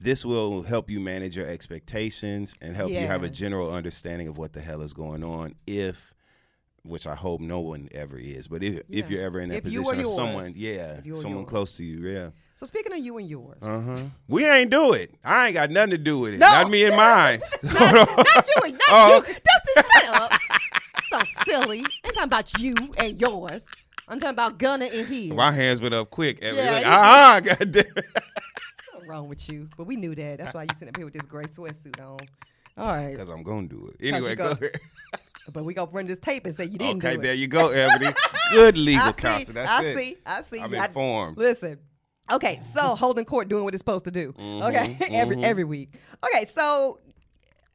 this 0.00 0.24
will 0.24 0.62
help 0.62 0.90
you 0.90 1.00
manage 1.00 1.36
your 1.36 1.46
expectations 1.46 2.54
and 2.60 2.76
help 2.76 2.90
you 2.90 3.06
have 3.06 3.22
a 3.22 3.28
general 3.28 3.72
understanding 3.72 4.28
of 4.28 4.36
what 4.38 4.52
the 4.52 4.60
hell 4.60 4.82
is 4.82 4.92
going 4.92 5.24
on. 5.24 5.54
If, 5.66 6.12
which 6.84 7.06
I 7.06 7.14
hope 7.14 7.40
no 7.40 7.60
one 7.60 7.88
ever 7.92 8.18
is, 8.18 8.46
but 8.48 8.62
if 8.62 8.82
if 8.90 9.10
you're 9.10 9.22
ever 9.22 9.40
in 9.40 9.48
that 9.48 9.58
If 9.58 9.64
position 9.64 10.00
or 10.00 10.02
or 10.02 10.04
someone, 10.06 10.52
yeah, 10.54 10.98
If 10.98 11.06
you 11.06 11.14
or 11.14 11.16
someone 11.22 11.42
yours. 11.42 11.50
close 11.50 11.76
to 11.78 11.84
you, 11.84 12.06
yeah. 12.08 12.30
So 12.56 12.66
speaking 12.66 12.92
of 12.92 12.98
you 12.98 13.16
and 13.18 13.28
yours. 13.28 13.58
Uh 13.62 13.80
huh. 13.80 14.02
We 14.28 14.46
ain't 14.46 14.70
do 14.70 14.92
it. 14.92 15.14
I 15.24 15.46
ain't 15.46 15.54
got 15.54 15.70
nothing 15.70 15.90
to 15.92 15.98
do 15.98 16.18
with 16.20 16.34
it. 16.34 16.38
No. 16.38 16.48
Not 16.50 16.70
me 16.70 16.84
and 16.84 16.96
mine. 16.96 17.40
not, 17.62 17.74
not 17.74 18.48
you, 18.56 18.72
not 18.72 18.80
Oh. 18.90 19.24
you. 19.26 19.34
Dustin, 19.34 19.90
shut 20.02 20.14
up. 20.20 20.32
So 21.14 21.20
silly. 21.46 21.80
I'm 22.04 22.12
talking 22.12 22.22
about 22.24 22.58
you 22.60 22.74
and 22.98 23.20
yours. 23.20 23.68
I'm 24.08 24.18
talking 24.18 24.34
about 24.34 24.58
Gunna 24.58 24.86
and 24.86 25.06
his. 25.06 25.30
My 25.30 25.52
hands 25.52 25.80
went 25.80 25.94
up 25.94 26.10
quick. 26.10 26.42
Yeah, 26.42 26.52
like, 26.52 26.84
you- 26.84 26.90
uh-uh, 26.90 27.40
goddamn. 27.40 27.84
What's 28.94 29.06
wrong 29.06 29.28
with 29.28 29.48
you? 29.48 29.68
But 29.76 29.86
we 29.86 29.94
knew 29.96 30.14
that. 30.16 30.38
That's 30.38 30.52
why 30.52 30.62
you 30.62 30.68
sitting 30.74 30.88
up 30.88 30.96
here 30.96 31.04
with 31.04 31.14
this 31.14 31.24
gray 31.26 31.44
sweatsuit 31.44 32.00
on. 32.00 32.18
All 32.76 32.88
right. 32.88 33.12
Because 33.12 33.28
I'm 33.28 33.44
going 33.44 33.68
to 33.68 33.76
do 33.76 33.86
it. 33.86 34.04
Anyway, 34.12 34.34
go 34.34 34.48
go. 34.48 34.50
ahead. 34.52 34.72
But 35.52 35.64
we 35.66 35.74
to 35.74 35.84
run 35.92 36.06
this 36.06 36.18
tape 36.18 36.46
and 36.46 36.54
say 36.54 36.64
you 36.64 36.78
didn't 36.78 37.04
Okay, 37.04 37.18
there 37.18 37.34
you 37.34 37.46
go, 37.48 37.68
Eboni. 37.68 38.16
Good 38.52 38.78
legal 38.78 39.12
counsel. 39.12 39.52
That's 39.52 39.70
I 39.70 39.84
it. 39.84 39.96
see. 39.96 40.16
I 40.24 40.42
see. 40.42 40.58
I'm 40.58 40.74
I- 40.74 40.86
informed. 40.86 41.36
Listen. 41.36 41.78
Okay, 42.32 42.58
so 42.60 42.94
holding 42.94 43.26
court 43.26 43.48
doing 43.48 43.62
what 43.62 43.74
it's 43.74 43.82
supposed 43.82 44.06
to 44.06 44.10
do. 44.10 44.30
Okay, 44.30 44.96
Mm-hmm, 44.98 45.14
every 45.14 45.44
every 45.44 45.64
week. 45.64 45.92
Okay, 46.24 46.46
so 46.46 46.98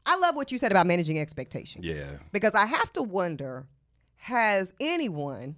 I 0.10 0.16
love 0.18 0.36
what 0.36 0.52
you 0.52 0.58
said 0.58 0.72
about 0.72 0.88
managing 0.88 1.20
expectations. 1.20 1.86
Yeah. 1.86 2.18
because 2.32 2.56
I 2.56 2.66
have 2.66 2.92
to 2.94 3.04
wonder 3.04 3.68
has 4.22 4.74
anyone, 4.80 5.56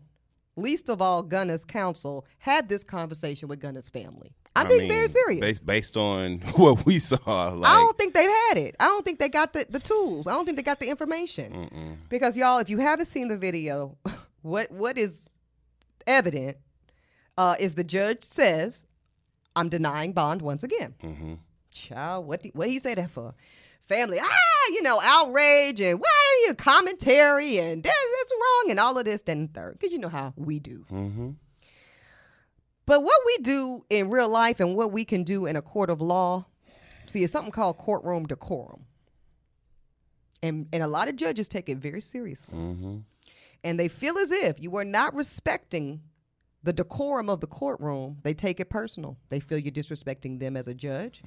least 0.55 0.89
of 0.89 1.01
all 1.01 1.23
Gunna's 1.23 1.63
counsel, 1.65 2.25
had 2.37 2.69
this 2.69 2.83
conversation 2.83 3.47
with 3.47 3.59
Gunna's 3.59 3.89
family? 3.89 4.33
I'm 4.55 4.65
I 4.65 4.69
being 4.69 4.81
mean, 4.81 4.89
very 4.89 5.07
serious. 5.07 5.39
Based, 5.39 5.65
based 5.65 5.95
on 5.97 6.39
what 6.55 6.85
we 6.85 6.99
saw, 6.99 7.49
like, 7.53 7.71
I 7.71 7.77
don't 7.77 7.97
think 7.97 8.13
they've 8.13 8.29
had 8.49 8.57
it. 8.57 8.75
I 8.79 8.85
don't 8.87 9.05
think 9.05 9.19
they 9.19 9.29
got 9.29 9.53
the, 9.53 9.65
the 9.69 9.79
tools. 9.79 10.27
I 10.27 10.33
don't 10.33 10.43
think 10.45 10.57
they 10.57 10.63
got 10.63 10.79
the 10.81 10.89
information. 10.89 11.97
Because 12.09 12.35
y'all, 12.35 12.59
if 12.59 12.69
you 12.69 12.77
haven't 12.79 13.05
seen 13.05 13.29
the 13.29 13.37
video, 13.37 13.97
what 14.41 14.69
what 14.69 14.97
is 14.97 15.31
evident 16.05 16.57
uh, 17.37 17.55
is 17.57 17.75
the 17.75 17.83
judge 17.85 18.23
says, 18.25 18.85
"I'm 19.55 19.69
denying 19.69 20.11
bond 20.11 20.41
once 20.41 20.63
again." 20.63 20.93
Mhm. 21.01 21.37
Child, 21.71 22.27
what 22.27 22.41
the, 22.43 22.51
what 22.53 22.67
he 22.69 22.77
say 22.79 22.93
that 22.95 23.09
for? 23.11 23.33
Family, 23.91 24.19
ah, 24.21 24.69
you 24.69 24.82
know, 24.84 25.01
outrage 25.04 25.82
and 25.82 25.99
why 25.99 26.08
are 26.08 26.47
you 26.47 26.54
commentary 26.54 27.58
and 27.60 27.84
that, 27.84 27.93
that's 28.19 28.32
wrong 28.32 28.71
and 28.71 28.80
all 28.80 28.97
of 28.97 29.04
this, 29.04 29.21
then 29.23 29.49
third, 29.49 29.73
because 29.77 29.91
you 29.91 29.99
know 29.99 30.08
how 30.08 30.32
we 30.38 30.60
do. 30.60 30.86
Mhm. 30.89 31.36
But 32.86 33.04
what 33.04 33.19
we 33.25 33.38
do 33.39 33.86
in 33.89 34.10
real 34.10 34.30
life 34.30 34.62
and 34.62 34.75
what 34.77 34.93
we 34.93 35.04
can 35.04 35.23
do 35.23 35.45
in 35.45 35.58
a 35.58 35.62
court 35.62 35.89
of 35.89 35.99
law, 35.99 36.45
see, 37.06 37.21
it's 37.21 37.34
something 37.34 37.51
called 37.51 37.77
courtroom 37.80 38.25
decorum. 38.27 38.86
And, 40.41 40.67
and 40.71 40.82
a 40.82 40.88
lot 40.88 41.10
of 41.10 41.17
judges 41.17 41.49
take 41.49 41.67
it 41.67 41.77
very 41.77 42.01
seriously. 42.01 42.58
Mhm. 42.58 43.04
And 43.62 43.77
they 43.77 43.89
feel 43.89 44.17
as 44.17 44.32
if 44.32 44.58
you 44.58 44.73
are 44.77 44.86
not 44.86 45.13
respecting 45.13 46.01
the 46.63 46.71
decorum 46.74 47.28
of 47.28 47.39
the 47.39 47.47
courtroom. 47.47 48.17
They 48.21 48.36
take 48.36 48.60
it 48.60 48.69
personal. 48.69 49.17
They 49.30 49.39
feel 49.39 49.58
you're 49.58 49.71
disrespecting 49.71 50.39
them 50.39 50.56
as 50.56 50.67
a 50.67 50.74
judge. 50.76 51.24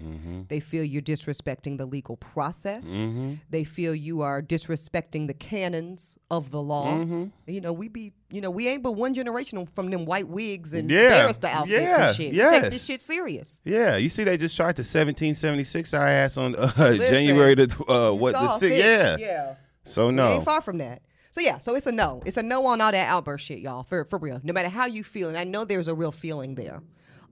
They 0.48 0.60
feel 0.60 0.84
you're 0.84 1.02
disrespecting 1.02 1.76
the 1.76 1.86
legal 1.86 2.16
process. 2.16 2.84
Mhm. 2.84 3.40
They 3.50 3.64
feel 3.64 3.96
you 3.96 4.20
are 4.20 4.40
disrespecting 4.40 5.26
the 5.26 5.34
canons 5.34 6.18
of 6.30 6.50
the 6.52 6.62
law. 6.62 7.04
You 7.46 7.60
know, 7.60 7.72
we 7.72 7.88
be, 7.88 8.12
you 8.30 8.40
know, 8.40 8.50
we 8.50 8.68
ain't 8.68 8.82
but 8.84 8.92
one 8.92 9.12
generation 9.12 9.66
from 9.74 9.90
them 9.90 10.04
white 10.04 10.28
wigs 10.28 10.72
and 10.72 10.88
Yeah, 10.88 11.08
barrister 11.10 11.48
outfits 11.48 11.82
yeah, 11.82 12.06
and 12.08 12.16
shit. 12.16 12.32
We 12.32 12.38
take 12.38 12.70
this 12.70 12.84
shit 12.84 13.02
serious. 13.02 13.60
Yeah, 13.64 13.96
you 13.96 14.08
see, 14.08 14.22
they 14.22 14.36
just 14.36 14.54
charged 14.56 14.76
the 14.78 14.82
1776 14.84 15.94
our 15.94 16.06
ass 16.06 16.36
on 16.36 16.54
uh, 16.54 16.70
Listen, 16.78 17.06
January 17.08 17.54
the 17.56 17.84
uh, 17.88 18.12
what 18.12 18.34
the 18.34 18.56
six. 18.58 18.76
Yeah. 18.76 19.16
yeah. 19.18 19.54
So 19.84 20.06
We 20.08 20.14
no. 20.14 20.34
ain't 20.34 20.44
far 20.44 20.62
from 20.62 20.78
that. 20.78 21.02
So 21.34 21.40
yeah, 21.40 21.58
so 21.58 21.74
it's 21.74 21.88
a 21.88 21.90
no. 21.90 22.22
It's 22.24 22.36
a 22.36 22.44
no 22.44 22.64
on 22.66 22.80
all 22.80 22.92
that 22.92 23.08
outburst 23.08 23.44
shit, 23.44 23.58
y'all. 23.58 23.82
For 23.82 24.04
for 24.04 24.20
real. 24.20 24.40
No 24.44 24.52
matter 24.52 24.68
how 24.68 24.86
you 24.86 25.02
feel, 25.02 25.28
and 25.28 25.36
I 25.36 25.42
know 25.42 25.64
there's 25.64 25.88
a 25.88 25.94
real 25.94 26.12
feeling 26.12 26.54
there. 26.54 26.80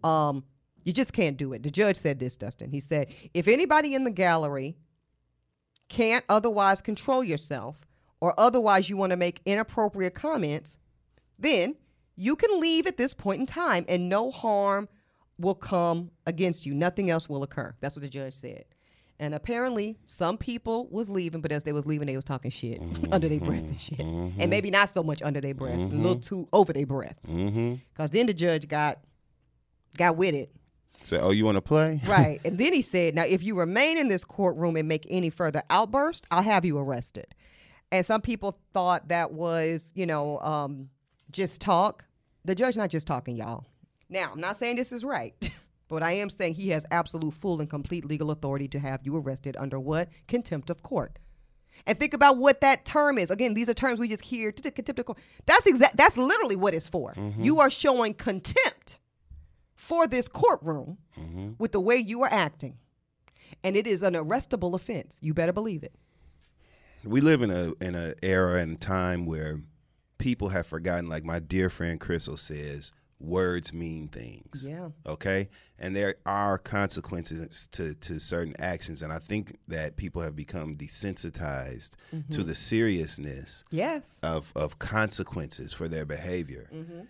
Um, 0.02 0.42
you 0.82 0.92
just 0.92 1.12
can't 1.12 1.36
do 1.36 1.52
it. 1.52 1.62
The 1.62 1.70
judge 1.70 1.94
said 1.94 2.18
this, 2.18 2.34
Dustin. 2.34 2.72
He 2.72 2.80
said, 2.80 3.14
if 3.32 3.46
anybody 3.46 3.94
in 3.94 4.02
the 4.02 4.10
gallery 4.10 4.74
can't 5.88 6.24
otherwise 6.28 6.80
control 6.80 7.22
yourself, 7.22 7.76
or 8.20 8.34
otherwise 8.40 8.90
you 8.90 8.96
want 8.96 9.10
to 9.10 9.16
make 9.16 9.40
inappropriate 9.46 10.14
comments, 10.16 10.78
then 11.38 11.76
you 12.16 12.34
can 12.34 12.58
leave 12.58 12.88
at 12.88 12.96
this 12.96 13.14
point 13.14 13.38
in 13.38 13.46
time, 13.46 13.84
and 13.86 14.08
no 14.08 14.32
harm 14.32 14.88
will 15.38 15.54
come 15.54 16.10
against 16.26 16.66
you. 16.66 16.74
Nothing 16.74 17.08
else 17.08 17.28
will 17.28 17.44
occur. 17.44 17.72
That's 17.80 17.94
what 17.94 18.02
the 18.02 18.08
judge 18.08 18.34
said. 18.34 18.64
And 19.22 19.36
apparently, 19.36 20.00
some 20.04 20.36
people 20.36 20.88
was 20.90 21.08
leaving, 21.08 21.42
but 21.42 21.52
as 21.52 21.62
they 21.62 21.72
was 21.72 21.86
leaving, 21.86 22.08
they 22.08 22.16
was 22.16 22.24
talking 22.24 22.50
shit 22.50 22.82
under 23.12 23.28
their 23.28 23.38
breath 23.38 23.62
and 23.62 23.80
shit, 23.80 24.00
and 24.00 24.50
maybe 24.50 24.68
not 24.68 24.88
so 24.88 25.04
much 25.04 25.22
under 25.22 25.40
their 25.40 25.54
breath, 25.54 25.78
a 25.78 25.94
little 25.94 26.18
too 26.18 26.48
over 26.52 26.72
their 26.72 26.86
breath. 26.86 27.14
Mm-hmm. 27.28 27.76
Because 27.94 28.10
then 28.10 28.26
the 28.26 28.34
judge 28.34 28.66
got 28.66 28.98
got 29.96 30.16
with 30.16 30.34
it, 30.34 30.50
Say, 31.02 31.18
oh, 31.18 31.30
you 31.30 31.44
want 31.44 31.54
to 31.54 31.62
play? 31.62 32.00
right? 32.06 32.40
and 32.44 32.58
then 32.58 32.72
he 32.72 32.82
said, 32.82 33.14
"Now, 33.14 33.22
if 33.22 33.44
you 33.44 33.56
remain 33.56 33.96
in 33.96 34.08
this 34.08 34.24
courtroom 34.24 34.74
and 34.74 34.88
make 34.88 35.06
any 35.08 35.30
further 35.30 35.62
outburst, 35.70 36.26
I'll 36.32 36.42
have 36.42 36.64
you 36.64 36.76
arrested." 36.78 37.32
And 37.92 38.04
some 38.04 38.22
people 38.22 38.58
thought 38.74 39.06
that 39.08 39.32
was, 39.32 39.92
you 39.94 40.06
know, 40.06 40.40
um, 40.40 40.88
just 41.30 41.60
talk. 41.60 42.04
The 42.44 42.56
judge 42.56 42.76
not 42.76 42.90
just 42.90 43.06
talking, 43.06 43.36
y'all. 43.36 43.66
Now, 44.08 44.30
I'm 44.32 44.40
not 44.40 44.56
saying 44.56 44.76
this 44.76 44.90
is 44.90 45.04
right, 45.04 45.34
but 45.92 46.02
I 46.02 46.12
am 46.12 46.30
saying 46.30 46.54
he 46.54 46.70
has 46.70 46.86
absolute 46.90 47.34
full 47.34 47.60
and 47.60 47.68
complete 47.68 48.06
legal 48.06 48.30
authority 48.30 48.66
to 48.68 48.78
have 48.78 49.00
you 49.04 49.14
arrested 49.14 49.56
under 49.58 49.78
what? 49.78 50.08
Contempt 50.26 50.70
of 50.70 50.82
court. 50.82 51.18
And 51.86 52.00
think 52.00 52.14
about 52.14 52.38
what 52.38 52.62
that 52.62 52.86
term 52.86 53.18
is. 53.18 53.30
Again, 53.30 53.52
these 53.52 53.68
are 53.68 53.74
terms 53.74 54.00
we 54.00 54.08
just 54.08 54.24
hear. 54.24 54.52
Contempt 54.52 54.98
of 54.98 55.04
court. 55.04 55.18
That's 55.44 55.66
exact. 55.66 55.98
That's 55.98 56.16
literally 56.16 56.56
what 56.56 56.72
it's 56.72 56.88
for. 56.88 57.12
Mm-hmm. 57.12 57.42
You 57.42 57.60
are 57.60 57.68
showing 57.68 58.14
contempt 58.14 59.00
for 59.74 60.06
this 60.06 60.28
courtroom 60.28 60.96
mm-hmm. 61.18 61.50
with 61.58 61.72
the 61.72 61.80
way 61.80 61.96
you 61.96 62.22
are 62.22 62.32
acting, 62.32 62.78
and 63.62 63.76
it 63.76 63.86
is 63.86 64.02
an 64.02 64.14
arrestable 64.14 64.74
offense. 64.74 65.18
You 65.20 65.34
better 65.34 65.52
believe 65.52 65.82
it. 65.82 65.94
we 67.04 67.20
live 67.20 67.42
in 67.42 67.50
a 67.50 67.72
in 67.84 67.94
a 67.94 68.14
era 68.22 68.60
and 68.60 68.80
time 68.80 69.26
where 69.26 69.60
people 70.16 70.48
have 70.50 70.66
forgotten 70.66 71.08
like 71.08 71.24
my 71.24 71.38
dear 71.38 71.68
friend 71.68 72.00
crystal 72.00 72.36
says 72.38 72.92
words 73.22 73.72
mean 73.72 74.08
things 74.08 74.66
Yeah. 74.68 74.88
okay 75.06 75.48
and 75.78 75.94
there 75.94 76.16
are 76.26 76.58
consequences 76.58 77.66
to 77.68 77.94
to 77.94 78.18
certain 78.18 78.54
actions 78.58 79.00
and 79.02 79.12
i 79.12 79.18
think 79.18 79.58
that 79.68 79.96
people 79.96 80.20
have 80.22 80.34
become 80.34 80.76
desensitized 80.76 81.90
to 82.30 82.42
the 82.42 82.54
seriousness 82.54 83.64
Yes. 83.70 84.18
of 84.22 84.52
of 84.56 84.78
consequences 84.78 85.72
for 85.72 85.88
their 85.88 86.04
behavior 86.04 86.68
Mm-hmm. 86.74 87.00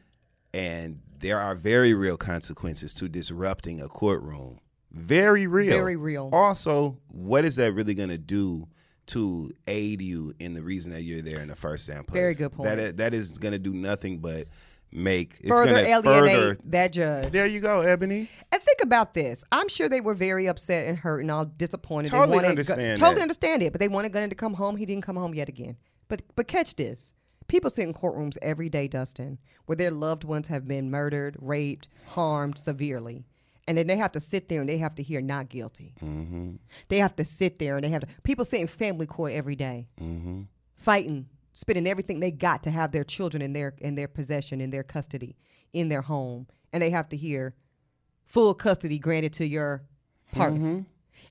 and 0.54 1.00
there 1.18 1.38
are 1.38 1.54
very 1.54 1.94
real 1.94 2.16
consequences 2.16 2.92
to 2.94 3.08
disrupting 3.08 3.80
a 3.80 3.88
courtroom 3.88 4.58
very 4.90 5.46
real 5.46 5.70
Very 5.70 5.96
real. 5.96 6.28
also 6.32 6.98
what 7.10 7.44
is 7.46 7.56
that 7.56 7.72
really 7.72 7.94
going 7.94 8.10
to 8.10 8.18
do 8.18 8.68
to 9.06 9.50
aid 9.66 10.00
you 10.02 10.32
in 10.38 10.52
the 10.54 10.62
reason 10.62 10.92
that 10.92 11.02
you're 11.02 11.22
there 11.22 11.40
in 11.40 11.48
the 11.48 11.56
first 11.56 11.88
damn 11.88 12.04
place 12.04 12.20
Very 12.20 12.34
good 12.34 12.52
point. 12.52 12.68
that 12.68 12.78
is, 12.78 12.94
that 12.94 13.14
is 13.14 13.38
going 13.38 13.52
to 13.52 13.58
do 13.58 13.72
nothing 13.72 14.18
but 14.18 14.46
make 14.93 15.36
it's 15.40 15.49
further 15.49 15.76
alienate 15.76 16.03
further. 16.05 16.57
that 16.66 16.93
judge. 16.93 17.32
There 17.32 17.47
you 17.47 17.61
go, 17.61 17.80
Eboni. 17.80 18.28
And 18.53 18.62
think 18.62 18.78
about 18.82 19.14
this. 19.14 19.45
I'm 19.51 19.68
sure 19.68 19.88
they 19.88 20.01
were 20.01 20.14
very 20.14 20.47
upset 20.47 20.86
and 20.86 20.99
hurt 20.99 21.20
and 21.20 21.30
all 21.30 21.45
disappointed. 21.47 22.09
They 22.12 22.16
Totally 22.18 22.36
wanted 22.36 22.47
Gu- 22.47 22.51
understand 22.51 23.01
totally 23.01 23.22
understand 23.22 23.62
it. 23.62 23.72
But 23.72 23.80
they 23.80 23.88
wanted 23.88 24.12
Gunna 24.12 24.28
to 24.28 24.34
come 24.34 24.55
home. 24.55 24.76
He 24.76 24.86
didn't 24.86 25.05
come 25.05 25.16
home 25.16 25.34
yet 25.34 25.49
again. 25.49 25.76
But 26.09 26.22
but 26.36 26.47
catch 26.49 26.76
this. 26.76 27.12
People 27.49 27.70
sit 27.70 27.82
in 27.86 27.93
courtrooms 27.95 28.38
every 28.40 28.68
day, 28.68 28.88
Dustin, 28.88 29.38
where 29.66 29.76
their 29.76 29.90
loved 29.90 30.24
ones 30.24 30.47
have 30.47 30.66
been 30.66 30.90
murdered, 30.90 31.36
raped, 31.40 31.88
harmed 32.07 32.57
severely. 32.57 33.24
And 33.68 33.76
then 33.78 33.86
they 33.86 33.97
have 33.97 34.12
to 34.12 34.20
sit 34.20 34.49
there 34.49 34.61
and 34.61 34.68
they 34.68 34.78
have 34.78 34.95
to 34.97 35.03
hear 35.03 35.20
not 35.20 35.49
guilty. 35.49 35.95
Mm-hmm. 36.03 36.53
They 36.88 36.99
have 36.99 37.14
to 37.16 37.24
sit 37.24 37.59
there 37.59 37.76
and 37.76 37.84
they 37.84 37.90
have 37.90 38.03
to. 38.03 38.09
People 38.22 38.45
sit 38.45 38.61
in 38.61 38.66
family 38.66 39.07
court 39.07 39.32
every 39.32 39.55
day, 39.57 39.86
Mm-hmm. 40.01 40.43
fighting, 40.76 41.26
spending 41.55 41.86
everything 41.86 42.20
they 42.20 42.30
got 42.30 42.62
to 42.64 42.70
have 42.70 42.92
their 42.92 43.05
children 43.05 43.42
in 43.42 43.53
their 43.53 43.74
in 43.78 43.94
their 43.94 44.09
possession, 44.09 44.61
in 44.61 44.70
their 44.70 44.82
custody, 44.82 45.36
in 45.72 45.88
their 45.88 46.03
home, 46.03 46.46
and 46.72 46.82
they 46.82 46.90
have 46.90 47.09
to 47.11 47.16
hear 47.16 47.55
full 48.24 48.55
custody 48.55 48.98
granted 48.98 49.32
to 49.34 49.46
your 49.46 49.82
partner, 50.32 50.84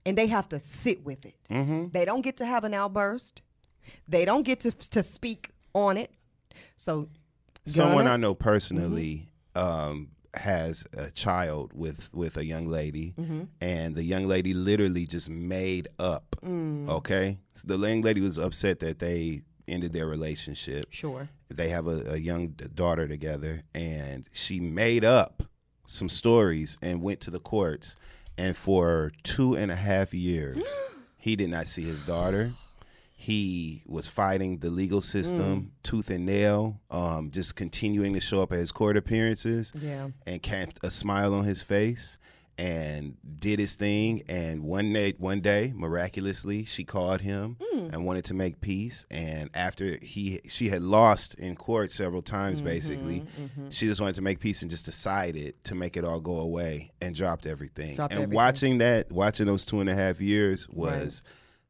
and 0.05 0.17
they 0.17 0.27
have 0.27 0.47
to 0.49 0.59
sit 0.59 1.03
with 1.03 1.25
it. 1.25 1.35
Mm-hmm. 1.49 1.87
They 1.91 2.05
don't 2.05 2.21
get 2.21 2.37
to 2.37 2.45
have 2.45 2.63
an 2.63 2.73
outburst. 2.73 3.41
They 4.07 4.25
don't 4.25 4.43
get 4.43 4.59
to 4.61 4.71
to 4.71 5.01
speak 5.03 5.49
on 5.73 5.97
it. 5.97 6.11
So, 6.75 7.09
Someone 7.65 7.99
Gunna- 8.05 8.09
I 8.11 8.17
know 8.17 8.33
personally 8.35 9.29
um, 9.55 10.09
has 10.35 10.85
a 10.97 11.09
child 11.11 11.71
with 11.73 12.09
with 12.13 12.37
a 12.37 12.45
young 12.45 12.67
lady, 12.67 13.13
Mm-hmm. 13.17 13.43
and 13.61 13.95
the 13.95 14.03
young 14.03 14.25
lady 14.27 14.53
literally 14.53 15.05
just 15.07 15.29
made 15.29 15.87
up. 15.99 16.35
Mm. 16.43 16.87
Okay, 16.89 17.39
so 17.55 17.67
the 17.67 17.87
young 17.87 18.01
lady 18.01 18.21
was 18.21 18.37
upset 18.37 18.79
that 18.81 18.99
they 18.99 19.41
ended 19.67 19.93
their 19.93 20.07
relationship. 20.07 20.85
sure, 20.89 21.29
They 21.49 21.69
have 21.69 21.87
a, 21.87 22.13
a 22.13 22.17
young 22.17 22.49
daughter 22.75 23.07
together, 23.07 23.61
and 23.73 24.27
she 24.31 24.59
made 24.59 25.05
up 25.05 25.43
some 25.85 26.09
stories 26.09 26.77
and 26.81 27.01
went 27.01 27.19
to 27.21 27.31
the 27.31 27.39
courts. 27.39 27.95
And 28.37 28.55
for 28.55 29.11
two 29.23 29.55
and 29.55 29.71
a 29.71 29.75
half 29.75 30.13
years, 30.13 30.81
he 31.17 31.35
did 31.35 31.49
not 31.49 31.67
see 31.67 31.83
his 31.83 32.03
daughter. 32.03 32.53
He 33.13 33.83
was 33.85 34.07
fighting 34.07 34.59
the 34.59 34.71
legal 34.71 34.99
system 34.99 35.73
tooth 35.83 36.09
and 36.09 36.25
nail, 36.25 36.81
um, 36.89 37.29
just 37.29 37.55
continuing 37.55 38.13
to 38.13 38.19
show 38.19 38.41
up 38.41 38.51
at 38.51 38.57
his 38.57 38.71
court 38.71 38.97
appearances 38.97 39.71
yeah, 39.79 40.07
and 40.25 40.41
kept 40.41 40.83
a 40.83 40.89
smile 40.89 41.35
on 41.35 41.43
his 41.43 41.61
face 41.61 42.17
and 42.57 43.17
did 43.39 43.59
his 43.59 43.75
thing. 43.75 44.21
And 44.27 44.63
one 44.63 44.93
day, 44.93 45.13
one 45.17 45.41
day, 45.41 45.73
miraculously, 45.75 46.65
she 46.65 46.83
called 46.83 47.21
him 47.21 47.57
hmm. 47.61 47.87
and 47.91 48.05
wanted 48.05 48.25
to 48.25 48.33
make 48.33 48.61
peace. 48.61 49.05
And 49.09 49.49
after 49.53 49.97
he, 50.01 50.39
she 50.47 50.69
had 50.69 50.81
lost 50.81 51.35
in 51.39 51.55
court 51.55 51.91
several 51.91 52.21
times, 52.21 52.57
mm-hmm, 52.57 52.67
basically, 52.67 53.21
mm-hmm. 53.21 53.69
she 53.69 53.87
just 53.87 54.01
wanted 54.01 54.15
to 54.15 54.21
make 54.21 54.39
peace 54.39 54.61
and 54.61 54.69
just 54.69 54.85
decided 54.85 55.63
to 55.65 55.75
make 55.75 55.97
it 55.97 56.03
all 56.03 56.19
go 56.19 56.37
away 56.37 56.91
and 57.01 57.15
dropped 57.15 57.45
everything. 57.45 57.95
Dropped 57.95 58.13
and 58.13 58.23
everything. 58.23 58.35
watching 58.35 58.77
that, 58.79 59.11
watching 59.11 59.47
those 59.47 59.65
two 59.65 59.79
and 59.79 59.89
a 59.89 59.95
half 59.95 60.21
years 60.21 60.67
was. 60.69 61.23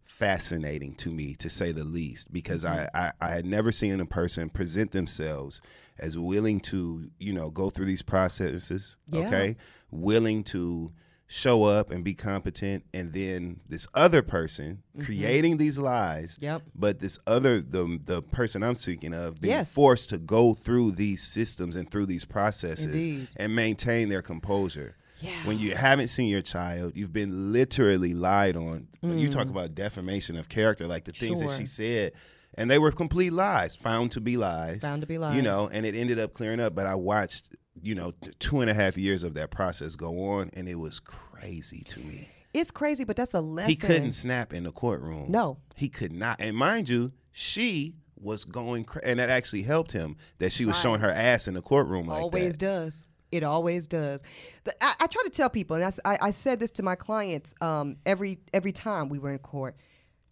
Fascinating 0.04 0.94
to 0.96 1.10
me, 1.10 1.34
to 1.36 1.50
say 1.50 1.72
the 1.72 1.84
least, 1.84 2.32
because 2.32 2.64
Mm-hmm. 2.64 2.96
I, 2.96 3.08
I, 3.08 3.12
I 3.22 3.30
had 3.30 3.46
never 3.46 3.72
seen 3.72 4.00
a 4.00 4.06
person 4.06 4.50
present 4.50 4.92
themselves 4.92 5.62
as 6.02 6.18
willing 6.18 6.60
to, 6.60 7.10
you 7.20 7.32
know, 7.34 7.50
go 7.52 7.70
through 7.70 7.86
these 7.86 8.02
processes, 8.02 8.98
Yeah. 9.08 9.28
okay, 9.28 9.56
willing 9.92 10.44
to 10.46 10.92
show 11.28 11.64
up 11.64 11.92
and 11.92 12.04
be 12.04 12.14
competent, 12.14 12.84
and 12.94 13.14
then 13.14 13.62
this 13.70 13.88
other 13.94 14.22
person 14.22 14.84
creating 15.02 15.56
these 15.58 15.78
lies, 15.78 16.34
Mm-hmm. 16.36 16.44
Yep. 16.46 16.62
but 16.76 17.00
this 17.00 17.18
other 17.26 17.62
the 17.62 18.00
the 18.04 18.22
person 18.22 18.64
I'm 18.64 18.76
speaking 18.76 19.14
of 19.14 19.40
being 19.40 19.54
Yes. 19.54 19.74
forced 19.74 20.10
to 20.10 20.18
go 20.18 20.54
through 20.54 20.92
these 20.94 21.24
systems 21.24 21.78
and 21.78 21.90
through 21.90 22.08
these 22.08 22.26
processes 22.26 22.86
Indeed. 22.86 23.28
and 23.38 23.56
maintain 23.56 24.10
their 24.10 24.22
composure. 24.22 24.98
Yeah. 25.22 25.30
When 25.46 25.58
you 25.60 25.76
haven't 25.76 26.08
seen 26.10 26.28
your 26.30 26.42
child, 26.42 26.94
you've 26.98 27.14
been 27.14 27.54
literally 27.54 28.14
lied 28.14 28.58
on. 28.58 28.88
When 29.02 29.20
you 29.20 29.30
talk 29.30 29.48
about 29.48 29.76
defamation 29.76 30.36
of 30.36 30.50
character, 30.50 30.88
like 30.88 31.06
the 31.06 31.12
things 31.14 31.40
that 31.40 31.50
Mm. 31.50 31.58
She 31.60 31.66
said, 31.68 32.12
and 32.56 32.70
they 32.70 32.80
were 32.80 32.92
complete 32.92 33.32
lies, 33.34 33.76
found 33.76 34.12
to 34.12 34.22
be 34.22 34.38
lies. 34.38 34.82
Found 34.82 35.02
to 35.02 35.08
be 35.08 35.18
lies. 35.18 35.36
You 35.36 35.42
know, 35.42 35.70
and 35.72 35.86
it 35.86 35.96
ended 35.96 36.20
up 36.20 36.34
clearing 36.34 36.60
up. 36.60 36.76
But 36.76 36.86
I 36.86 36.96
watched, 36.96 37.56
you 37.82 37.96
know, 37.96 38.14
two 38.40 38.62
and 38.62 38.70
a 38.70 38.74
half 38.74 38.98
years 38.98 39.24
of 39.24 39.34
that 39.36 39.52
process 39.52 39.96
go 39.96 40.20
on, 40.32 40.50
and 40.54 40.68
it 40.68 40.76
was 40.76 41.00
crazy 41.00 41.84
to 41.90 42.00
me. 42.02 42.30
it's 42.54 42.72
crazy, 42.72 43.04
but 43.06 43.16
that's 43.16 43.34
a 43.34 43.42
lesson. 43.42 43.70
He 43.72 43.76
couldn't 43.78 44.12
snap 44.14 44.54
in 44.54 44.64
the 44.66 44.72
courtroom. 44.72 45.28
No. 45.30 45.58
he 45.76 45.88
could 45.90 46.12
not. 46.12 46.42
And 46.42 46.56
mind 46.58 46.90
you, 46.90 47.12
she 47.32 47.96
was 48.20 48.44
going, 48.46 48.84
cra- 48.84 49.02
and 49.06 49.20
that 49.20 49.30
actually 49.30 49.64
helped 49.64 49.92
him 49.94 50.16
that 50.40 50.52
she 50.52 50.66
was 50.66 50.76
Right. 50.76 50.82
showing 50.82 51.00
her 51.02 51.10
ass 51.10 51.48
in 51.48 51.54
the 51.56 51.62
courtroom 51.62 52.08
like 52.08 52.20
always 52.22 52.52
that. 52.58 52.60
does. 52.60 53.08
It 53.32 53.44
always 53.44 53.88
does. 53.88 54.22
The- 54.66 54.76
I, 54.84 54.94
I 55.00 55.08
try 55.08 55.24
to 55.24 55.30
tell 55.30 55.50
people, 55.50 55.78
and 55.78 56.00
I 56.06 56.32
said 56.32 56.60
this 56.60 56.70
to 56.72 56.84
my 56.84 56.96
clients 56.96 57.56
um, 57.62 57.96
every 58.06 58.40
every 58.54 58.74
time 58.74 59.08
we 59.10 59.18
were 59.18 59.32
in 59.32 59.40
court, 59.40 59.76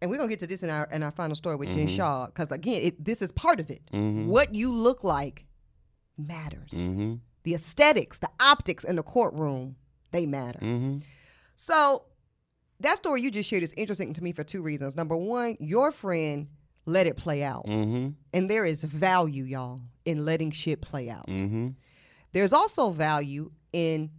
and 0.01 0.09
we're 0.09 0.17
gonna 0.17 0.29
get 0.29 0.39
to 0.39 0.47
this 0.47 0.63
in 0.63 0.69
our 0.69 0.87
in 0.91 1.03
our 1.03 1.11
final 1.11 1.35
story 1.35 1.55
with 1.55 1.71
Jen 1.71 1.87
Shah, 1.87 2.27
because 2.27 2.51
again, 2.51 2.81
it, 2.81 3.03
this 3.03 3.21
is 3.21 3.31
part 3.31 3.59
of 3.59 3.69
it. 3.69 3.81
What 3.91 4.53
you 4.55 4.73
look 4.73 5.03
like 5.03 5.45
matters. 6.17 6.71
Mm-hmm. 6.71 7.15
The 7.43 7.55
aesthetics, 7.55 8.19
the 8.19 8.29
optics 8.39 8.83
in 8.83 8.95
the 8.97 9.03
courtroom, 9.03 9.75
they 10.11 10.25
matter. 10.25 10.59
Mm-hmm. 10.59 10.99
So 11.55 12.03
that 12.81 12.97
story 12.97 13.21
you 13.21 13.31
just 13.31 13.49
shared 13.49 13.63
is 13.63 13.73
interesting 13.73 14.13
to 14.13 14.23
me 14.23 14.31
for 14.31 14.43
two 14.43 14.61
reasons. 14.61 14.95
Number 14.95 15.15
one, 15.15 15.57
your 15.59 15.91
friend 15.91 16.47
let 16.85 17.05
it 17.07 17.17
play 17.17 17.43
out, 17.43 17.65
Mm-hmm. 17.65 18.09
and 18.33 18.49
there 18.49 18.65
is 18.65 18.83
value, 18.83 19.43
y'all, 19.43 19.81
in 20.05 20.25
letting 20.25 20.51
shit 20.51 20.81
play 20.81 21.09
out. 21.09 21.27
Mm-hmm. 21.27 21.69
There's 22.31 22.53
also 22.53 22.91
value 22.91 23.51
in 23.73 24.09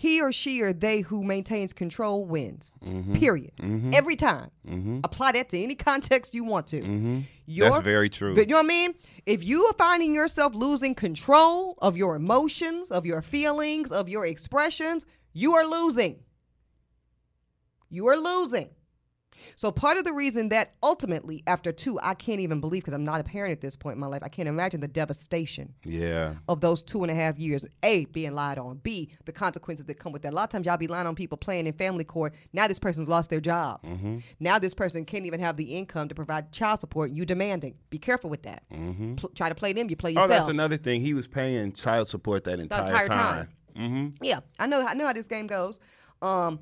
he 0.00 0.22
or 0.22 0.32
she 0.32 0.62
or 0.62 0.72
they 0.72 1.02
who 1.02 1.22
maintains 1.22 1.74
control 1.74 2.24
wins. 2.24 2.74
Mm-hmm. 2.82 3.16
Period. 3.16 3.52
Every 3.92 4.16
time. 4.16 4.50
Mm-hmm. 4.66 5.00
Apply 5.04 5.32
that 5.32 5.50
to 5.50 5.62
any 5.62 5.74
context 5.74 6.34
you 6.34 6.42
want 6.42 6.68
to. 6.68 6.80
Mm-hmm. 6.80 7.20
That's 7.58 7.80
very 7.80 8.08
true. 8.08 8.34
But 8.34 8.48
you 8.48 8.54
know 8.54 8.60
what 8.60 8.64
I 8.64 8.68
mean? 8.68 8.94
If 9.26 9.44
you 9.44 9.66
are 9.66 9.74
finding 9.74 10.14
yourself 10.14 10.54
losing 10.54 10.94
control 10.94 11.76
of 11.82 11.98
your 11.98 12.16
emotions, 12.16 12.90
of 12.90 13.04
your 13.04 13.20
feelings, 13.20 13.92
of 13.92 14.08
your 14.08 14.24
expressions, 14.24 15.04
you 15.34 15.52
are 15.52 15.66
losing. 15.66 16.20
You 17.90 18.06
are 18.08 18.16
losing. 18.16 18.70
So 19.56 19.70
part 19.70 19.96
of 19.96 20.04
the 20.04 20.12
reason 20.12 20.48
that 20.50 20.74
ultimately, 20.82 21.42
after 21.46 21.72
two, 21.72 21.98
I 22.02 22.14
can't 22.14 22.40
even 22.40 22.60
believe 22.60 22.82
because 22.82 22.94
I'm 22.94 23.04
not 23.04 23.20
a 23.20 23.24
parent 23.24 23.52
at 23.52 23.60
this 23.60 23.76
point 23.76 23.94
in 23.94 24.00
my 24.00 24.06
life. 24.06 24.22
I 24.22 24.28
can't 24.28 24.48
imagine 24.48 24.80
the 24.80 24.88
devastation 24.88 25.74
yeah. 25.84 26.34
of 26.48 26.60
those 26.60 26.82
two 26.82 27.02
and 27.02 27.10
a 27.10 27.14
half 27.14 27.38
years. 27.38 27.64
A, 27.82 28.04
being 28.06 28.32
lied 28.32 28.58
on. 28.58 28.78
B, 28.78 29.10
the 29.24 29.32
consequences 29.32 29.86
that 29.86 29.98
come 29.98 30.12
with 30.12 30.22
that. 30.22 30.32
A 30.32 30.36
lot 30.36 30.44
of 30.44 30.50
times 30.50 30.66
y'all 30.66 30.76
be 30.76 30.86
lying 30.86 31.06
on 31.06 31.14
people 31.14 31.38
playing 31.38 31.66
in 31.66 31.72
family 31.74 32.04
court. 32.04 32.34
Now 32.52 32.68
this 32.68 32.78
person's 32.78 33.08
lost 33.08 33.30
their 33.30 33.40
job. 33.40 33.82
Mm-hmm. 33.82 34.18
Now 34.38 34.58
this 34.58 34.74
person 34.74 35.04
can't 35.04 35.26
even 35.26 35.40
have 35.40 35.56
the 35.56 35.64
income 35.64 36.08
to 36.08 36.14
provide 36.14 36.52
child 36.52 36.80
support. 36.80 37.10
You 37.10 37.24
demanding. 37.24 37.74
Be 37.90 37.98
careful 37.98 38.30
with 38.30 38.42
that. 38.42 38.62
Mm-hmm. 38.72 39.14
Pl- 39.16 39.30
try 39.30 39.48
to 39.48 39.54
play 39.54 39.72
them, 39.72 39.90
you 39.90 39.96
play 39.96 40.12
yourself. 40.12 40.30
Oh, 40.30 40.34
that's 40.34 40.48
another 40.48 40.76
thing. 40.76 41.00
He 41.00 41.14
was 41.14 41.26
paying 41.26 41.72
child 41.72 42.08
support 42.08 42.44
that 42.44 42.56
the 42.56 42.62
entire, 42.64 42.82
entire 42.82 43.08
time. 43.08 43.18
time. 43.18 43.48
Mm-hmm. 43.76 44.24
Yeah, 44.24 44.40
I 44.58 44.66
know. 44.66 44.86
I 44.86 44.94
know 44.94 45.06
how 45.06 45.12
this 45.12 45.28
game 45.28 45.46
goes. 45.46 45.80
Um, 46.22 46.60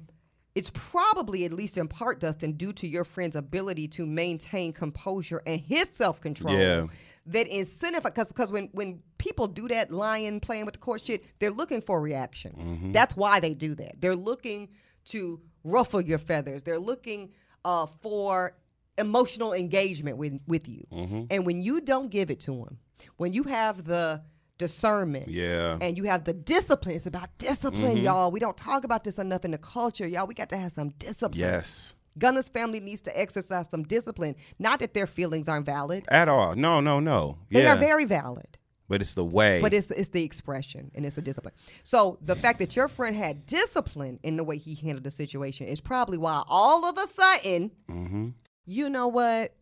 it's 0.58 0.70
probably, 0.74 1.44
at 1.44 1.52
least 1.52 1.78
in 1.78 1.86
part, 1.86 2.18
Dustin, 2.18 2.54
due 2.54 2.72
to 2.72 2.88
your 2.88 3.04
friend's 3.04 3.36
ability 3.36 3.86
to 3.88 4.04
maintain 4.04 4.72
composure 4.72 5.40
and 5.46 5.60
his 5.60 5.88
self 5.88 6.20
control. 6.20 6.52
Yeah. 6.58 6.86
That 7.26 7.46
incentive, 7.46 8.02
because 8.02 8.32
because 8.32 8.50
when 8.50 8.68
when 8.72 9.00
people 9.18 9.46
do 9.46 9.68
that 9.68 9.92
lying, 9.92 10.40
playing 10.40 10.64
with 10.64 10.72
the 10.72 10.80
court 10.80 11.04
shit, 11.04 11.22
they're 11.38 11.52
looking 11.52 11.80
for 11.80 11.98
a 11.98 12.00
reaction. 12.00 12.52
Mm-hmm. 12.58 12.92
That's 12.92 13.14
why 13.16 13.38
they 13.38 13.54
do 13.54 13.76
that. 13.76 14.00
They're 14.00 14.16
looking 14.16 14.70
to 15.06 15.40
ruffle 15.62 16.00
your 16.00 16.18
feathers. 16.18 16.64
They're 16.64 16.80
looking 16.80 17.30
uh, 17.64 17.86
for 17.86 18.56
emotional 18.96 19.52
engagement 19.52 20.16
with 20.16 20.40
with 20.48 20.66
you. 20.66 20.86
Mm-hmm. 20.90 21.24
And 21.30 21.46
when 21.46 21.62
you 21.62 21.80
don't 21.82 22.10
give 22.10 22.30
it 22.32 22.40
to 22.40 22.52
them, 22.64 22.78
when 23.18 23.32
you 23.32 23.44
have 23.44 23.84
the 23.84 24.22
discernment, 24.58 25.28
Yeah. 25.28 25.78
and 25.80 25.96
you 25.96 26.04
have 26.04 26.24
the 26.24 26.32
discipline. 26.34 26.96
It's 26.96 27.06
about 27.06 27.28
discipline, 27.38 27.96
Mm-hmm. 27.96 28.04
y'all. 28.04 28.30
We 28.30 28.40
don't 28.40 28.56
talk 28.56 28.84
about 28.84 29.04
this 29.04 29.18
enough 29.18 29.44
in 29.44 29.52
the 29.52 29.58
culture, 29.58 30.06
y'all. 30.06 30.26
We 30.26 30.34
got 30.34 30.48
to 30.50 30.56
have 30.56 30.72
some 30.72 30.90
discipline. 30.98 31.38
yes. 31.38 31.94
Gunna's 32.18 32.48
family 32.48 32.80
needs 32.80 33.00
to 33.02 33.16
exercise 33.16 33.70
some 33.70 33.84
discipline. 33.84 34.34
Not 34.58 34.80
that 34.80 34.92
their 34.92 35.06
feelings 35.06 35.48
aren't 35.48 35.66
valid. 35.66 36.04
At 36.08 36.28
all. 36.28 36.56
No, 36.56 36.80
no, 36.80 36.98
no. 36.98 37.38
They 37.50 37.62
yeah. 37.62 37.74
are 37.74 37.76
very 37.76 38.04
valid. 38.06 38.58
but 38.88 39.00
it's 39.00 39.14
the 39.14 39.24
way. 39.24 39.60
But 39.60 39.72
it's 39.72 39.90
it's 39.92 40.08
the 40.08 40.24
expression 40.24 40.90
and 40.96 41.06
it's 41.06 41.16
a 41.16 41.22
discipline. 41.22 41.54
So 41.84 42.18
the 42.20 42.34
fact 42.34 42.58
that 42.58 42.74
your 42.74 42.88
friend 42.88 43.14
had 43.14 43.46
discipline 43.46 44.18
in 44.24 44.36
the 44.36 44.42
way 44.42 44.56
he 44.58 44.74
handled 44.74 45.04
the 45.04 45.10
situation 45.12 45.66
is 45.68 45.80
probably 45.80 46.18
why 46.18 46.42
all 46.48 46.84
of 46.86 46.98
a 46.98 47.06
sudden, 47.06 47.70
mm-hmm. 47.88 48.28
you 48.64 48.90
know 48.90 49.06
what? 49.06 49.54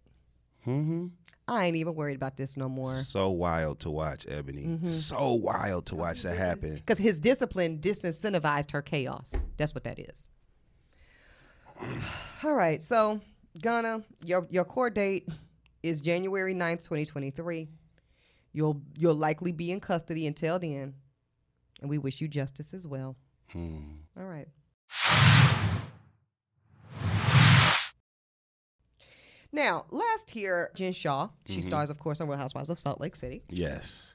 Mm-hmm. 0.66 1.08
I 1.48 1.66
ain't 1.66 1.76
even 1.76 1.94
worried 1.94 2.16
about 2.16 2.36
this 2.36 2.56
no 2.56 2.68
more. 2.68 2.94
So 2.94 3.30
wild 3.30 3.78
to 3.80 3.90
watch, 3.90 4.26
Eboni. 4.26 4.84
So 4.86 5.32
wild 5.34 5.86
to 5.86 5.94
watch 5.96 6.22
that 6.22 6.36
happen. 6.36 6.74
Because 6.74 6.98
his 6.98 7.20
discipline 7.20 7.78
disincentivized 7.78 8.72
her 8.72 8.82
chaos. 8.82 9.34
That's 9.56 9.74
what 9.74 9.84
that 9.84 9.98
is. 9.98 10.28
All 12.42 12.54
right. 12.54 12.82
So, 12.82 13.20
Gunna, 13.62 14.02
your, 14.24 14.46
your 14.50 14.64
court 14.64 14.94
date 14.94 15.28
is 15.84 16.00
January 16.00 16.54
9th, 16.54 16.82
2023. 16.82 17.68
You'll 18.52 18.80
you'll 18.98 19.14
likely 19.14 19.52
be 19.52 19.70
in 19.70 19.80
custody 19.80 20.26
until 20.26 20.58
then, 20.58 20.94
and 21.82 21.90
we 21.90 21.98
wish 21.98 22.22
you 22.22 22.28
justice 22.28 22.72
as 22.72 22.86
well. 22.86 23.14
Hmm. 23.52 23.80
All 24.18 24.24
right. 24.24 24.48
Now, 29.52 29.86
last 29.90 30.34
year, 30.36 30.70
Jen 30.74 30.92
Shah. 30.92 31.28
She 31.46 31.62
stars, 31.62 31.90
of 31.90 31.98
course, 31.98 32.20
on 32.20 32.28
Real 32.28 32.38
Housewives 32.38 32.68
of 32.70 32.78
Salt 32.80 33.00
Lake 33.00 33.16
City. 33.16 33.42
Yes. 33.48 34.12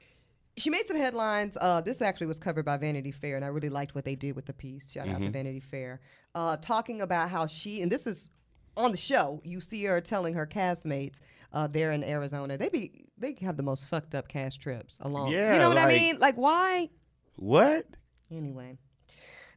She 0.56 0.68
made 0.70 0.86
some 0.86 0.96
headlines. 0.96 1.56
Uh, 1.60 1.80
this 1.80 2.02
actually 2.02 2.26
was 2.26 2.38
covered 2.38 2.64
by 2.64 2.76
Vanity 2.76 3.10
Fair, 3.10 3.36
and 3.36 3.44
I 3.44 3.48
really 3.48 3.70
liked 3.70 3.94
what 3.94 4.04
they 4.04 4.14
did 4.14 4.36
with 4.36 4.44
the 4.46 4.52
piece. 4.52 4.90
Shout 4.90 5.08
out 5.08 5.22
to 5.22 5.30
Vanity 5.30 5.60
Fair. 5.60 6.00
Uh, 6.34 6.56
talking 6.58 7.00
about 7.00 7.30
how 7.30 7.46
she, 7.46 7.80
and 7.82 7.90
this 7.90 8.06
is 8.06 8.30
on 8.76 8.90
the 8.90 8.96
show, 8.98 9.40
you 9.44 9.60
see 9.60 9.82
her 9.84 10.00
telling 10.00 10.34
her 10.34 10.46
castmates 10.46 11.20
uh, 11.52 11.66
there 11.66 11.92
in 11.92 12.04
Arizona, 12.04 12.56
they 12.58 12.68
be 12.68 13.04
they 13.18 13.36
have 13.42 13.56
the 13.56 13.62
most 13.62 13.86
fucked 13.86 14.14
up 14.14 14.28
cast 14.28 14.60
trips 14.60 14.98
along. 15.02 15.28
Yeah, 15.32 15.54
you 15.54 15.58
know 15.58 15.68
what 15.68 15.78
I 15.78 15.86
mean? 15.88 16.18
Like 16.18 16.36
why? 16.36 16.88
What? 17.36 17.86
Anyway. 18.30 18.78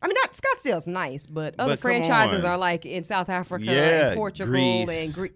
I 0.02 0.08
mean, 0.08 0.16
not 0.22 0.34
Scottsdale's 0.34 0.88
nice, 0.88 1.26
but 1.28 1.56
other 1.58 1.74
But 1.74 1.82
come 1.82 1.90
franchises 1.92 2.44
on. 2.44 2.52
are 2.52 2.58
like 2.58 2.86
in 2.86 3.04
South 3.04 3.30
Africa 3.30 3.64
Yeah, 3.66 4.08
and 4.10 4.18
Portugal 4.18 4.52
Greece. 4.52 4.90
and 5.08 5.14
Gre- 5.32 5.36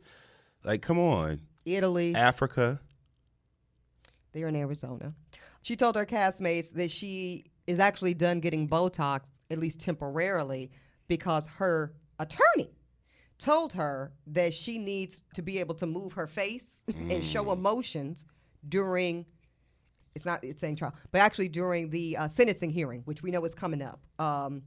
Like, 0.64 0.82
come 0.82 0.99
on. 0.99 1.41
Italy. 1.66 2.16
Africa. 2.16 2.80
They're 4.34 4.47
in 4.47 4.55
Arizona. 4.55 5.14
She 5.62 5.76
told 5.76 5.95
her 5.95 6.05
castmates 6.05 6.72
that 6.74 6.91
she 6.91 7.45
is 7.68 7.80
actually 7.80 8.14
done 8.14 8.39
getting 8.39 8.68
Botox, 8.68 9.26
at 9.49 9.60
least 9.60 9.80
temporarily, 9.80 10.72
because 11.07 11.47
her 11.47 11.93
attorney 12.20 12.72
told 13.38 13.74
her 13.74 14.12
that 14.28 14.53
she 14.53 14.78
needs 14.78 15.24
to 15.34 15.41
be 15.41 15.60
able 15.60 15.76
to 15.76 15.86
move 15.86 16.14
her 16.14 16.28
face 16.28 16.84
and 17.10 17.24
show 17.24 17.51
emotions 17.51 18.26
during. 18.68 19.26
It's 20.16 20.26
not 20.26 20.43
it's 20.43 20.60
saying 20.60 20.76
trial, 20.76 20.93
but 21.12 21.20
actually 21.20 21.47
during 21.47 21.89
the 21.89 22.18
uh, 22.18 22.28
sentencing 22.28 22.72
hearing, 22.72 23.01
which 23.05 23.24
we 23.24 23.32
know 23.32 23.45
is 23.45 23.55
coming 23.55 23.82
up. 23.82 24.01
Um, 24.18 24.64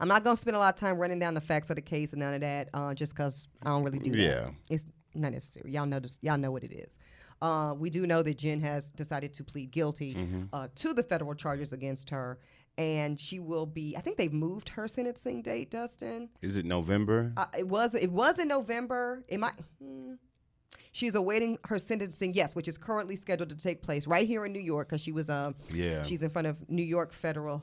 I'm 0.00 0.08
not 0.08 0.24
gonna 0.24 0.36
spend 0.36 0.56
a 0.56 0.58
lot 0.60 0.74
of 0.74 0.80
time 0.80 0.98
running 0.98 1.18
down 1.18 1.34
the 1.34 1.40
facts 1.40 1.70
of 1.70 1.76
the 1.76 1.82
case 1.82 2.12
and 2.12 2.20
none 2.20 2.34
of 2.34 2.40
that, 2.42 2.68
uh, 2.74 2.94
just 2.94 3.14
because 3.14 3.48
I 3.64 3.70
don't 3.70 3.82
really 3.84 3.98
do 3.98 4.10
that. 4.10 4.18
Yeah. 4.18 4.50
It's 4.70 4.84
not 5.14 5.32
necessary. 5.32 5.72
Y'all 5.72 5.86
know 5.86 5.98
this, 6.00 6.18
y'all 6.22 6.36
know 6.38 6.50
what 6.50 6.62
it 6.64 6.72
is. 6.72 6.98
Uh, 7.42 7.74
we 7.78 7.90
do 7.90 8.06
know 8.06 8.22
that 8.22 8.38
Jen 8.38 8.60
has 8.60 8.90
decided 8.90 9.32
to 9.34 9.44
plead 9.44 9.70
guilty 9.70 10.14
Mm-hmm. 10.14 10.42
uh, 10.52 10.68
to 10.76 10.94
the 10.94 11.02
federal 11.02 11.34
charges 11.34 11.72
against 11.74 12.08
her, 12.10 12.38
and 12.78 13.18
she 13.20 13.38
will 13.40 13.66
be. 13.66 13.94
I 13.96 14.00
think 14.00 14.16
they've 14.16 14.32
moved 14.32 14.68
her 14.70 14.88
sentencing 14.88 15.42
date. 15.42 15.70
Dustin, 15.70 16.28
Is 16.42 16.56
it 16.56 16.64
November? 16.64 17.32
uh, 17.36 17.46
it 17.58 17.68
was 17.68 17.94
it 17.94 18.10
was 18.10 18.38
in 18.38 18.48
November. 18.48 19.22
It 19.28 19.38
might. 19.38 19.52
Hmm. 19.82 20.14
She's 20.92 21.14
awaiting 21.14 21.58
her 21.64 21.78
sentencing, 21.78 22.32
yes, 22.32 22.54
which 22.54 22.68
is 22.68 22.78
currently 22.78 23.16
scheduled 23.16 23.50
to 23.50 23.56
take 23.56 23.82
place 23.82 24.06
right 24.06 24.26
here 24.26 24.46
in 24.46 24.52
New 24.52 24.60
York 24.60 24.88
because 24.88 25.02
she 25.02 25.12
was 25.12 25.28
uh, 25.28 25.52
yeah. 25.70 26.04
she's 26.04 26.22
in 26.22 26.30
front 26.30 26.46
of 26.46 26.56
New 26.70 26.82
York 26.82 27.12
federal 27.12 27.62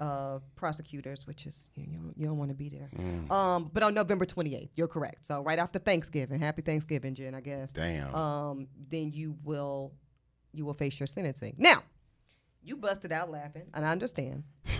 uh, 0.00 0.38
prosecutors, 0.56 1.26
which 1.26 1.46
is 1.46 1.68
you, 1.74 1.84
you 1.90 1.98
don't, 1.98 2.14
you 2.16 2.26
don't 2.26 2.38
want 2.38 2.50
to 2.50 2.54
be 2.54 2.68
there. 2.68 2.90
Mm. 2.96 3.30
Um, 3.30 3.70
but 3.72 3.82
on 3.82 3.94
November 3.94 4.26
28th, 4.26 4.70
you're 4.76 4.88
correct. 4.88 5.26
So 5.26 5.42
right 5.42 5.58
after 5.58 5.78
Thanksgiving, 5.78 6.40
happy 6.40 6.62
Thanksgiving, 6.62 7.14
Jen, 7.14 7.34
I 7.34 7.40
guess. 7.40 7.72
Damn. 7.72 8.14
Um, 8.14 8.68
then 8.90 9.12
you 9.12 9.36
will 9.44 9.92
you 10.52 10.64
will 10.64 10.74
face 10.74 10.98
your 10.98 11.06
sentencing. 11.06 11.56
Now, 11.58 11.82
you 12.62 12.76
busted 12.76 13.12
out 13.12 13.30
laughing, 13.30 13.64
and 13.74 13.84
I 13.84 13.90
understand. 13.90 14.44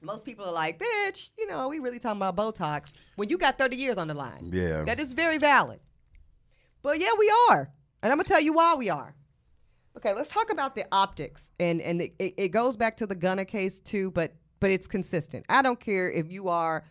Most 0.00 0.24
people 0.24 0.44
are 0.44 0.52
like, 0.52 0.78
bitch, 0.78 1.30
you 1.36 1.46
know, 1.46 1.68
we 1.68 1.78
really 1.78 1.98
talking 1.98 2.22
about 2.22 2.36
Botox 2.36 2.94
when 3.16 3.28
you 3.28 3.38
got 3.38 3.58
30 3.58 3.76
years 3.76 3.98
on 3.98 4.08
the 4.08 4.14
line. 4.14 4.50
yeah. 4.52 4.84
That 4.84 5.00
is 5.00 5.12
very 5.12 5.38
valid. 5.38 5.80
But 6.82 7.00
yeah, 7.00 7.10
we 7.18 7.32
are. 7.50 7.70
And 8.02 8.12
I'm 8.12 8.18
going 8.18 8.24
to 8.24 8.28
tell 8.28 8.40
you 8.40 8.52
why 8.52 8.74
we 8.74 8.88
are. 8.90 9.14
Okay, 9.96 10.12
let's 10.12 10.30
talk 10.30 10.52
about 10.52 10.74
the 10.74 10.84
optics. 10.92 11.52
And 11.58 11.80
and 11.80 12.02
it, 12.02 12.14
it 12.18 12.48
goes 12.48 12.76
back 12.76 12.96
to 12.98 13.06
the 13.06 13.14
Gunna 13.14 13.44
case 13.44 13.80
too, 13.80 14.10
but 14.10 14.34
but 14.60 14.70
it's 14.70 14.86
consistent. 14.86 15.44
I 15.48 15.62
don't 15.62 15.80
care 15.80 16.10
if 16.10 16.30
you 16.30 16.48
are 16.48 16.84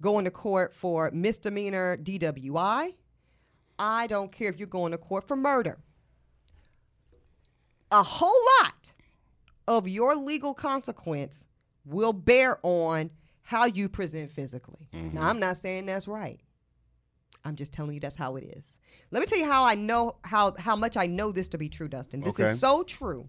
going 0.00 0.24
to 0.24 0.30
court 0.30 0.74
for 0.74 1.10
misdemeanor 1.12 1.96
DWI. 1.96 2.94
I 3.78 4.06
don't 4.06 4.30
care 4.30 4.48
if 4.48 4.58
you're 4.58 4.68
going 4.68 4.92
to 4.92 4.98
court 4.98 5.26
for 5.26 5.36
murder. 5.36 5.78
A 7.90 8.02
whole 8.02 8.40
lot 8.62 8.92
of 9.66 9.88
your 9.88 10.14
legal 10.14 10.54
consequence 10.54 11.46
will 11.84 12.12
bear 12.12 12.58
on 12.62 13.10
how 13.42 13.66
you 13.66 13.88
present 13.88 14.30
physically. 14.30 14.88
Now, 14.92 14.98
mm-hmm. 14.98 15.18
I'm 15.18 15.40
not 15.40 15.56
saying 15.56 15.86
that's 15.86 16.08
right. 16.08 16.40
I'm 17.44 17.56
just 17.56 17.72
telling 17.72 17.94
you 17.94 18.00
that's 18.00 18.16
how 18.16 18.36
it 18.36 18.44
is. 18.56 18.78
Let 19.10 19.20
me 19.20 19.26
tell 19.26 19.38
you 19.38 19.46
how 19.46 19.64
I 19.64 19.74
know 19.74 20.16
how 20.24 20.54
how 20.58 20.76
much 20.76 20.96
I 20.96 21.06
know 21.06 21.32
this 21.32 21.48
to 21.50 21.58
be 21.58 21.68
true, 21.68 21.88
Dustin. 21.88 22.20
This 22.20 22.38
Okay. 22.40 22.50
is 22.50 22.60
so 22.60 22.82
true 22.82 23.28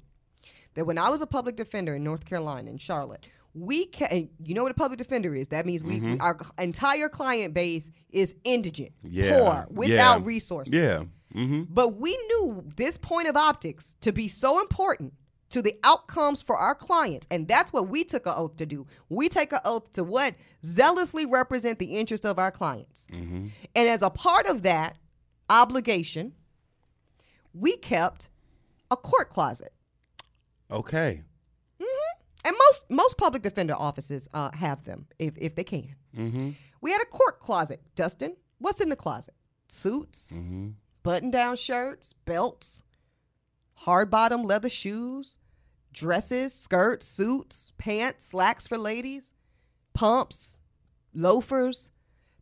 that 0.75 0.85
when 0.85 0.97
I 0.97 1.09
was 1.09 1.21
a 1.21 1.27
public 1.27 1.55
defender 1.55 1.95
in 1.95 2.03
North 2.03 2.25
Carolina 2.25 2.69
in 2.69 2.77
Charlotte, 2.77 3.25
we 3.53 3.85
ca- 3.87 4.07
and 4.11 4.29
you 4.43 4.53
know 4.53 4.63
what 4.63 4.71
a 4.71 4.75
public 4.75 4.97
defender 4.97 5.33
is. 5.35 5.49
That 5.49 5.65
means 5.65 5.83
we, 5.83 5.99
we 5.99 6.17
our 6.19 6.37
entire 6.57 7.09
client 7.09 7.53
base 7.53 7.89
is 8.09 8.35
indigent, 8.43 8.91
Yeah. 9.03 9.39
poor, 9.39 9.67
without 9.69 10.21
Yeah. 10.21 10.25
resources. 10.27 10.73
Yeah. 10.73 11.03
Mm-hmm. 11.33 11.63
But 11.69 11.95
we 11.97 12.15
knew 12.27 12.63
this 12.77 12.97
point 12.97 13.27
of 13.27 13.35
optics 13.35 13.95
to 14.01 14.13
be 14.13 14.27
so 14.29 14.61
important 14.61 15.13
to 15.49 15.61
the 15.61 15.77
outcomes 15.83 16.41
for 16.41 16.57
our 16.57 16.75
clients. 16.75 17.27
And 17.29 17.47
that's 17.47 17.71
what 17.71 17.87
we 17.87 18.03
took 18.03 18.25
an 18.25 18.33
oath 18.35 18.57
to 18.57 18.65
do. 18.65 18.87
We 19.09 19.29
take 19.29 19.51
an 19.53 19.59
oath 19.63 19.91
to 19.93 20.03
what? 20.03 20.35
Zealously 20.63 21.25
represent 21.25 21.79
the 21.79 21.93
interest 21.97 22.25
of 22.25 22.39
our 22.39 22.51
clients. 22.51 23.07
Mm-hmm. 23.11 23.47
And 23.75 23.89
as 23.89 24.01
a 24.01 24.09
part 24.09 24.47
of 24.47 24.63
that 24.63 24.97
obligation, 25.49 26.33
we 27.53 27.77
kept 27.77 28.29
a 28.91 28.97
court 28.97 29.29
closet. 29.29 29.73
Okay. 30.71 31.23
And 32.43 32.55
most 32.59 32.85
most 32.91 33.17
public 33.17 33.41
defender 33.41 33.73
offices 33.75 34.29
uh, 34.31 34.51
have 34.53 34.83
them 34.83 35.07
if, 35.17 35.33
if 35.37 35.55
they 35.55 35.63
can. 35.63 35.95
Mm-hmm. 36.15 36.49
We 36.79 36.91
had 36.91 37.01
a 37.01 37.05
court 37.05 37.39
closet. 37.39 37.81
Dustin, 37.95 38.35
what's 38.59 38.81
in 38.81 38.89
the 38.89 38.95
closet? 38.95 39.33
Suits, 39.67 40.31
Mm-hmm. 40.31 40.69
button 41.01 41.31
down 41.31 41.55
shirts, 41.55 42.13
belts, 42.25 42.83
hard 43.75 44.09
bottom 44.09 44.43
leather 44.43 44.69
shoes, 44.69 45.37
dresses, 45.93 46.53
skirts, 46.53 47.07
suits, 47.07 47.73
pants, 47.77 48.25
slacks 48.25 48.67
for 48.67 48.77
ladies, 48.77 49.33
pumps, 49.93 50.57
loafers, 51.13 51.91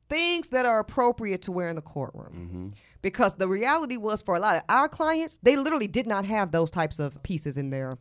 things 0.09 0.49
that 0.49 0.65
are 0.65 0.79
appropriate 0.79 1.41
to 1.43 1.51
wear 1.51 1.69
in 1.69 1.75
the 1.75 1.81
courtroom. 1.81 2.33
Mm-hmm. 2.33 2.67
Because 3.01 3.35
the 3.35 3.47
reality 3.47 3.97
was 3.97 4.21
for 4.21 4.35
a 4.35 4.39
lot 4.39 4.55
of 4.55 4.63
our 4.69 4.87
clients, 4.87 5.37
they 5.43 5.55
literally 5.55 5.87
did 5.87 6.07
not 6.07 6.25
have 6.25 6.51
those 6.51 6.71
types 6.71 6.99
of 6.99 7.21
pieces 7.23 7.57
in 7.57 7.69
their 7.69 7.97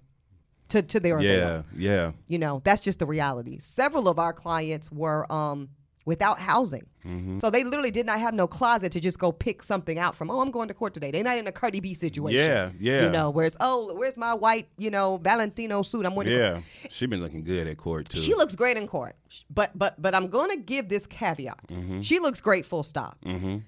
to, 0.69 0.81
to 0.81 1.01
their 1.01 1.19
avail. 1.19 1.65
Yeah. 1.75 1.91
Yeah. 1.91 2.13
You 2.29 2.39
know, 2.39 2.63
that's 2.65 2.81
just 2.81 2.99
the 2.99 3.07
reality. 3.07 3.59
Several 3.59 4.09
of 4.09 4.19
our 4.19 4.33
clients 4.33 4.91
were 4.91 5.31
um, 5.31 5.69
without 6.05 6.39
housing. 6.39 6.87
Mm-hmm. 7.07 7.39
So 7.41 7.51
they 7.51 7.63
literally 7.65 7.91
did 7.91 8.07
not 8.07 8.19
have 8.21 8.35
no 8.35 8.47
closet 8.47 8.93
to 8.93 9.01
just 9.01 9.19
go 9.19 9.31
pick 9.33 9.63
something 9.63 9.99
out 9.99 10.15
from. 10.15 10.31
Oh, 10.31 10.41
I'm 10.41 10.51
going 10.51 10.69
to 10.69 10.75
court 10.75 10.95
today. 10.95 11.11
They're 11.11 11.23
not 11.25 11.39
in 11.39 11.47
a 11.47 11.53
Cardi 11.53 11.81
B 11.81 11.95
situation. 11.95 12.39
Yeah. 12.41 12.71
Yeah. 12.79 13.05
You 13.07 13.11
know, 13.11 13.31
where 13.31 13.45
it's, 13.47 13.57
oh, 13.61 13.95
where's 13.95 14.17
my 14.17 14.35
white, 14.35 14.69
you 14.79 14.91
know, 14.91 15.19
Valentino 15.19 15.83
suit? 15.83 16.05
I'm 16.07 16.15
wearing. 16.15 16.33
Yeah. 16.33 16.61
She 16.91 17.07
been 17.07 17.21
looking 17.23 17.45
good 17.45 17.67
at 17.67 17.77
court 17.77 18.09
too. 18.09 18.19
She 18.19 18.35
looks 18.35 18.55
great 18.55 18.77
in 18.77 18.87
court. 18.87 19.15
But 19.49 19.77
but 19.79 20.01
but 20.01 20.15
I'm 20.15 20.29
going 20.29 20.51
to 20.51 20.57
give 20.57 20.89
this 20.89 21.07
caveat. 21.07 21.71
She 22.03 22.19
looks 22.19 22.41
great 22.41 22.67
full 22.67 22.83
stop. 22.85 23.19
mm-hmm. 23.25 23.59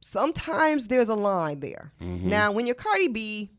Sometimes 0.00 0.88
there's 0.88 1.08
a 1.10 1.14
line 1.14 1.60
there. 1.60 1.92
Mhm. 2.00 2.22
Now, 2.24 2.52
when 2.52 2.66
you're 2.66 2.74
Cardi 2.74 3.08
B, 3.08 3.50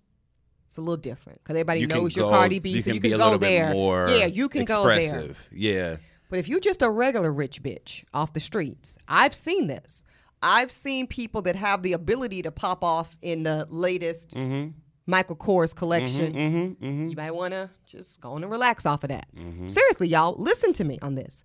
it's 0.66 0.78
a 0.78 0.82
little 0.82 0.98
different 0.98 1.38
because 1.44 1.54
everybody 1.56 1.82
You 1.82 1.88
knows 1.88 2.16
you're 2.16 2.26
go- 2.26 2.32
Cardi 2.32 2.60
B, 2.60 2.70
you 2.72 2.82
so 2.82 2.86
can 2.86 2.94
you 2.96 3.00
be 3.02 3.10
can 3.10 3.16
a 3.16 3.18
go 3.20 3.24
little 3.26 3.40
there. 3.40 3.68
bit 3.68 3.74
more 3.74 4.10
yeah, 4.10 4.26
you 4.26 4.50
can 4.50 4.66
go 4.66 4.88
there. 4.88 5.30
Yeah. 5.52 5.98
But 6.32 6.40
if 6.40 6.48
you're 6.48 6.62
just 6.62 6.82
a 6.82 6.90
regular 6.90 7.32
rich 7.32 7.62
bitch 7.62 8.06
off 8.14 8.32
the 8.32 8.40
streets, 8.40 8.98
I've 9.08 9.36
seen 9.36 9.68
this. 9.68 10.06
I've 10.42 10.72
seen 10.72 11.06
people 11.06 11.42
that 11.44 11.58
have 11.58 11.84
the 11.84 11.92
ability 11.94 12.42
to 12.44 12.52
pop 12.52 12.84
off 12.84 13.16
in 13.22 13.44
the 13.44 13.68
latest 13.70 14.32
Mm-hmm. 14.32 14.72
Michael 15.08 15.36
Kors 15.36 15.76
collection. 15.76 16.34
Mm-hmm. 16.34 16.86
Mm-hmm. 16.86 17.08
You 17.10 17.16
might 17.18 17.36
want 17.36 17.54
to 17.54 17.70
just 17.86 18.22
go 18.22 18.32
on 18.34 18.44
and 18.44 18.52
relax 18.52 18.86
off 18.86 19.04
of 19.04 19.10
that. 19.10 19.26
Mm-hmm. 19.36 19.68
Seriously, 19.68 20.08
y'all, 20.08 20.36
listen 20.38 20.72
to 20.74 20.84
me 20.86 21.00
on 21.02 21.16
this. 21.16 21.44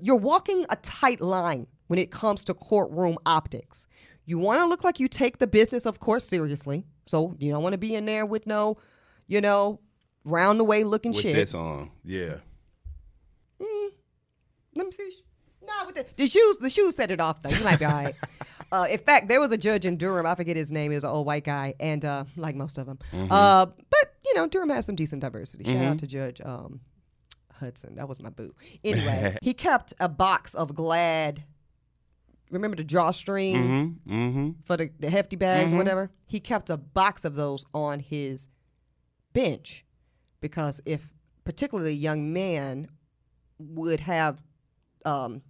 You're 0.00 0.16
walking 0.16 0.64
a 0.70 0.76
tight 0.76 1.20
line 1.20 1.68
when 1.86 1.98
it 2.00 2.10
comes 2.10 2.42
to 2.46 2.54
courtroom 2.54 3.18
optics. 3.26 3.86
You 4.24 4.38
want 4.38 4.60
to 4.60 4.66
look 4.66 4.82
like 4.82 4.98
you 4.98 5.06
take 5.08 5.38
the 5.38 5.46
business 5.46 5.86
of 5.86 6.00
course 6.00 6.24
seriously. 6.24 6.84
So 7.06 7.36
you 7.38 7.52
don't 7.52 7.62
want 7.62 7.74
to 7.74 7.78
be 7.78 7.94
in 7.94 8.06
there 8.06 8.26
with 8.26 8.44
no, 8.46 8.78
you 9.28 9.40
know, 9.40 9.78
round 10.24 10.58
the 10.58 10.64
way 10.64 10.82
looking 10.82 11.12
With 11.12 11.20
shit. 11.20 11.36
this 11.36 11.54
on. 11.54 11.92
Yeah. 12.02 12.38
Let 14.76 14.86
me 14.86 14.92
see. 14.92 15.10
No, 15.66 15.86
with 15.86 15.94
the, 15.96 16.06
the 16.16 16.28
shoes, 16.28 16.58
the 16.58 16.70
shoes 16.70 16.94
set 16.96 17.10
it 17.10 17.20
off 17.20 17.42
though. 17.42 17.50
You 17.50 17.64
might 17.64 17.78
be 17.78 17.84
all 17.86 17.92
right. 17.92 18.14
uh, 18.72 18.86
in 18.88 18.98
fact, 18.98 19.28
there 19.28 19.40
was 19.40 19.50
a 19.50 19.56
judge 19.58 19.84
in 19.84 19.96
Durham. 19.96 20.26
I 20.26 20.34
forget 20.36 20.56
his 20.56 20.70
name. 20.70 20.90
He 20.92 20.94
was 20.96 21.02
an 21.04 21.10
old 21.10 21.26
white 21.26 21.44
guy, 21.44 21.74
and 21.80 22.04
uh, 22.04 22.24
like 22.36 22.54
most 22.54 22.78
of 22.78 22.86
them. 22.86 22.98
Uh, 23.12 23.66
but 23.66 24.14
you 24.24 24.34
know, 24.34 24.46
Durham 24.46 24.68
has 24.70 24.86
some 24.86 24.94
decent 24.94 25.22
diversity. 25.22 25.64
Shout 25.64 25.84
out 25.84 25.98
to 26.00 26.06
Judge 26.06 26.40
um, 26.44 26.80
Hudson. 27.58 27.96
That 27.96 28.08
was 28.08 28.20
my 28.20 28.30
boo. 28.30 28.54
Anyway, 28.84 29.36
he 29.42 29.54
kept 29.54 29.92
a 29.98 30.08
box 30.08 30.54
of 30.54 30.74
Glad. 30.74 31.42
Remember 32.52 32.76
the 32.76 32.84
drawstring 32.84 33.56
Mm-hmm. 33.56 34.12
Mm-hmm. 34.14 34.50
for 34.64 34.76
the, 34.76 34.90
the 35.00 35.10
hefty 35.10 35.34
bags 35.34 35.72
or 35.72 35.76
whatever? 35.78 36.10
He 36.26 36.38
kept 36.38 36.70
a 36.70 36.76
box 36.76 37.24
of 37.24 37.34
those 37.34 37.64
on 37.74 37.98
his 37.98 38.48
bench 39.32 39.84
because 40.40 40.80
if 40.86 41.12
particularly 41.42 41.92
young 41.94 42.32
man 42.32 42.86
would 43.58 43.98
have 44.00 44.40
um, 45.06 45.42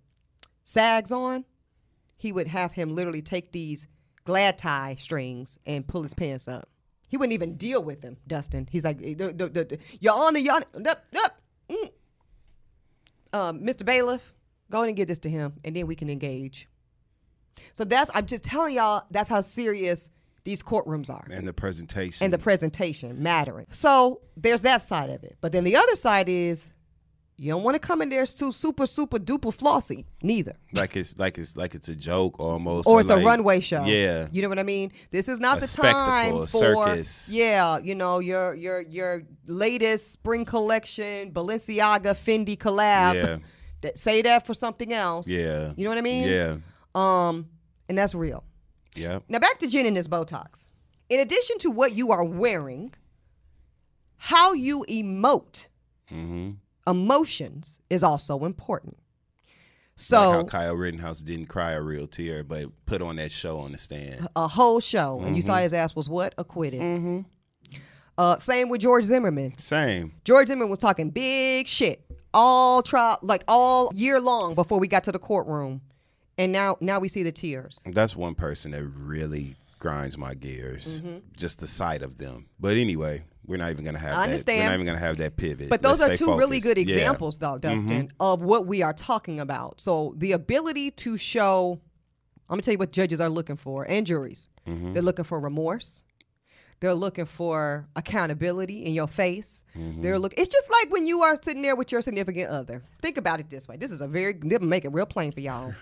sags 0.65 1.11
on, 1.11 1.45
he 2.17 2.31
would 2.33 2.47
have 2.47 2.73
him 2.73 2.95
literally 2.95 3.23
take 3.23 3.53
these 3.53 3.87
glad 4.25 4.59
tie 4.59 4.97
strings 4.99 5.59
and 5.67 5.87
pull 5.87 6.03
his 6.03 6.15
pants 6.15 6.47
up. 6.49 6.69
He 7.09 7.17
wouldn't 7.17 7.35
even 7.35 7.57
deal 7.57 7.83
with 7.83 8.01
them, 8.01 8.17
Dustin. 8.27 8.67
He's 8.71 8.85
like, 8.85 8.99
"The- 8.99 9.15
the- 9.15 9.33
the- 9.49 9.65
the- 9.65 9.79
Your 10.01 10.15
Honor, 10.15 10.39
Your 10.41 10.55
Honor, 10.75 10.95
mm." 11.71 11.91
um, 13.33 13.61
Mr. 13.61 13.85
Bailiff, 13.85 14.33
go 14.71 14.79
ahead 14.79 14.89
and 14.89 14.97
get 14.97 15.09
this 15.09 15.19
to 15.21 15.31
him, 15.31 15.55
and 15.65 15.75
then 15.77 15.87
we 15.87 15.95
can 15.95 16.11
engage. 16.11 16.69
So 17.73 17.85
that's 17.85 18.11
I'm 18.15 18.27
just 18.27 18.43
telling 18.45 18.75
y'all 18.75 19.05
that's 19.11 19.29
how 19.29 19.41
serious 19.41 20.11
these 20.45 20.63
courtrooms 20.63 21.11
are 21.11 21.25
And 21.31 21.47
the 21.47 21.53
presentation. 21.53 22.25
and 22.25 22.33
the 22.33 22.39
presentation 22.39 23.23
mattering. 23.23 23.67
So 23.71 24.21
there's 24.37 24.63
that 24.63 24.83
side 24.83 25.11
of 25.11 25.25
it. 25.25 25.37
But 25.41 25.53
then 25.53 25.65
the 25.65 25.77
other 25.77 25.97
side 25.97 26.29
is 26.29 26.75
you 27.39 27.51
don't 27.53 27.63
want 27.63 27.75
to 27.75 27.79
come 27.79 28.01
in 28.01 28.09
there 28.09 28.27
too 28.27 28.51
super 28.51 28.87
super 28.87 29.19
duper 29.19 29.53
flossy 29.53 30.07
neither. 30.23 30.55
like 30.73 30.97
it's 30.97 31.19
like 31.19 31.37
it's 31.39 31.57
like 31.57 31.75
it's 31.75 31.89
a 31.89 31.95
joke 31.95 32.41
almost. 32.41 32.89
Or 32.89 33.01
it's 33.01 33.11
a 33.11 33.19
runway 33.19 33.61
show. 33.61 33.85
Yeah. 33.85 34.29
You 34.33 34.43
know 34.43 34.49
what 34.49 34.59
I 34.59 34.63
mean? 34.63 34.93
This 35.11 35.29
is 35.29 35.39
not 35.39 35.59
A 35.59 35.61
the 35.63 35.67
time 35.67 36.33
for 36.33 36.49
circus. 36.49 37.29
Yeah, 37.29 37.79
you 37.79 37.95
know, 37.95 38.19
your 38.21 38.55
your 38.55 38.81
your 38.81 39.23
latest 39.47 40.13
spring 40.13 40.45
collection, 40.45 41.31
Balenciaga 41.33 42.15
Fendi 42.15 42.57
collab. 42.57 43.15
Yeah. 43.15 43.39
That 43.83 43.99
say 43.99 44.23
that 44.23 44.47
for 44.47 44.55
something 44.55 44.93
else. 44.93 45.29
Yeah. 45.29 45.73
You 45.77 45.85
know 45.85 45.91
what 45.91 45.99
I 45.99 46.03
mean? 46.03 46.29
Yeah. 46.29 46.57
Um, 46.95 47.51
and 47.89 47.99
that's 47.99 48.15
real. 48.15 48.45
Yeah. 48.95 49.19
Now 49.29 49.39
back 49.39 49.59
to 49.59 49.67
Jen 49.67 49.85
and 49.85 49.97
this 49.97 50.09
Botox. 50.09 50.71
In 51.11 51.21
addition 51.21 51.59
to 51.59 51.71
what 51.71 51.93
you 51.93 52.11
are 52.11 52.25
wearing, 52.25 52.95
how 54.17 54.55
you 54.55 54.85
emote 54.89 55.69
Mm-hmm. 56.13 56.51
Emotions 56.87 57.79
is 57.91 58.03
also 58.03 58.45
important. 58.45 58.97
like 58.97 59.03
So 59.97 60.19
how 60.19 60.45
Kyle 60.45 60.75
Rittenhouse 60.75 61.21
didn't 61.23 61.47
cry 61.47 61.73
a 61.73 61.83
real 61.83 62.07
tear, 62.07 62.45
but 62.45 62.67
put 62.85 63.01
on 63.01 63.17
that 63.17 63.33
show 63.33 63.59
on 63.59 63.73
the 63.73 63.79
stand. 63.79 64.29
a 64.37 64.47
whole 64.49 64.81
show, 64.81 65.21
and 65.21 65.37
you 65.37 65.43
saw 65.43 65.57
his 65.57 65.73
ass 65.73 65.97
was 65.97 66.09
what 66.09 66.35
acquitted. 66.37 66.81
Mm-hmm. 66.81 67.21
Uh, 68.19 68.37
same 68.37 68.69
with 68.69 68.81
George 68.81 69.05
Zimmerman. 69.05 69.57
Same. 69.59 70.13
George 70.25 70.49
Zimmerman 70.49 70.71
was 70.71 70.79
talking 70.79 71.11
big 71.11 71.67
shit 71.67 72.07
all 72.37 72.83
trial, 72.83 73.19
like 73.23 73.43
all 73.49 73.91
year 73.95 74.21
long 74.21 74.55
before 74.55 74.79
we 74.79 74.87
got 74.87 75.03
to 75.05 75.13
the 75.13 75.19
courtroom, 75.19 75.81
and 76.39 76.53
now 76.53 76.77
now 76.81 77.01
we 77.01 77.09
see 77.09 77.23
the 77.23 77.33
tears. 77.33 77.81
That's 77.87 78.15
one 78.15 78.35
person 78.35 78.73
that 78.73 78.85
really 78.85 79.57
grinds 79.79 80.17
my 80.19 80.35
gears. 80.35 81.03
Just 81.37 81.61
the 81.61 81.67
sight 81.67 82.03
of 82.03 82.19
them. 82.19 82.47
But 82.61 82.77
anyway, 82.77 83.25
we're 83.47 83.57
not 83.59 83.71
even 83.71 83.85
gonna 83.85 83.99
have 83.99 84.13
I 84.13 84.17
that. 84.17 84.23
understand. 84.25 84.59
We're 84.61 84.65
not 84.67 84.75
even 84.75 84.87
gonna 84.87 84.99
have 84.99 85.17
that 85.19 85.37
pivot. 85.37 85.69
But 85.69 85.83
those 85.83 86.01
Let's 86.01 86.15
are 86.21 86.25
two 86.25 86.37
really 86.37 86.61
focused. 86.61 86.65
good 86.65 86.79
Yeah. 86.79 86.85
Mm-hmm. 86.97 86.99
examples, 86.99 87.39
though, 87.39 87.59
Dustin, 87.59 88.13
of 88.21 88.43
what 88.43 88.67
we 88.67 88.83
are 88.83 88.93
talking 88.93 89.41
about. 89.41 89.81
So 89.81 90.15
the 90.19 90.33
ability 90.33 90.91
to 90.93 91.17
show, 91.17 91.81
I'm 92.49 92.55
gonna 92.55 92.63
tell 92.63 92.73
you 92.73 92.79
what 92.79 92.93
judges 92.93 93.21
are 93.21 93.29
looking 93.31 93.57
for 93.57 93.85
and 93.89 94.07
juries. 94.07 94.49
Mm-hmm. 94.67 94.93
They're 94.93 95.03
looking 95.03 95.25
for 95.25 95.39
remorse. 95.41 96.03
They're 96.81 96.95
looking 96.95 97.25
for 97.25 97.89
accountability 97.97 98.85
in 98.85 98.93
your 98.93 99.07
face. 99.09 99.65
Mm-hmm. 99.75 100.03
They're 100.03 100.19
look. 100.19 100.35
It's 100.37 100.49
just 100.49 100.71
like 100.71 100.93
when 100.93 101.07
you 101.07 101.23
are 101.23 101.35
sitting 101.43 101.63
there 101.63 101.75
with 101.75 101.91
your 101.91 102.03
significant 102.03 102.51
other. 102.51 102.83
Think 103.01 103.17
about 103.17 103.41
it 103.41 103.49
this 103.49 103.67
way. 103.67 103.79
This 103.79 103.91
is 103.91 104.03
a 104.03 104.07
very. 104.09 104.35
Make 104.43 104.85
it 104.85 104.91
real 104.93 105.07
plain 105.07 105.33
for 105.33 105.41
y'all. 105.41 105.73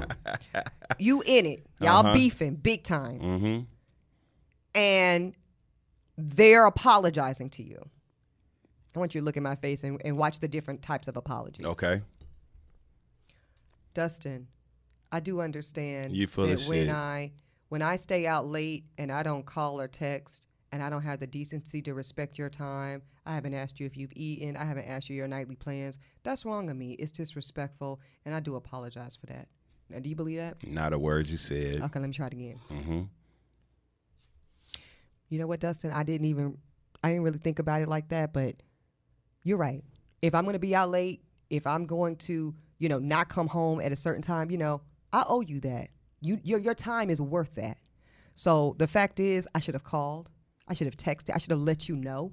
you 0.98 1.22
in 1.24 1.46
it, 1.46 1.66
y'all 1.80 2.04
Uh-huh. 2.04 2.12
beefing 2.14 2.56
big 2.56 2.82
time, 2.84 3.18
Mm-hmm. 3.20 3.60
and 4.74 5.34
they're 6.20 6.66
apologizing 6.66 7.50
to 7.50 7.62
you. 7.62 7.82
I 8.94 8.98
want 8.98 9.14
you 9.14 9.20
to 9.20 9.24
look 9.24 9.36
in 9.36 9.42
my 9.42 9.54
face 9.56 9.84
and, 9.84 10.00
and 10.04 10.16
watch 10.16 10.40
the 10.40 10.48
different 10.48 10.82
types 10.82 11.08
of 11.08 11.16
apologies. 11.16 11.66
Okay. 11.66 12.02
Dustin, 13.94 14.46
I 15.12 15.20
do 15.20 15.40
understand 15.40 16.16
You 16.16 16.26
full 16.26 16.46
that 16.46 16.60
of 16.62 16.68
when 16.68 16.86
shit. 16.86 16.94
I 16.94 17.32
when 17.68 17.82
I 17.82 17.96
stay 17.96 18.26
out 18.26 18.46
late 18.46 18.84
and 18.98 19.12
I 19.12 19.22
don't 19.22 19.44
call 19.46 19.80
or 19.80 19.86
text 19.88 20.46
and 20.72 20.82
I 20.82 20.90
don't 20.90 21.02
have 21.02 21.20
the 21.20 21.26
decency 21.26 21.82
to 21.82 21.94
respect 21.94 22.38
your 22.38 22.48
time, 22.48 23.02
I 23.26 23.34
haven't 23.34 23.54
asked 23.54 23.78
you 23.78 23.86
if 23.86 23.96
you've 23.96 24.12
eaten, 24.14 24.56
I 24.56 24.64
haven't 24.64 24.86
asked 24.86 25.08
you 25.08 25.16
your 25.16 25.28
nightly 25.28 25.56
plans. 25.56 25.98
That's 26.24 26.44
wrong 26.44 26.68
of 26.70 26.76
me. 26.76 26.92
It's 26.92 27.12
disrespectful, 27.12 28.00
and 28.24 28.34
I 28.34 28.40
do 28.40 28.56
apologize 28.56 29.16
for 29.16 29.26
that. 29.26 29.48
Now, 29.88 29.98
do 29.98 30.08
you 30.08 30.14
believe 30.16 30.38
that? 30.38 30.64
Not 30.66 30.92
a 30.92 30.98
word 30.98 31.28
you 31.28 31.36
said. 31.36 31.80
Okay, 31.82 31.98
let 32.00 32.08
me 32.08 32.12
try 32.12 32.28
it 32.28 32.32
again. 32.32 32.60
Mm-hmm. 32.70 33.00
You 35.30 35.38
know 35.38 35.46
what, 35.46 35.60
Dustin? 35.60 35.92
I 35.92 36.02
didn't 36.02 36.26
even 36.26 36.58
I 37.02 37.08
didn't 37.10 37.22
really 37.22 37.38
think 37.38 37.58
about 37.58 37.80
it 37.80 37.88
like 37.88 38.08
that, 38.10 38.34
but 38.34 38.56
you're 39.44 39.56
right. 39.56 39.82
If 40.20 40.34
I'm 40.34 40.44
going 40.44 40.54
to 40.54 40.58
be 40.60 40.76
out 40.76 40.90
late, 40.90 41.22
if 41.48 41.66
I'm 41.66 41.86
going 41.86 42.16
to, 42.16 42.54
you 42.78 42.88
know, 42.88 42.98
not 42.98 43.28
come 43.30 43.46
home 43.48 43.80
at 43.80 43.92
a 43.92 43.96
certain 43.96 44.22
time, 44.22 44.50
you 44.50 44.58
know, 44.58 44.82
I 45.12 45.24
owe 45.26 45.40
you 45.40 45.60
that. 45.60 45.88
You 46.20 46.38
your 46.42 46.58
your 46.58 46.74
time 46.74 47.08
is 47.08 47.20
worth 47.20 47.54
that. 47.54 47.78
So 48.34 48.74
the 48.78 48.86
fact 48.86 49.20
is, 49.20 49.48
I 49.54 49.60
should 49.60 49.74
have 49.74 49.84
called. 49.84 50.30
I 50.68 50.74
should 50.74 50.86
have 50.86 50.96
texted. 50.96 51.34
I 51.34 51.38
should 51.38 51.50
have 51.52 51.60
let 51.60 51.88
you 51.88 51.96
know 51.96 52.32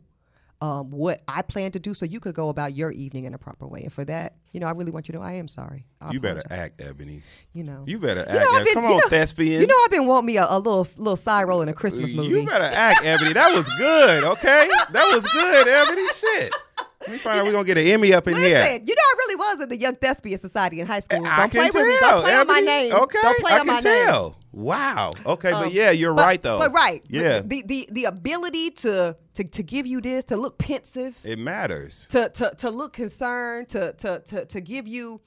um, 0.61 0.91
what 0.91 1.21
I 1.27 1.41
plan 1.43 1.71
to 1.73 1.79
do, 1.79 1.93
so 1.93 2.05
you 2.05 2.19
could 2.19 2.35
go 2.35 2.49
about 2.49 2.75
your 2.75 2.91
evening 2.91 3.25
in 3.25 3.33
a 3.33 3.37
proper 3.37 3.67
way. 3.67 3.83
And 3.83 3.93
for 3.93 4.05
that, 4.05 4.36
you 4.51 4.59
know, 4.59 4.67
I 4.67 4.71
really 4.71 4.91
want 4.91 5.07
you 5.07 5.13
to 5.13 5.19
know 5.19 5.23
I 5.25 5.33
am 5.33 5.47
sorry. 5.47 5.85
I 6.01 6.11
You 6.11 6.19
better 6.19 6.43
act, 6.49 6.77
Eboni. 6.79 7.21
You 7.53 7.63
know, 7.63 7.83
You 7.85 7.99
better 7.99 8.21
act. 8.21 8.31
You 8.33 8.39
know, 8.39 8.63
been- 8.63 8.73
Come 8.73 8.83
you 8.85 8.89
on, 8.91 8.97
know- 8.97 9.07
thespian. 9.09 9.61
You 9.61 9.67
know, 9.67 9.75
I've 9.85 9.91
been 9.91 10.05
wanting 10.07 10.25
me 10.27 10.37
a, 10.37 10.45
a 10.47 10.57
little 10.57 10.87
little 10.97 11.15
side 11.15 11.43
role 11.43 11.61
in 11.61 11.69
a 11.69 11.73
Christmas 11.73 12.13
movie. 12.13 12.29
You 12.41 12.45
better 12.45 12.63
act, 12.65 13.03
Eboni. 13.03 13.33
That 13.33 13.53
was 13.55 13.67
good, 13.77 14.23
okay? 14.23 14.67
That 14.91 15.05
was 15.13 15.25
good, 15.27 15.67
Eboni. 15.67 16.07
Shit. 16.19 16.53
Let 17.01 17.11
me 17.11 17.17
find 17.19 17.39
out 17.39 17.45
we're 17.45 17.51
gonna 17.53 17.63
get 17.63 17.77
an 17.77 17.85
Emmy 17.87 18.13
up 18.13 18.27
in 18.27 18.33
Listen, 18.33 18.49
here. 18.51 18.81
you 18.85 18.95
know 18.95 19.01
I 19.01 19.15
really 19.19 19.35
was 19.35 19.61
in 19.63 19.69
the 19.69 19.77
Young 19.77 19.95
Thespian 19.95 20.37
Society 20.37 20.81
in 20.81 20.87
high 20.87 20.99
school. 20.99 21.19
Don't 21.19 21.27
I 21.27 21.47
play 21.47 21.65
with 21.67 21.75
me. 21.75 21.97
tell, 21.99 22.21
Don't 22.21 22.23
play 22.23 22.33
on 22.35 22.47
my 22.47 22.59
Eboni. 22.61 22.65
name. 22.65 22.93
Okay, 22.93 23.17
Don't 23.21 23.39
play 23.39 23.51
I 23.53 23.59
on 23.59 23.65
can 23.65 23.73
my 23.75 23.79
name. 23.79 24.33
Wow. 24.57 25.13
Okay, 25.23 25.51
Um, 25.51 25.65
but 25.65 25.73
yeah, 25.73 25.91
you're 25.91 26.13
but- 26.15 26.25
right 26.25 26.41
though. 26.41 26.57
But 26.57 26.73
right. 26.73 27.03
Yeah, 27.07 27.41
The, 27.45 27.61
the 27.63 27.87
the 27.91 28.05
ability 28.05 28.71
to 28.71 29.15
to 29.35 29.43
to 29.43 29.63
give 29.63 29.85
you 29.85 30.01
this, 30.01 30.23
to 30.25 30.35
look 30.35 30.57
pensive, 30.57 31.15
it 31.23 31.37
matters. 31.37 32.07
to 32.09 32.29
to 32.29 32.51
to 32.57 32.69
look 32.71 32.93
concerned, 32.93 33.69
to 33.69 33.93
to 33.93 34.19
to 34.25 34.45
to 34.45 34.61
give 34.61 34.87
you 34.87 35.21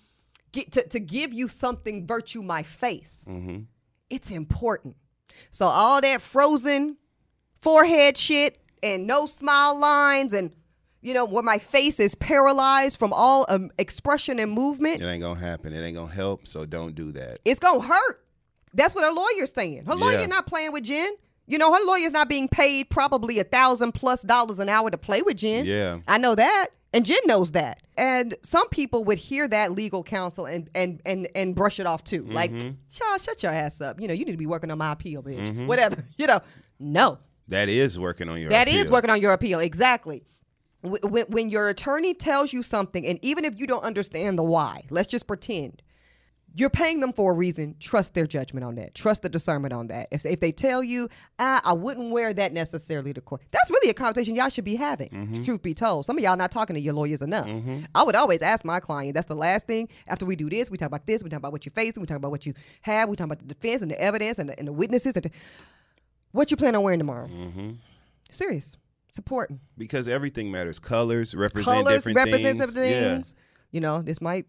get 0.52 0.72
to, 0.72 0.82
to 0.88 0.98
give 0.98 1.32
you 1.32 1.46
something 1.46 2.06
virtue 2.08 2.42
my 2.42 2.64
face. 2.64 3.28
Mm-hmm. 3.30 3.60
It's 4.10 4.30
important. 4.32 4.96
So 5.52 5.66
all 5.66 6.00
that 6.00 6.20
frozen 6.20 6.96
forehead 7.60 8.16
shit 8.18 8.58
and 8.82 9.06
no 9.06 9.26
smile 9.26 9.78
lines 9.78 10.32
and 10.32 10.50
you 11.02 11.14
know 11.14 11.24
where 11.24 11.44
my 11.44 11.58
face 11.58 12.00
is 12.00 12.16
paralyzed 12.16 12.98
from 12.98 13.12
all 13.12 13.46
um, 13.48 13.70
expression 13.78 14.40
and 14.40 14.50
movement 14.50 15.00
It 15.00 15.06
ain't 15.06 15.22
gonna 15.22 15.38
happen. 15.38 15.72
It 15.72 15.82
ain't 15.82 15.96
gonna 15.96 16.12
help. 16.12 16.48
So 16.48 16.66
don't 16.66 16.96
do 16.96 17.12
that. 17.12 17.38
it's 17.44 17.60
gonna 17.60 17.82
hurt. 17.82 18.24
That's 18.74 18.94
what 18.94 19.04
her 19.04 19.12
lawyer's 19.12 19.52
saying. 19.52 19.84
Her 19.86 19.94
lawyer 19.94 20.20
Yeah. 20.20 20.26
not 20.26 20.46
playing 20.46 20.72
with 20.72 20.84
Jen. 20.84 21.10
You 21.46 21.58
know, 21.58 21.72
her 21.72 21.80
lawyer's 21.84 22.12
not 22.12 22.28
being 22.28 22.48
paid 22.48 22.90
probably 22.90 23.38
a 23.40 23.44
thousand 23.44 23.92
plus 23.92 24.22
dollars 24.22 24.58
an 24.60 24.68
hour 24.68 24.90
to 24.90 24.98
play 24.98 25.22
with 25.22 25.36
Jen. 25.38 25.64
Yeah. 25.66 25.98
I 26.06 26.18
know 26.18 26.34
that. 26.36 26.68
And 26.92 27.04
Jen 27.04 27.18
knows 27.26 27.52
that. 27.52 27.82
And 27.96 28.36
some 28.42 28.68
people 28.68 29.04
would 29.04 29.18
hear 29.18 29.46
that 29.48 29.72
legal 29.72 30.02
counsel 30.02 30.46
and 30.46 30.68
and 30.74 31.00
and 31.06 31.28
and 31.34 31.54
brush 31.54 31.78
it 31.80 31.86
off 31.86 32.02
too. 32.04 32.24
Like, 32.30 32.50
Mm-hmm. 32.52 32.70
Child, 32.90 33.20
shut 33.20 33.42
your 33.42 33.52
ass 33.52 33.80
up. 33.80 34.00
You 34.00 34.08
know, 34.08 34.14
you 34.14 34.24
need 34.24 34.32
to 34.32 34.38
be 34.38 34.46
working 34.46 34.70
on 34.70 34.78
my 34.78 34.92
appeal, 34.92 35.22
bitch. 35.22 35.66
Whatever. 35.66 36.04
You 36.16 36.26
know, 36.26 36.40
no. 36.78 37.18
That 37.48 37.68
is 37.68 37.98
working 37.98 38.28
on 38.28 38.40
your. 38.40 38.50
That 38.50 38.68
is 38.68 38.82
appeal. 38.82 38.92
working 38.92 39.10
on 39.10 39.20
your 39.20 39.32
appeal. 39.32 39.58
Exactly. 39.60 40.24
When, 40.82 41.24
when 41.28 41.48
your 41.50 41.68
attorney 41.68 42.14
tells 42.14 42.52
you 42.52 42.62
something, 42.62 43.04
and 43.04 43.18
even 43.22 43.44
if 43.44 43.58
you 43.60 43.66
don't 43.66 43.82
understand 43.84 44.38
the 44.38 44.42
why, 44.44 44.84
let's 44.88 45.08
just 45.08 45.26
pretend 45.26 45.82
you're 46.54 46.70
paying 46.70 47.00
them 47.00 47.12
for 47.12 47.32
a 47.32 47.34
reason. 47.34 47.76
Trust 47.78 48.14
their 48.14 48.26
judgment 48.26 48.64
on 48.64 48.74
that. 48.74 48.94
Trust 48.94 49.22
the 49.22 49.28
discernment 49.28 49.72
on 49.72 49.86
that. 49.86 50.08
If, 50.10 50.26
if 50.26 50.40
they 50.40 50.50
tell 50.52 50.82
you, 50.82 51.08
ah, 51.38 51.60
I 51.64 51.72
wouldn't 51.72 52.10
wear 52.10 52.34
that 52.34 52.52
necessarily 52.52 53.12
to 53.12 53.20
court, 53.20 53.42
that's 53.50 53.70
really 53.70 53.90
a 53.90 53.94
conversation 53.94 54.34
y'all 54.34 54.48
should 54.48 54.64
be 54.64 54.74
having. 54.74 55.10
Mm-hmm. 55.10 55.42
Truth 55.44 55.62
be 55.62 55.74
told, 55.74 56.06
some 56.06 56.18
of 56.18 56.24
y'all 56.24 56.36
not 56.36 56.50
talking 56.50 56.74
to 56.74 56.80
your 56.80 56.94
lawyers 56.94 57.22
enough. 57.22 57.46
I 57.94 58.02
would 58.02 58.16
always 58.16 58.42
ask 58.42 58.64
my 58.64 58.80
client. 58.80 59.14
That's 59.14 59.28
the 59.28 59.36
last 59.36 59.66
thing. 59.66 59.88
After 60.08 60.26
we 60.26 60.34
do 60.36 60.50
this, 60.50 60.70
we 60.70 60.76
talk 60.76 60.88
about 60.88 61.06
this. 61.06 61.22
We 61.22 61.30
talk 61.30 61.38
about 61.38 61.52
what 61.52 61.64
you're 61.64 61.72
facing. 61.72 62.00
We 62.00 62.06
talk 62.06 62.16
about 62.16 62.32
what 62.32 62.44
you 62.46 62.54
have. 62.82 63.08
We 63.08 63.16
talk 63.16 63.26
about 63.26 63.38
the 63.38 63.46
defense 63.46 63.82
and 63.82 63.90
the 63.90 64.00
evidence 64.00 64.38
and 64.38 64.48
the, 64.50 64.58
and 64.58 64.66
the 64.66 64.72
witnesses 64.72 65.16
and 65.16 65.26
the, 65.26 65.30
what 66.32 66.50
you 66.50 66.56
plan 66.56 66.74
on 66.74 66.82
wearing 66.82 66.98
tomorrow. 66.98 67.28
Mm-hmm. 67.28 67.70
Serious. 68.30 68.76
It's 69.08 69.18
important. 69.18 69.60
because 69.76 70.06
everything 70.06 70.52
matters. 70.52 70.78
Colors 70.78 71.34
represent 71.34 71.78
Colors 71.78 71.94
different 71.94 72.16
represent 72.16 72.58
things. 72.58 72.72
different 72.74 72.92
things. 72.92 73.34
You 73.72 73.80
know, 73.80 74.02
this 74.02 74.20
might 74.20 74.46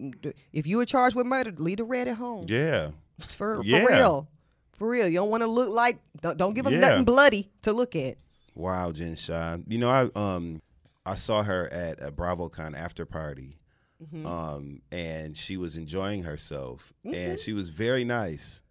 if 0.51 0.65
you 0.65 0.78
were 0.78 0.86
charged 0.86 1.15
with 1.15 1.26
murder, 1.26 1.51
leave 1.57 1.78
the 1.78 1.84
red 1.84 2.07
at 2.07 2.17
home. 2.17 2.45
Yeah. 2.47 2.91
For, 3.19 3.57
for 3.57 3.63
Yeah. 3.63 3.84
real. 3.86 4.28
For 4.74 4.88
real. 4.89 5.07
You 5.07 5.17
don't 5.17 5.30
want 5.30 5.41
to 5.41 5.47
look 5.47 5.69
like 5.69 5.99
don't, 6.22 6.38
don't 6.38 6.53
give 6.53 6.65
them 6.65 6.74
Yeah. 6.74 6.80
nothing 6.80 7.03
bloody 7.05 7.51
to 7.61 7.72
look 7.74 7.95
at. 7.95 8.17
Wow, 8.55 8.91
Jen 8.91 9.15
Shah. 9.15 9.57
You 9.67 9.78
know, 9.78 9.89
I 9.89 10.09
um 10.19 10.61
I 11.05 11.15
saw 11.15 11.43
her 11.43 11.72
at 11.72 12.01
a 12.01 12.11
BravoCon 12.11 12.76
after 12.78 13.05
party. 13.05 13.57
Mm-hmm. 14.03 14.26
Um, 14.26 14.82
and 14.91 15.38
she 15.38 15.57
was 15.57 15.78
enjoying 15.78 16.24
herself 16.24 16.91
and 17.05 17.38
she 17.38 17.53
was 17.53 17.69
very 17.69 18.03
nice. 18.03 18.61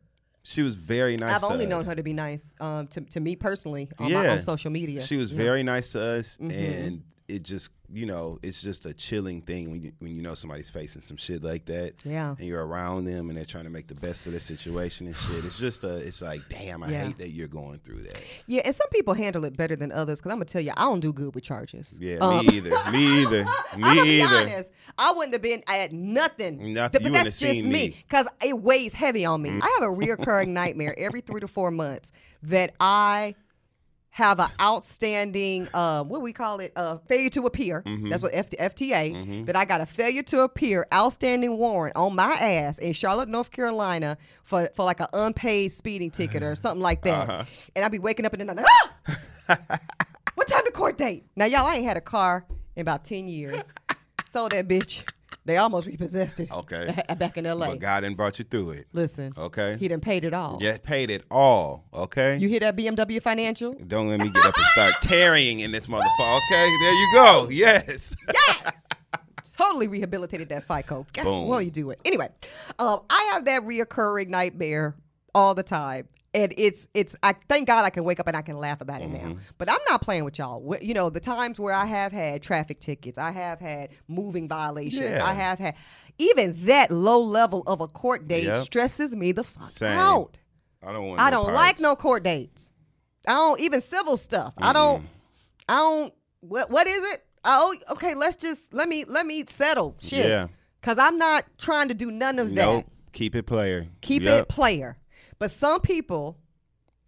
She 0.43 0.63
was 0.63 0.75
very 0.75 1.17
nice. 1.17 1.35
I've 1.37 1.41
to 1.43 1.47
only 1.53 1.67
us. 1.67 1.71
known 1.71 1.85
her 1.85 1.95
to 1.95 2.03
be 2.03 2.13
nice 2.13 2.53
um, 2.61 2.89
to, 2.89 3.01
to 3.03 3.21
me 3.21 3.37
personally 3.37 3.89
on, 4.01 4.13
my, 4.13 4.25
Yeah. 4.25 4.33
on 4.33 4.41
social 4.41 4.73
media. 4.73 5.03
She 5.03 5.17
was 5.17 5.31
Yeah. 5.31 5.37
very 5.39 5.63
nice 5.63 5.93
to 5.93 6.03
us, 6.03 6.37
Mhm. 6.39 6.53
and 6.53 7.03
it 7.29 7.45
just 7.45 7.71
you 7.93 8.07
know 8.07 8.39
it's 8.43 8.63
just 8.63 8.87
a 8.87 8.95
chilling 8.95 9.43
thing 9.43 9.71
when 9.71 9.83
you 9.83 9.93
when 9.99 10.15
you 10.15 10.23
know 10.23 10.35
somebody's 10.35 10.71
facing 10.71 11.03
some 11.03 11.17
shit 11.17 11.43
like 11.43 11.65
that. 11.67 11.95
Yeah. 12.05 12.37
and 12.39 12.47
you're 12.47 12.65
around 12.65 13.05
them 13.05 13.29
and 13.29 13.37
they're 13.37 13.45
trying 13.45 13.65
to 13.65 13.71
make 13.71 13.89
the 13.89 13.95
best 13.97 14.27
of 14.27 14.33
the 14.33 14.41
situation 14.41 15.07
and 15.07 15.17
shit. 15.17 15.45
It's 15.45 15.59
just 15.59 15.83
a, 15.85 15.97
it's 15.97 16.23
like, 16.23 16.41
damn, 16.49 16.83
I 16.83 16.91
Yeah. 16.91 17.05
hate 17.07 17.19
that 17.19 17.31
you're 17.31 17.49
going 17.49 17.79
through 17.81 18.03
that. 18.03 18.21
Yeah, 18.47 18.63
and 18.65 18.75
some 18.75 18.89
people 18.93 19.15
handle 19.15 19.45
it 19.45 19.57
better 19.57 19.77
than 19.77 19.91
others. 19.93 20.19
Because 20.21 20.31
I'm 20.33 20.37
gonna 20.39 20.45
tell 20.47 20.63
you, 20.63 20.73
I 20.77 20.83
don't 20.85 21.01
do 21.01 21.13
good 21.13 21.35
with 21.35 21.45
charges. 21.45 21.99
Yeah, 22.01 22.19
Um, 22.19 22.47
me 22.47 22.57
either. 22.59 22.71
Me 22.93 23.23
either. 23.23 23.45
I'm 23.73 23.81
gonna 23.81 23.95
Me 24.03 24.05
be 24.05 24.23
either. 24.23 24.37
honest. 24.51 24.73
I 24.97 25.13
wouldn't 25.13 25.33
have 25.35 25.43
been 25.43 25.63
at 25.67 25.93
nothing. 25.93 26.73
Nothing. 26.73 27.03
But 27.03 27.13
that's 27.13 27.39
just 27.39 27.67
me 27.67 27.73
me. 27.73 27.97
because 28.09 28.29
it 28.45 28.61
weighs 28.61 28.93
heavy 28.93 29.25
on 29.25 29.43
me. 29.43 29.51
I 29.51 29.79
have 29.81 29.91
a 29.91 29.93
reoccurring 29.95 30.49
nightmare 30.61 30.95
every 30.99 31.21
three 31.23 31.41
to 31.41 31.49
four 31.49 31.71
months 31.71 32.13
that 32.45 32.73
I 32.79 33.35
have 34.11 34.41
an 34.41 34.51
outstanding 34.61 35.69
uh, 35.73 36.03
what 36.05 36.21
we 36.21 36.33
call 36.33 36.61
it 36.61 36.73
uh, 36.77 36.99
failure 37.09 37.31
to 37.31 37.47
appear. 37.47 37.83
Mm-hmm. 37.83 38.11
That's 38.11 38.23
what 38.23 38.35
F- 38.35 38.51
FTA. 38.51 39.47
That 39.47 39.57
I 39.57 39.65
got 39.65 39.81
a 39.81 39.87
failure 39.87 40.23
to 40.25 40.41
appear 40.41 40.87
outstanding 40.93 41.57
warrant 41.57 41.97
on 41.97 42.15
my 42.15 42.33
ass 42.33 42.79
in 42.79 42.93
Charlotte, 42.93 43.29
North 43.29 43.51
Carolina 43.51 44.19
for 44.43 44.69
for 44.75 44.85
like 44.85 45.01
an 45.01 45.07
unpaid 45.13 45.73
speeding 45.73 46.11
ticket 46.11 46.43
or 46.43 46.57
something 46.57 46.83
like 46.83 47.03
that. 47.03 47.29
Uh-huh. 47.29 47.45
And 47.77 47.85
I'd 47.85 47.93
be 47.93 47.99
waking 47.99 48.27
up 48.27 48.35
in 48.35 48.41
then 48.41 48.51
I'm 48.51 48.57
like, 48.57 48.67
ah! 49.49 49.79
what 50.35 50.49
time 50.49 50.63
the 50.65 50.73
court 50.73 50.99
date? 50.99 51.25
Now 51.37 51.47
y'all, 51.47 51.67
I 51.67 51.77
ain't 51.77 51.85
had 51.85 51.97
a 51.97 52.03
car 52.03 52.45
in 52.77 52.83
about 52.83 53.05
ten 53.05 53.29
years. 53.29 53.73
Sold 54.31 54.53
that 54.53 54.69
bitch. 54.69 55.03
They 55.45 55.57
almost 55.57 55.89
repossessed 55.89 56.39
it. 56.39 56.53
Okay. 56.53 56.95
Back 57.19 57.37
in 57.37 57.47
L.A. 57.47 57.67
But 57.67 57.81
God 57.81 58.03
didn't 58.03 58.17
brought 58.17 58.39
you 58.39 58.45
through 58.45 58.71
it. 58.71 58.87
Listen. 58.93 59.33
Okay. 59.37 59.77
He 59.77 59.89
didn't 59.89 60.05
paid 60.05 60.25
it 60.25 60.33
all. 60.33 60.57
Yeah, 60.61 60.79
paid 60.81 61.11
it 61.11 61.25
all. 61.33 61.85
Okay. 61.93 62.37
You 62.37 62.49
hear 62.49 62.61
that 62.61 62.77
BMW 62.77 63.21
Financial? 63.21 63.73
Don't 63.73 64.09
let 64.09 64.21
me 64.21 64.29
get 64.31 64.47
up 64.47 64.57
and 64.57 64.67
start 64.67 64.95
tarrying 65.03 65.59
in 65.59 65.73
this 65.73 65.89
motherfucker. 65.89 66.37
Okay, 66.37 66.67
there 66.81 66.93
you 66.93 67.11
go. 67.13 67.49
Yes. 67.51 68.15
Yes. 68.33 68.73
totally 69.57 69.89
rehabilitated 69.89 70.49
that 70.51 70.63
FICO. 70.63 71.05
God, 71.13 71.25
Boom. 71.25 71.49
Why 71.49 71.57
don't 71.57 71.65
you 71.65 71.73
do 71.73 71.91
it? 71.91 71.99
Anyway, 72.05 72.29
um, 72.79 73.01
I 73.11 73.31
have 73.33 73.47
that 73.47 73.63
reoccurring 73.63 74.29
nightmare 74.29 74.95
all 75.35 75.57
the 75.57 75.65
time. 75.65 76.07
And 76.33 76.55
it's 76.57 76.87
it's 76.95 77.17
I 77.25 77.35
thank 77.49 77.67
God 77.67 77.85
I 77.85 77.91
can 77.91 78.05
wake 78.05 78.21
up 78.21 78.29
and 78.29 78.37
I 78.37 78.43
can 78.43 78.57
laugh 78.57 78.81
about 78.81 79.03
it 79.03 79.11
Mm-hmm. 79.11 79.31
now. 79.31 79.37
But 79.59 79.69
I'm 79.71 79.81
not 79.89 80.01
playing 80.01 80.25
with 80.25 80.39
y'all. 80.39 80.77
You 80.81 80.95
know 80.95 81.11
the 81.11 81.19
times 81.21 81.59
where 81.59 81.73
I 81.75 81.87
have 81.87 82.13
had 82.13 82.41
traffic 82.43 82.79
tickets, 82.81 83.19
I 83.19 83.33
have 83.33 83.59
had 83.59 83.91
moving 84.07 84.49
violations, 84.49 85.03
Yeah. 85.03 85.25
I 85.25 85.35
have 85.35 85.59
had 85.59 85.75
even 86.19 86.55
that 86.67 86.91
low 86.93 87.21
level 87.21 87.63
of 87.67 87.81
a 87.81 87.89
court 87.89 88.29
date 88.29 88.45
Yep. 88.45 88.63
stresses 88.63 89.17
me 89.17 89.33
the 89.33 89.43
fuck 89.43 89.71
Same. 89.71 89.99
out. 89.99 90.39
I 90.87 90.93
don't 90.93 91.09
want. 91.09 91.21
I 91.21 91.31
no 91.31 91.45
don't 91.45 91.55
like 91.55 91.81
no 91.81 91.97
court 91.97 92.23
dates. 92.23 92.71
I 93.27 93.33
don't 93.35 93.61
even 93.61 93.81
civil 93.81 94.17
stuff. 94.17 94.55
I 94.57 94.73
don't. 94.73 95.07
I 95.69 95.77
don't. 95.79 96.15
What 96.41 96.71
what 96.71 96.87
is 96.87 97.13
it? 97.13 97.25
Oh, 97.45 97.75
okay. 97.91 98.15
Let's 98.15 98.37
just 98.37 98.73
let 98.73 98.89
me 98.89 99.05
let 99.05 99.27
me 99.27 99.45
settle 99.47 99.97
shit. 100.01 100.27
Yeah. 100.27 100.47
Cause 100.81 100.97
I'm 100.97 101.19
not 101.19 101.45
trying 101.59 101.89
to 101.89 101.95
do 101.95 102.11
none 102.11 102.39
of 102.39 102.49
that. 102.55 102.55
Nope. 102.55 102.87
Keep 103.13 103.35
it 103.35 103.43
player. 103.47 103.89
Keep 104.01 104.23
Yep. 104.23 104.43
it 104.43 104.49
player. 104.49 104.97
But 105.41 105.51
some 105.51 105.81
people 105.81 106.39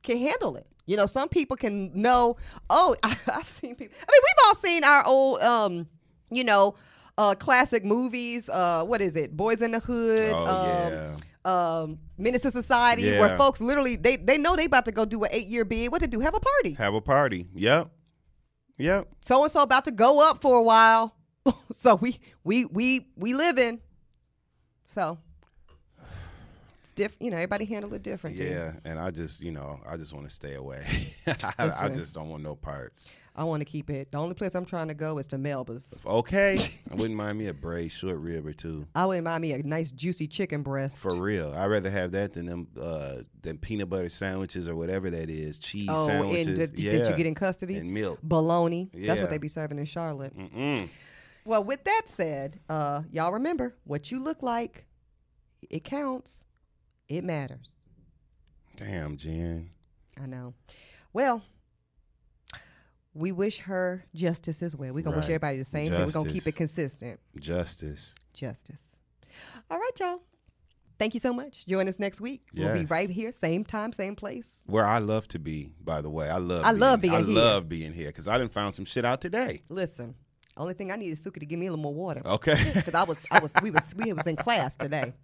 can 0.03 0.19
handle 0.19 0.57
it. 0.57 0.67
You 0.87 0.97
know, 0.97 1.07
some 1.07 1.29
people 1.29 1.57
can 1.57 1.93
know. 1.95 2.37
Oh, 2.69 2.97
I've 3.05 3.49
seen 3.49 3.77
people. 3.77 3.97
I 4.01 4.11
mean, 4.11 4.21
we've 4.23 4.47
all 4.47 4.55
seen 4.57 4.83
our 4.83 5.07
old, 5.07 5.41
um, 5.43 5.87
you 6.31 6.43
know, 6.43 6.75
uh, 7.17 7.35
classic 7.37 7.85
movies. 7.85 8.49
Uh, 8.49 8.83
what 8.85 9.01
is 9.01 9.15
it? 9.15 9.37
Boyz 9.37 9.63
n 9.63 9.73
the 9.73 9.79
Hood. 9.79 10.33
Oh, 10.35 10.47
um, 10.47 10.93
yeah. 10.93 11.83
um 11.83 11.99
Menace 12.19 12.43
to 12.43 12.51
Society, 12.51 13.11
where 13.13 13.37
folks 13.37 13.61
literally 13.61 13.97
they 13.97 14.17
they 14.17 14.39
know 14.39 14.57
they 14.57 14.65
about 14.65 14.87
to 14.87 14.93
go 14.93 15.05
do 15.05 15.23
an 15.23 15.29
eight 15.31 15.47
year 15.47 15.65
bid. 15.65 15.93
What 15.93 16.01
to 16.01 16.09
do? 16.09 16.19
Have 16.21 16.35
a 16.35 16.41
party. 16.41 16.73
Have 16.73 16.95
a 16.95 17.01
party. 17.01 17.49
Yep. 17.55 17.91
Yep. 18.79 19.09
So 19.21 19.43
and 19.43 19.53
so 19.53 19.63
about 19.63 19.85
to 19.85 19.93
go 19.93 20.29
up 20.29 20.41
for 20.41 20.57
a 20.59 20.63
while. 20.63 21.15
so 21.73 21.97
we 21.97 22.19
we 22.43 22.65
we 22.65 23.09
we 23.15 23.35
live 23.35 23.59
in. 23.59 23.81
So 24.87 25.19
it's 26.93 27.01
different. 27.01 27.23
You 27.23 27.31
know, 27.31 27.37
everybody 27.37 27.65
handle 27.65 27.93
it 27.95 28.03
different. 28.03 28.37
Yeah, 28.37 28.73
and 28.85 28.99
I 28.99 29.11
just, 29.11 29.41
you 29.41 29.51
know, 29.51 29.81
I 29.89 29.97
just 29.97 30.13
want 30.13 30.27
to 30.27 30.33
stay 30.33 30.55
away. 30.55 30.85
I, 31.27 31.71
I 31.81 31.89
just 31.89 32.15
don't 32.15 32.29
want 32.29 32.43
no 32.43 32.55
parts. 32.55 33.11
I 33.35 33.45
want 33.45 33.63
to 33.63 33.65
keep 33.65 33.89
it. 33.89 34.13
The 34.13 34.19
only 34.19 34.35
place 34.35 34.55
I'm 34.55 34.67
trying 34.67 34.89
to 34.89 34.95
go 34.95 35.17
is 35.17 35.27
to 35.29 35.39
Melba's. 35.39 35.99
Okay, 36.05 36.55
I 36.91 36.95
wouldn't 36.95 37.15
mind 37.15 37.39
me 37.39 37.47
a 37.47 37.55
braised 37.55 37.97
short 37.97 38.19
rib 38.19 38.47
or 38.47 38.53
two. 38.53 38.87
I 38.95 39.07
wouldn't 39.07 39.25
mind 39.25 39.41
me 39.41 39.53
a 39.53 39.63
nice 39.63 39.91
juicy 39.91 40.27
chicken 40.27 40.63
breast. 40.63 40.99
For 40.99 41.15
real, 41.15 41.55
I'd 41.57 41.67
rather 41.67 41.89
have 41.89 42.13
that 42.13 42.35
than 42.35 42.45
them 42.45 42.69
uh, 42.79 43.23
than 43.41 43.57
peanut 43.57 43.89
butter 43.89 44.11
sandwiches 44.11 44.69
or 44.69 44.77
whatever 44.77 45.09
that 45.09 45.31
is. 45.31 45.59
Cheese 45.59 45.89
oh, 45.91 46.07
sandwiches. 46.07 46.47
and 46.47 46.57
did, 46.59 46.79
yeah. 46.79 47.09
you 47.09 47.17
get 47.17 47.27
in 47.27 47.35
custody? 47.35 47.77
and 47.77 47.93
milk. 47.93 48.19
Bologna. 48.23 48.91
That's 48.93 49.21
what 49.21 49.31
they 49.31 49.39
be 49.39 49.49
serving 49.49 49.79
in 49.79 49.87
Charlotte. 49.87 50.37
Mm-mm. 50.37 50.91
Well, 51.47 51.65
with 51.65 51.85
that 51.85 52.03
said, 52.05 52.61
uh, 52.69 53.03
y'all 53.11 53.33
remember 53.33 53.75
what 53.85 54.11
you 54.11 54.21
look 54.21 54.43
like. 54.43 54.85
It 55.71 55.85
counts. 55.85 56.45
It 57.13 57.25
matters. 57.25 57.85
Damn, 58.77 59.19
Jen. 59.19 59.69
I 60.19 60.25
know. 60.25 60.55
Well, 61.13 61.43
we 63.13 63.33
wish 63.33 63.59
her 63.61 64.07
justice 64.15 64.63
as 64.63 64.75
well. 64.75 64.95
We're 64.95 65.03
gonna 65.03 65.17
wish 65.19 65.27
everybody 65.27 65.59
the 65.59 65.65
same 65.67 65.91
thing. 65.91 66.01
We're 66.07 66.11
gonna 66.11 66.33
keep 66.33 66.47
it 66.47 66.57
consistent. 66.57 67.21
Justice. 67.39 68.15
Justice. 68.33 68.99
All 69.71 69.79
right, 69.79 69.91
y'all. 70.01 70.21
Thank 70.99 71.13
you 71.13 71.21
so 71.21 71.35
much. 71.35 71.67
Join 71.67 71.87
us 71.87 71.99
next 71.99 72.19
week. 72.19 72.47
We'll 72.57 72.73
be 72.73 72.87
right 72.87 73.11
here, 73.11 73.31
same 73.31 73.63
time, 73.65 73.93
same 73.93 74.17
place. 74.17 74.65
Where 74.65 74.87
I 74.87 74.99
love 74.99 75.29
to 75.29 75.39
be, 75.39 75.75
by 75.85 76.01
the 76.01 76.09
way. 76.09 76.31
I 76.31 76.39
love. 76.39 76.65
I 76.65 76.71
love 76.71 77.03
being 77.03 77.13
I 77.15 77.19
here. 77.19 77.27
love 77.27 77.69
being 77.69 77.93
here 77.93 78.07
because 78.07 78.27
I 78.27 78.39
didn't 78.39 78.55
found 78.55 78.75
some 78.75 78.87
shit 78.87 79.05
out 79.05 79.21
today. 79.21 79.61
Listen, 79.69 80.15
only 80.57 80.73
thing 80.73 80.91
I 80.91 80.97
need 80.97 81.11
is 81.11 81.23
Suki 81.23 81.41
to 81.41 81.47
give 81.47 81.59
me 81.59 81.67
a 81.67 81.71
little 81.73 81.83
more 81.83 81.95
water 81.95 82.23
Okay. 82.25 82.59
because 82.75 82.95
I 82.95 83.05
was, 83.05 83.27
I 83.31 83.41
was, 83.41 83.53
we 83.63 83.71
was, 83.71 83.95
we 83.95 84.15
was 84.15 84.27
in 84.27 84.37
class 84.37 84.77
today. 84.77 85.13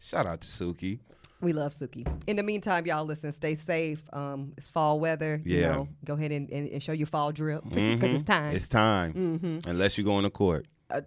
Shout 0.00 0.26
out 0.26 0.40
to 0.40 0.46
Suki. 0.48 0.98
We 1.42 1.52
love 1.52 1.72
Suki. 1.72 2.06
In 2.26 2.36
the 2.36 2.42
meantime, 2.42 2.86
y'all 2.86 3.04
listen, 3.04 3.30
stay 3.30 3.54
safe. 3.54 4.02
Um, 4.12 4.54
it's 4.56 4.66
fall 4.66 4.98
weather. 4.98 5.40
You 5.44 5.60
know, 5.60 5.88
go 6.04 6.14
ahead 6.14 6.32
and, 6.32 6.48
and, 6.50 6.68
and 6.70 6.82
show 6.82 6.92
your 6.92 7.06
fall 7.06 7.30
drip 7.30 7.62
because 7.68 8.12
it's 8.14 8.22
Mhm. 8.22 8.26
time. 8.26 8.54
It's 8.56 8.68
time. 8.68 9.12
Mm-hmm. 9.12 9.68
Unless 9.70 9.98
you 9.98 10.04
go 10.04 10.16
into 10.18 10.30
court. 10.30 10.66
Uh, 10.88 11.00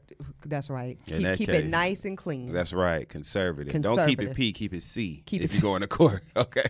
that's 0.45 0.69
right. 0.69 0.97
In 1.07 1.13
Keep, 1.13 1.23
that 1.23 1.38
keep 1.38 1.49
it 1.49 1.65
nice 1.67 2.03
and 2.03 2.17
clean. 2.17 2.51
That's 2.51 2.73
right. 2.73 3.07
Conservative. 3.07 3.82
Don't 3.82 4.05
keep 4.07 4.21
it 4.21 4.36
P, 4.36 4.51
keep 4.51 4.73
it 4.73 4.84
C. 4.84 5.23
Keep 5.25 5.41
if 5.41 5.51
it 5.51 5.55
you 5.55 5.61
go 5.61 5.75
into 5.75 5.88
court. 5.88 6.23
Okay. 6.36 6.63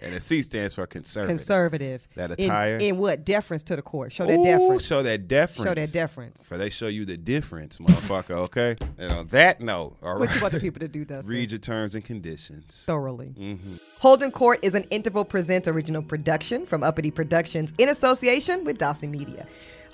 And 0.00 0.14
the 0.14 0.20
C 0.20 0.42
stands 0.42 0.74
for 0.74 0.86
conservative. 0.86 1.28
conservative. 1.36 2.08
That 2.14 2.30
attire. 2.32 2.76
In, 2.78 2.96
what? 2.96 3.24
Deference 3.24 3.62
to 3.64 3.76
the 3.76 3.82
court. 3.82 4.12
Show 4.12 4.26
that 4.26 4.38
Ooh, 4.38 4.44
deference. 4.44 4.86
Show 4.86 5.02
that 5.02 5.26
deference. 5.26 5.68
Show 5.68 5.74
that 5.74 5.92
deference. 5.92 6.42
For 6.44 6.56
they 6.56 6.70
show 6.70 6.86
you 6.86 7.04
the 7.04 7.16
difference, 7.16 7.78
motherfucker, 7.78 8.30
okay? 8.30 8.76
And 8.98 9.12
on 9.12 9.26
that 9.28 9.60
note, 9.60 9.96
all 10.02 10.12
right. 10.12 10.20
What 10.20 10.34
you 10.34 10.40
want 10.40 10.54
the 10.54 10.60
people 10.60 10.80
to 10.80 10.88
do, 10.88 11.04
Dustin? 11.04 11.32
Read 11.32 11.50
your 11.50 11.58
terms 11.58 11.94
and 11.94 12.04
conditions. 12.04 12.84
thoroughly. 12.86 13.34
Mm-hmm. 13.38 13.76
Holding 14.00 14.30
Court 14.30 14.60
is 14.62 14.74
an 14.74 14.84
Interval 14.84 15.24
Present 15.24 15.66
original 15.66 16.02
production 16.02 16.66
from 16.66 16.82
Uppity 16.82 17.10
Productions 17.10 17.72
in 17.78 17.88
association 17.88 18.64
with 18.64 18.78
Dossie 18.78 19.08
Media. 19.08 19.46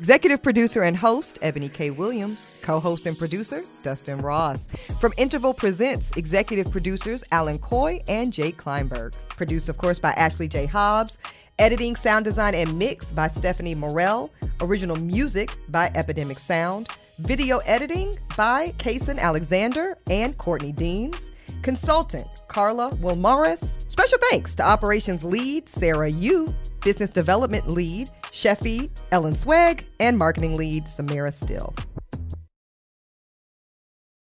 Executive 0.03 0.43
producer 0.43 0.83
and 0.83 0.97
host, 0.97 1.39
Eboni 1.43 1.73
K. 1.73 1.91
Williams. 1.91 2.49
Co 2.61 2.81
host 2.81 3.07
and 3.07 3.17
producer, 3.17 3.63
Dustin 3.85 4.21
Ross. 4.21 4.67
From 5.01 5.13
Interval 5.17 5.55
Presents, 5.55 6.11
executive 6.17 6.73
producers 6.73 7.23
Alan 7.31 7.57
Coy 7.61 8.01
and 8.09 8.33
Jake 8.33 8.57
Kleinberg. 8.57 9.15
Produced, 9.29 9.69
of 9.69 9.77
course, 9.77 10.01
by 10.01 10.11
Ashley 10.15 10.49
J. 10.49 10.67
Hobbs. 10.67 11.19
Editing, 11.61 11.95
sound 11.95 12.25
design, 12.25 12.53
and 12.57 12.77
mix 12.77 13.13
by 13.13 13.29
Stephanie 13.29 13.77
Morell. 13.77 14.33
Original 14.61 14.97
music 14.97 15.57
by 15.69 15.89
Epidemic 15.95 16.41
Sound. 16.41 16.89
Video 17.21 17.59
editing 17.59 18.13
by 18.37 18.75
Kason 18.79 19.21
Alexander 19.21 19.97
and 20.11 20.37
Courtney 20.37 20.73
Deans. 20.73 21.31
Consultant 21.63 22.27
Carla 22.49 22.91
Wilmaris. 22.97 23.89
Special 23.89 24.19
thanks 24.31 24.57
to 24.57 24.65
Operations 24.65 25.23
Lead 25.23 25.69
Sarah 25.69 26.11
Yu, 26.11 26.53
Business 26.83 27.11
Development 27.11 27.69
Lead 27.69 28.11
Sheffy 28.33 28.91
Ellen 29.13 29.35
Swag, 29.35 29.85
and 30.01 30.17
Marketing 30.19 30.57
Lead 30.57 30.85
Samira 30.85 31.33
Still. 31.33 31.75